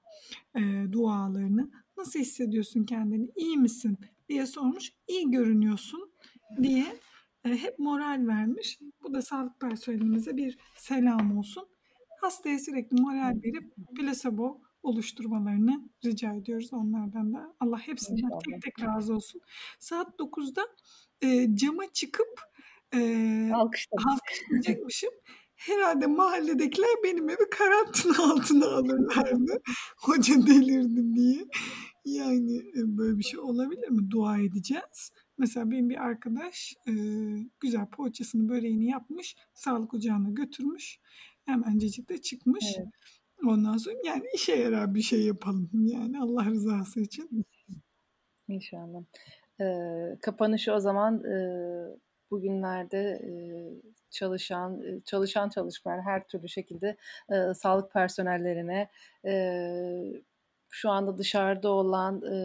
e, 0.56 0.62
dualarını. 0.92 1.72
Nasıl 1.98 2.20
hissediyorsun 2.20 2.84
kendini? 2.84 3.32
İyi 3.36 3.58
misin? 3.58 3.98
diye 4.30 4.46
sormuş. 4.46 4.94
İyi 5.08 5.32
görünüyorsun 5.32 6.12
diye 6.64 6.86
e, 7.46 7.50
hep 7.50 7.80
moral 7.80 8.28
vermiş. 8.28 8.80
Bu 9.04 9.14
da 9.14 9.22
sağlık 9.22 9.60
personelimize 9.60 10.38
bir 10.38 10.58
selam 10.76 11.38
olsun. 11.38 11.68
Hastaya 12.24 12.60
sürekli 12.60 13.02
moral 13.02 13.36
verip 13.44 13.74
plasebo 13.98 14.62
oluşturmalarını 14.84 15.90
rica 16.06 16.34
ediyoruz 16.34 16.74
onlardan 16.74 17.34
da. 17.34 17.56
Allah 17.60 17.80
hepsinden 17.80 18.24
İnşallah. 18.24 18.40
tek 18.40 18.62
tek 18.62 18.82
razı 18.88 19.16
olsun. 19.16 19.42
Saat 19.80 20.20
9'da 20.20 20.62
e, 21.22 21.56
cama 21.56 21.84
çıkıp 21.94 22.42
e, 22.94 23.52
alkışlayacakmışım. 23.54 25.10
Herhalde 25.56 26.08
mahalledekiler 26.08 26.90
benim 27.04 27.30
evi 27.30 27.50
karantina 27.52 28.16
altına 28.34 28.66
alırlardı. 28.66 29.62
Hoca 29.98 30.48
delirdi 30.48 31.16
diye. 31.16 31.46
Yani 32.06 32.58
e, 32.58 32.98
böyle 32.98 33.18
bir 33.18 33.24
şey 33.24 33.40
olabilir 33.40 33.90
mi? 33.90 34.12
Dua 34.12 34.38
edeceğiz. 34.40 35.12
Mesela 35.38 35.72
benim 35.72 35.90
bir 35.90 36.04
arkadaş 36.04 36.74
e, 36.88 36.92
güzel 37.60 37.86
poğaçasını 37.86 38.50
böreğini 38.50 38.86
yapmış. 38.86 39.36
Sağlık 39.54 39.94
ocağına 39.94 40.30
götürmüş. 40.30 41.00
Hemencecik 41.46 42.10
de 42.10 42.22
çıkmış. 42.22 42.66
Evet. 42.78 42.88
Ondan 43.48 43.78
sonra 43.78 43.96
yani 44.06 44.24
işe 44.36 44.56
yarar 44.56 44.96
bir 44.96 45.02
şey 45.02 45.22
yapalım. 45.26 45.70
Yani 45.74 46.22
Allah 46.22 46.46
rızası 46.46 47.02
için. 47.02 47.46
İnşallah. 48.48 49.02
Ee, 49.62 50.18
kapanışı 50.22 50.74
o 50.74 50.80
zaman 50.80 51.24
e, 51.24 51.36
bugünlerde 52.32 53.00
e, 53.00 53.32
çalışan, 54.10 54.82
e, 54.82 55.02
çalışan 55.06 55.50
çalışmayan 55.50 56.02
her 56.02 56.28
türlü 56.28 56.50
şekilde 56.50 56.98
e, 57.32 57.54
sağlık 57.54 57.92
personellerine, 57.92 58.90
e, 59.26 59.34
şu 60.70 60.90
anda 60.90 61.18
dışarıda 61.18 61.70
olan 61.70 62.22
e, 62.22 62.36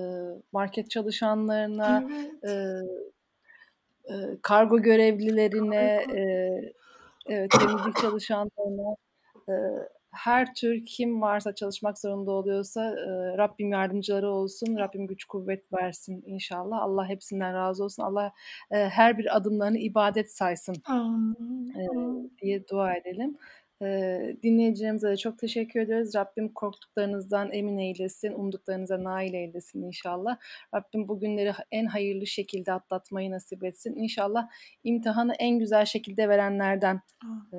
market 0.53 0.91
çalışanlarına, 0.91 2.09
Evet. 2.11 2.45
e, 2.45 4.15
e, 4.15 4.39
kargo 4.43 4.83
görevlilerine, 4.83 6.05
Kargo. 6.07 6.19
e, 6.19 6.73
evet, 7.29 7.51
temizlik 7.51 7.97
çalışanlarına, 7.97 8.97
e, 9.49 9.55
her 10.11 10.55
tür 10.55 10.87
kim 10.87 11.21
varsa 11.23 11.55
çalışmak 11.55 11.99
zorunda 11.99 12.31
oluyorsa 12.31 12.85
e, 12.91 13.37
Rabbim 13.39 13.73
yardımcıları 13.73 14.31
olsun, 14.31 14.77
Rabbim 14.79 15.07
güç 15.07 15.25
kuvvet 15.25 15.73
versin 15.73 16.23
inşallah. 16.27 16.83
Allah 16.83 17.09
hepsinden 17.09 17.55
razı 17.55 17.85
olsun. 17.85 18.03
Allah 18.03 18.33
e, 18.71 18.77
her 18.77 19.19
bir 19.19 19.37
adımlarını 19.37 19.79
ibadet 19.79 20.33
saysın 20.33 20.75
e, 21.77 21.83
diye 22.43 22.69
dua 22.69 22.95
edelim. 22.95 23.37
E, 23.83 24.21
dinleyicilerimize 24.43 25.09
de 25.09 25.17
çok 25.17 25.39
teşekkür 25.39 25.81
ediyoruz. 25.81 26.15
Rabbim 26.15 26.53
korktuklarınızdan 26.53 27.53
emin 27.53 27.79
eylesin, 27.79 28.33
umduklarınıza 28.33 29.05
nail 29.05 29.35
eylesin 29.35 29.83
inşallah. 29.83 30.39
Rabbim 30.75 31.09
bu 31.09 31.21
günleri 31.21 31.53
en 31.71 31.87
hayırlı 31.87 32.27
şekilde 32.27 32.73
atlatmayı 32.73 33.31
nasip 33.31 33.65
etsin. 33.65 33.97
İnşallah 33.97 34.49
imtihanı 34.85 35.35
en 35.39 35.59
güzel 35.59 35.85
şekilde 35.85 36.29
verenlerden 36.29 37.01
e, 37.53 37.57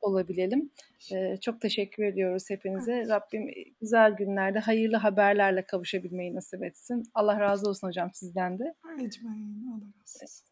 olabilelim. 0.00 0.70
E, 1.12 1.36
çok 1.36 1.60
teşekkür 1.60 2.04
ediyoruz 2.04 2.50
hepinize. 2.50 2.92
Evet. 2.92 3.08
Rabbim 3.08 3.50
güzel 3.80 4.12
günlerde 4.12 4.58
hayırlı 4.58 4.96
haberlerle 4.96 5.62
kavuşabilmeyi 5.62 6.34
nasip 6.34 6.62
etsin. 6.64 7.02
Allah 7.14 7.40
razı 7.40 7.68
olsun 7.68 7.88
hocam 7.88 8.10
sizden 8.14 8.58
de. 8.58 8.74
Ecmaîn. 8.94 9.66
Allah 9.68 9.86
razı 10.00 10.24
olsun. 10.24 10.46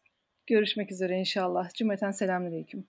Görüşmek 0.47 0.91
üzere 0.91 1.19
inşallah. 1.19 1.69
Cümleten 1.73 2.11
selamünaleyküm. 2.11 2.87